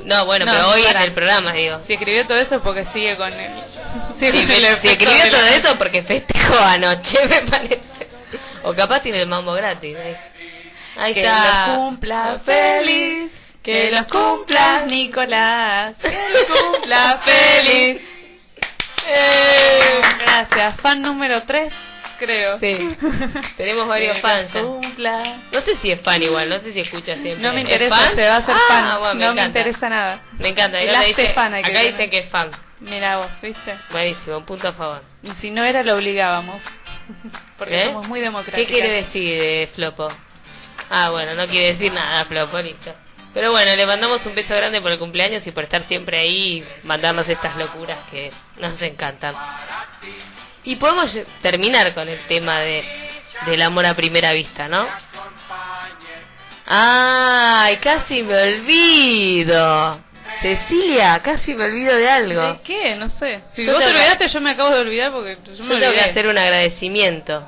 [0.03, 1.01] No, bueno, No, pero hoy pará.
[1.01, 1.81] en el programa, digo.
[1.85, 3.51] Si escribió todo eso es porque sigue con el...
[4.19, 7.81] Si, escribió todo la- eso porque festejó anoche, me parece.
[8.63, 9.95] O capaz tiene el mambo gratis.
[9.95, 10.17] Ahí,
[10.97, 11.67] ahí que está.
[11.67, 13.31] los cumpla feliz,
[13.63, 18.01] que los cumpla Nicolás, que los cumpla feliz.
[19.07, 21.73] Eh, gracias, fan número 3,
[22.19, 22.59] creo.
[22.59, 22.97] Sí.
[23.57, 24.53] Tenemos varios Que fans.
[24.53, 25.23] los cumpla.
[25.51, 27.37] No sé si es fan igual, no sé si escucha siempre.
[27.37, 28.15] No me ¿Es interesa, fan?
[28.15, 28.99] se va a hacer Ah, fan.
[28.99, 29.45] bueno, me no me encanta.
[29.59, 30.19] interesa nada.
[30.39, 30.77] Me encanta.
[30.79, 32.51] Acá, dice, que acá dice que es fan.
[32.79, 33.77] Mira vos, ¿viste?
[33.91, 35.03] Buenísimo, un punto a favor.
[35.21, 36.61] Y si no era, lo obligábamos.
[37.57, 37.85] Porque ¿Eh?
[37.85, 38.71] somos muy ¿Qué democráticos.
[38.71, 40.09] quiere decir eh, Flopo?
[40.89, 42.93] Ah, bueno, no quiere decir nada, Flopo, listo.
[43.33, 46.57] Pero bueno, le mandamos un beso grande por el cumpleaños y por estar siempre ahí
[46.57, 49.35] y mandarnos estas locuras que nos encantan.
[50.63, 52.83] Y podemos terminar con el tema de
[53.45, 54.87] del amor a primera vista, ¿no?
[56.65, 59.99] Ay, casi me olvido.
[60.41, 62.41] Cecilia, casi me olvido de algo.
[62.41, 62.95] ¿De qué?
[62.95, 63.41] No sé.
[63.55, 65.93] Si Yo vos te olvidaste, yo me acabo de olvidar porque yo, Yo me tengo
[65.93, 67.43] que hacer un agradecimiento.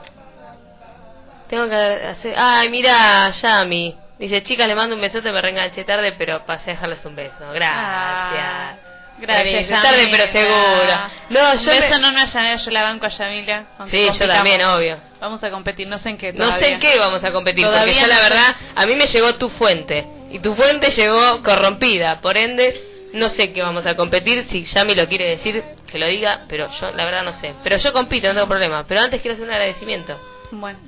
[1.49, 2.35] Tengo que hacer...
[2.37, 3.95] Ay, mira, Yami.
[4.19, 7.51] Dice, chicas, le mando un besote, me reenganché tarde, pero pasé a dejarles un beso.
[7.53, 7.77] Gracias.
[7.85, 8.73] Ah,
[9.19, 10.93] Gracias, tarde, pero seguro.
[11.29, 13.63] No, un yo beso me- no una Yamila, yo la banco a Yamila.
[13.91, 14.97] Sí, yo también, obvio.
[15.19, 17.85] Vamos a competir, no sé en qué No sé en qué vamos a competir, Todavía
[17.93, 18.23] porque yo no la sé.
[18.23, 20.05] verdad, a mí me llegó tu fuente.
[20.31, 22.21] Y tu fuente llegó corrompida.
[22.21, 24.47] Por ende, no sé qué vamos a competir.
[24.51, 27.53] Si Yami lo quiere decir, que lo diga, pero yo la verdad no sé.
[27.63, 28.83] Pero yo compito, no tengo problema.
[28.87, 30.19] Pero antes quiero hacer un agradecimiento.
[30.51, 30.79] Bueno.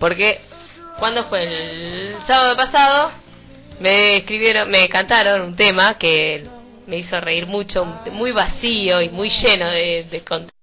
[0.00, 0.40] Porque
[0.98, 3.12] cuando fue el sábado pasado
[3.80, 6.46] me escribieron, me cantaron un tema que
[6.86, 10.54] me hizo reír mucho, muy vacío y muy lleno de, de contenido.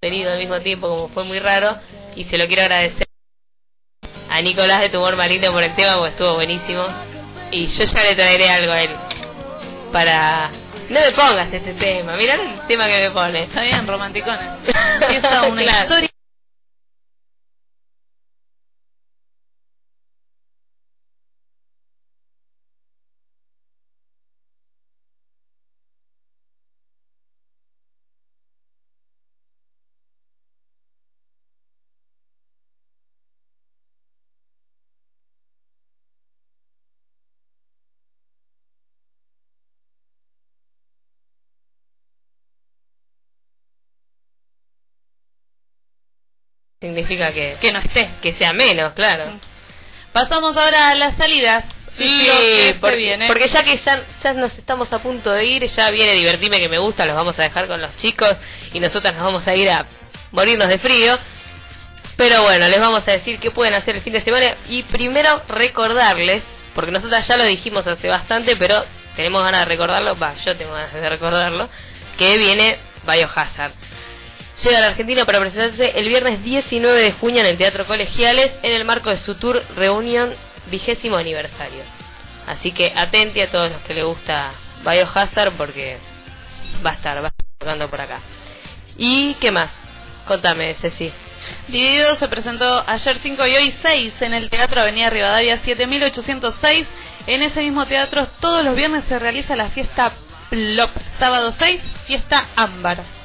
[0.00, 1.76] al mismo tiempo como fue muy raro
[2.16, 3.07] y se lo quiero agradecer
[4.30, 6.86] a Nicolás de Tumor Marino por el tema porque estuvo buenísimo
[7.50, 8.90] y yo ya le traeré algo a él
[9.92, 10.50] para
[10.88, 14.48] no me pongas este tema mirá el tema que me pone Está bien, romanticones.
[15.00, 15.82] Empieza una Claro.
[15.84, 16.07] historia.
[47.02, 48.10] Significa que Que no esté.
[48.22, 49.38] que sea menos claro
[50.12, 51.64] Pasamos ahora a las salidas.
[51.96, 53.26] Sí, se porque, viene.
[53.26, 56.68] porque ya que ya, ya nos estamos a punto de ir, ya viene Divertirme que
[56.68, 58.36] me gusta, los vamos a dejar con los chicos
[58.72, 59.84] y nosotras nos vamos a ir a
[60.32, 61.18] morirnos de frío.
[62.16, 65.42] Pero bueno, les vamos a decir qué pueden hacer el fin de semana y primero
[65.48, 66.42] recordarles,
[66.74, 68.84] porque nosotras ya lo dijimos hace bastante, pero
[69.14, 71.68] tenemos ganas de recordarlo, va, yo tengo ganas de recordarlo,
[72.16, 73.72] que viene Biohazard.
[74.62, 78.50] Llega a la Argentina para presentarse el viernes 19 de junio en el Teatro Colegiales
[78.62, 80.34] en el marco de su tour Reunión
[80.68, 81.84] vigésimo aniversario.
[82.44, 84.52] Así que atente a todos los que les gusta
[84.84, 85.98] Biohazard porque
[86.84, 88.20] va a estar, va a estar tocando por acá.
[88.96, 89.70] ¿Y qué más?
[90.26, 91.12] Contame, Ceci.
[91.68, 96.86] Dividido se presentó ayer 5 y hoy 6 en el Teatro Avenida Rivadavia 7806.
[97.28, 100.14] En ese mismo teatro todos los viernes se realiza la fiesta
[100.50, 100.90] Plop.
[101.20, 103.17] Sábado 6, fiesta Ámbar.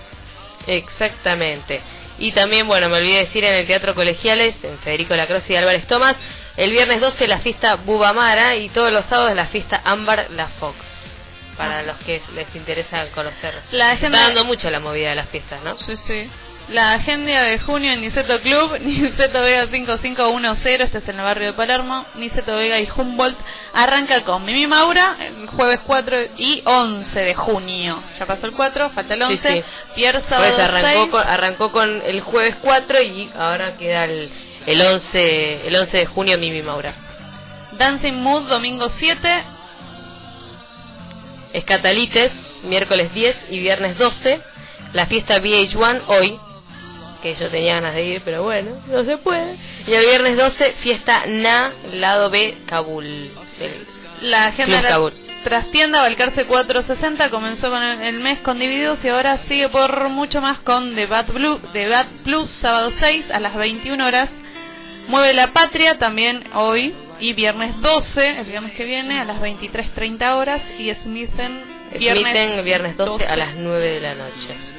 [0.68, 1.82] Exactamente.
[2.20, 5.88] Y también, bueno, me olvidé decir en el Teatro Colegiales, en Federico Lacroce y Álvarez
[5.88, 6.16] Tomás,
[6.58, 10.78] el viernes 12 la fiesta Bubamara y todos los sábados la fiesta Ámbar La Fox.
[11.58, 11.84] Para Ah.
[11.84, 13.54] los que les interesa conocer.
[13.72, 15.78] La Se Está dando mucho la movida de las fiestas, ¿no?
[15.78, 16.30] Sí, sí.
[16.70, 21.48] La agenda de junio en Niceto Club, Niceto Vega 5510, este es en el barrio
[21.48, 23.38] de Palermo, Niceto Vega y Humboldt,
[23.74, 28.02] arranca con Mimi Maura el jueves 4 y 11 de junio.
[28.18, 29.54] Ya pasó el 4, falta el Sí, 11.
[29.54, 29.64] sí.
[29.96, 31.10] Pierre Pues sábado arrancó 6.
[31.12, 34.30] con, arrancó con el jueves 4 y ahora queda el,
[34.66, 36.94] el 11 el 11 de junio Mimi Maura.
[37.74, 39.44] Dancing Mood domingo 7.
[41.52, 42.32] Escatalites,
[42.64, 44.42] miércoles 10 y viernes 12.
[44.94, 46.40] La fiesta VH1 hoy,
[47.24, 49.56] que yo tenía ganas de ir, pero bueno, no se puede.
[49.88, 53.32] Y el viernes 12, fiesta Na, lado B, Kabul.
[54.22, 55.14] La agenda de Kabul.
[55.46, 60.42] trastienda Balcarce 460 comenzó con el, el mes con Divididos y ahora sigue por mucho
[60.42, 64.30] más con The Bad, Blue, The Bad Plus sábado 6 a las 21 horas.
[65.08, 70.36] Mueve la Patria también hoy y viernes 12, el viernes que viene a las 23.30
[70.36, 73.38] horas y Smithen Viernes Emiten el viernes 12, a 12.
[73.38, 74.73] las 9 de la noche.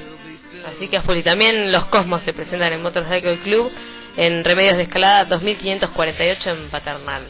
[0.66, 1.16] Así que a full.
[1.18, 3.70] Y también los Cosmos se presentan en Motorcycle Club
[4.16, 7.26] en Remedios de Escalada 2548 en Paternal.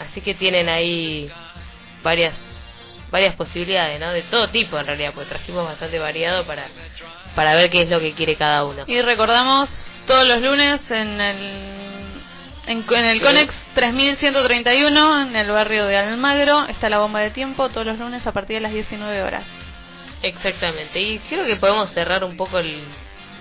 [0.00, 1.30] Así que tienen ahí
[2.02, 2.34] varias
[3.10, 4.10] varias posibilidades, ¿no?
[4.12, 6.66] De todo tipo en realidad, porque trajimos bastante variado para
[7.34, 8.84] para ver qué es lo que quiere cada uno.
[8.86, 9.70] Y recordamos
[10.06, 11.36] todos los lunes en el
[12.66, 13.24] en, en el Sí.
[13.24, 18.26] Conex 3131 en el barrio de Almagro está la bomba de tiempo todos los lunes
[18.26, 19.44] a partir de las 19 horas.
[20.22, 21.00] Exactamente.
[21.00, 22.84] Y creo que podemos cerrar un poco el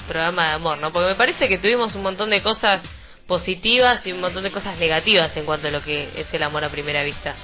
[0.07, 0.91] programa de amor, ¿no?
[0.91, 2.81] Porque me parece que tuvimos un montón de cosas
[3.27, 6.63] positivas y un montón de cosas negativas en cuanto a lo que es el amor
[6.63, 7.35] a primera vista.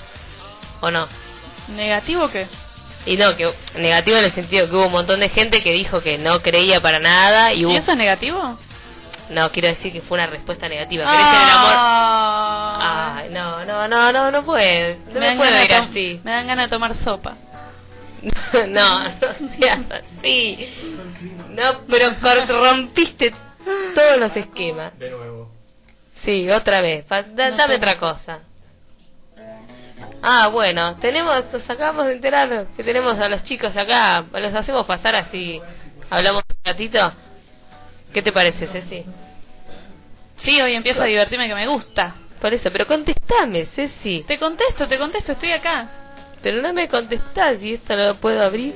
[0.82, 1.08] ¿O no?
[1.70, 2.48] ¿Negativo qué?
[3.06, 6.02] Y no, que negativo en el sentido que hubo un montón de gente que dijo
[6.02, 7.74] que no creía para nada y hubo...
[7.74, 8.58] ¿Y eso es negativo?
[9.30, 11.06] No, quiero decir que fue una respuesta negativa.
[11.06, 11.74] ¿Crees en el amor?
[12.80, 15.00] Ay, no, no, no, no, no puede.
[15.08, 16.22] No me, dan puedo ir así.
[16.24, 17.36] Me dan ganas de tomar sopa.
[18.70, 20.70] no, no seas así.
[21.50, 22.10] No, pero
[22.48, 23.34] rompiste
[23.96, 24.98] todos los esquemas.
[24.98, 25.52] De nuevo.
[26.24, 27.06] Sí, otra vez.
[27.08, 28.40] Dame otra cosa.
[30.22, 34.24] Ah, bueno, tenemos, nos acabamos de enterar que tenemos a los chicos acá.
[34.32, 35.62] Los hacemos pasar así.
[36.10, 37.14] Hablamos un ratito.
[38.14, 39.04] ¿Qué te parece, Ceci?
[40.44, 42.16] Sí, hoy empiezo a divertirme que me gusta.
[42.40, 44.24] Por eso, pero contestame, Ceci.
[44.28, 46.03] Te contesto, te contesto, estoy acá.
[46.44, 48.76] Pero no me contestás y esto lo puedo abrir.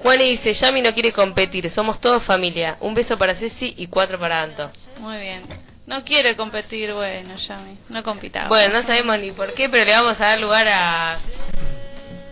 [0.00, 2.76] Juan dice, Yami no quiere competir, somos todos familia.
[2.80, 4.70] Un beso para Ceci y cuatro para Anto.
[4.98, 5.42] Muy bien.
[5.86, 7.78] No quiere competir, bueno, Yami.
[7.88, 8.50] No compitamos.
[8.50, 11.18] Bueno, no sabemos ni por qué, pero le vamos a dar lugar a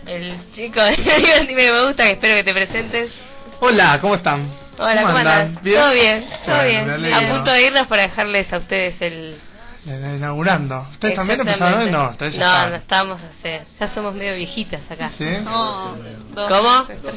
[0.05, 3.11] el chico de me gusta, que espero que te presentes.
[3.59, 4.47] Hola, ¿cómo están?
[4.77, 5.41] Hola, ¿cómo, andan?
[5.47, 5.63] andas?
[5.63, 6.27] ¿Todo bien?
[6.45, 7.13] ¿Todo Bueno, bien?
[7.13, 9.37] A punto de irnos para dejarles a ustedes el...
[9.87, 10.87] Eh, Inaugurando.
[10.93, 11.91] ¿Ustedes también empezaron.
[11.91, 12.69] No, ustedes no, estaban.
[12.71, 13.65] no estábamos a hacer.
[13.79, 15.11] Ya somos medio viejitas acá.
[15.17, 15.25] ¿Sí?
[15.43, 15.95] No,
[16.35, 16.85] ¿Cómo?
[16.85, 17.15] meses, tres.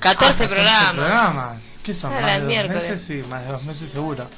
[0.00, 0.94] 14 Ah, programas.
[0.94, 1.56] programas.
[1.82, 2.12] ¿Qué son?
[2.12, 2.82] Ah, ¿Más de dos miércoles.
[2.90, 3.04] meses?
[3.06, 4.28] Sí, más de dos meses seguro.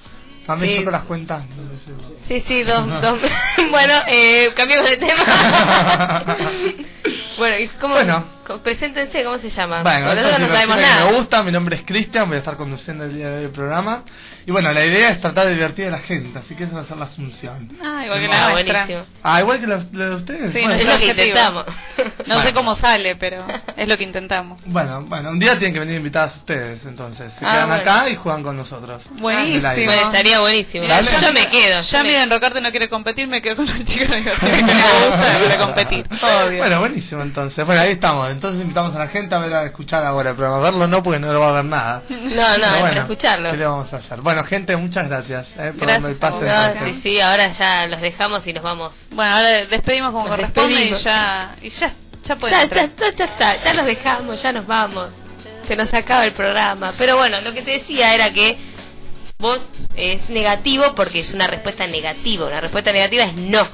[0.48, 0.84] Mami, Sí.
[0.84, 1.44] te las cuentas.
[1.50, 2.08] No sé seguro.
[2.26, 3.20] Sí, sí, dos, dos.
[3.70, 5.24] bueno, eh, cambiamos de tema.
[7.38, 7.94] bueno, ¿y cómo?
[7.94, 8.24] Bueno.
[8.62, 9.82] Preséntense, ¿cómo se llama?
[9.82, 11.04] Bueno, no es sabemos nada.
[11.10, 13.50] Me gusta, mi nombre es Cristian, voy a estar conduciendo el día de hoy el
[13.50, 14.02] programa.
[14.46, 16.80] Y bueno, la idea es tratar de divertir a la gente, así que esa va
[16.80, 17.68] a ser la asunción.
[17.84, 18.78] Ah, igual que la nuestra.
[18.86, 19.06] buenísimo.
[19.22, 20.52] Ah, igual que la, de ustedes.
[20.54, 21.22] Sí, bueno, no Es lo que objetivo.
[21.26, 21.64] intentamos.
[21.98, 22.42] No Bueno.
[22.44, 23.44] sé cómo sale, pero
[23.76, 24.60] es lo que intentamos.
[24.64, 27.30] bueno, bueno, un día tienen que venir invitadas ustedes, entonces.
[27.38, 27.82] Se Ah, quedan bueno.
[27.82, 29.02] acá y juegan con nosotros.
[29.20, 29.68] Buenísimo.
[29.92, 30.86] Estaría buenísimo.
[30.86, 31.10] Dale.
[31.20, 31.82] Yo me quedo.
[31.82, 34.32] yo Yami me- de Enrocarte no quiere competir, me quedo con los chicos de que
[34.62, 36.06] me gusta, no quiere competir.
[36.22, 36.58] Obvio.
[36.58, 37.66] Bueno, buenísimo entonces.
[37.66, 38.30] Bueno, ahí estamos.
[38.38, 40.62] Entonces invitamos a la gente a ver a escuchar ahora el programa.
[40.62, 42.02] Verlo no, porque no lo va a ver nada.
[42.08, 43.50] No, no, Pero es bueno, para escucharlo.
[43.50, 44.20] ¿Qué le vamos a hacer?
[44.20, 46.44] Bueno, gente, muchas gracias eh, por Gracias darme el a pase.
[46.80, 48.92] No, sí, sí, ahora ya los dejamos y nos vamos.
[49.10, 51.00] Bueno, ahora despedimos como Nos corresponde despedimos.
[51.00, 51.92] y ya, y ya,
[52.24, 52.90] ya pueden Ya, entrar.
[52.96, 55.08] ya, ya, ya está, ya los dejamos, ya nos vamos.
[55.66, 56.94] Se nos acaba el programa.
[56.96, 58.56] Pero bueno, lo que te decía era que
[59.38, 59.60] vos
[59.96, 62.46] es negativo porque es una respuesta negativa.
[62.46, 63.66] Una respuesta negativa es no.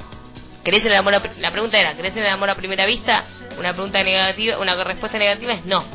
[0.65, 3.23] ¿Crees en el amor a, la pregunta era, ¿crees en el amor a primera vista?
[3.59, 5.85] Una pregunta negativa, una respuesta negativa es no.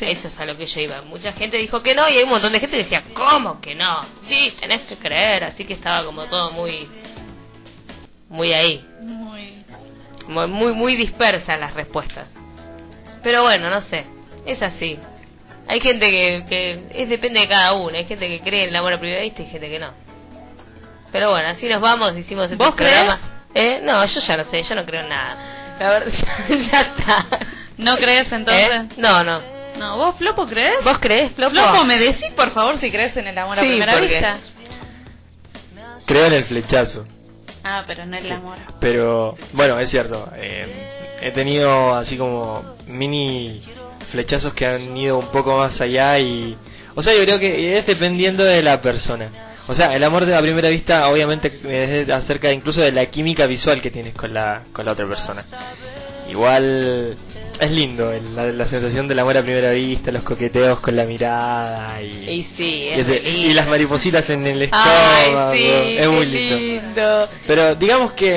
[0.00, 1.02] Eso es a lo que yo iba.
[1.02, 3.74] Mucha gente dijo que no y hay un montón de gente que decía, ¿cómo que
[3.74, 4.06] no?
[4.26, 5.44] Sí, tenés que creer.
[5.44, 6.88] Así que estaba como todo muy,
[8.30, 8.82] muy ahí.
[9.02, 9.62] Muy...
[10.26, 12.26] Muy, muy, muy dispersas las respuestas.
[13.22, 14.06] Pero bueno, no sé.
[14.46, 14.98] Es así.
[15.68, 17.94] Hay gente que, que es depende de cada uno.
[17.94, 19.92] Hay gente que cree en el amor a primera vista y gente que no.
[21.12, 22.16] Pero bueno, así nos vamos.
[22.16, 22.94] Hicimos este ¿Vos crees?
[22.94, 23.35] programa.
[23.56, 23.80] ¿Eh?
[23.82, 24.62] No, yo ya no sé.
[24.62, 25.76] Yo no creo en nada.
[25.80, 26.12] La verdad,
[26.48, 27.26] ya está.
[27.78, 28.68] ¿No crees entonces?
[28.70, 28.88] ¿Eh?
[28.98, 29.40] No, no.
[29.78, 30.82] No, ¿vos, Flopo, crees?
[30.84, 31.54] ¿Vos crees, Flopo?
[31.54, 34.38] Flopo, ¿me decís por favor si crees en el amor a Sí, primera porque- vista?
[36.06, 37.04] Creo en el flechazo.
[37.64, 38.56] Ah, pero no el amor.
[38.80, 40.30] Pero bueno, es cierto.
[40.36, 43.62] eh, he tenido así como mini
[44.12, 46.56] flechazos que han ido un poco más allá y...
[46.94, 49.30] O sea, yo creo que es dependiendo de la persona.
[49.68, 53.46] O sea, el amor de la primera vista obviamente es acerca incluso de la química
[53.46, 55.44] visual que tienes con la, con la otra persona.
[56.28, 57.16] Igual
[57.58, 61.04] es lindo el- la, la sensación del amor a primera vista, los coqueteos con la
[61.04, 65.52] mirada y, Y sí, y, es las maripositas en el Ay, estómago.
[65.54, 65.68] sí,
[65.98, 66.56] es muy lindo.
[66.56, 67.28] lindo.
[67.46, 68.36] Pero digamos que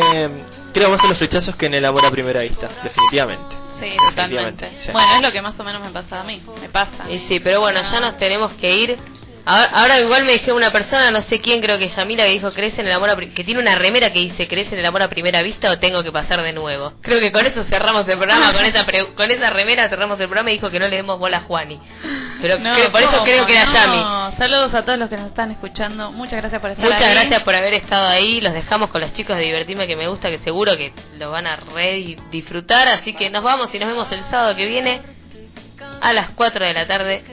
[0.73, 3.55] creo más en los flechazos que en el amor a primera vista, definitivamente.
[3.81, 4.69] Sí, totalmente.
[4.79, 4.91] sí.
[4.91, 6.41] Bueno, es lo que más o menos me pasa a mí.
[6.61, 7.09] Me pasa.
[7.09, 8.97] Y sí, pero bueno, ya nos tenemos que ir.
[9.45, 12.53] Ahora, ahora igual me dijeron una persona, no sé quién, creo que Yamila, que dijo,
[12.53, 14.85] ¿crees en el amor a pri-?" que tiene una remera que dice, ¿crees en el
[14.85, 16.93] amor a primera vista o tengo que pasar de nuevo?
[17.01, 20.27] Creo que con eso cerramos el programa, con esa pre- con esa remera cerramos el
[20.27, 21.79] programa y dijo que no le demos bola a Juani.
[22.41, 23.23] Pero No, creo- por eso ¿cómo?
[23.23, 23.73] creo que era No.
[23.73, 24.37] Yami.
[24.37, 26.11] Saludos a todos los que nos están escuchando.
[26.11, 27.13] Muchas gracias por estar Muchas ahí.
[27.15, 28.39] gracias por haber estado ahí.
[28.41, 31.47] Los dejamos con los chicos de Divertirme que me gusta, que seguro que lo van
[31.47, 32.87] a re disfrutar.
[32.87, 35.01] Así que nos vamos y nos vemos el sábado que viene
[36.01, 37.23] a las 4 de la tarde,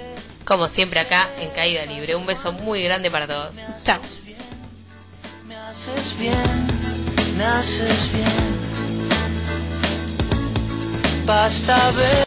[0.47, 2.15] como siempre acá en Caída Libre.
[2.15, 3.51] Un beso muy grande para todos.
[3.85, 4.01] Chao.
[5.45, 8.57] Me haces bien, me haces bien.
[11.27, 12.25] Basta ver.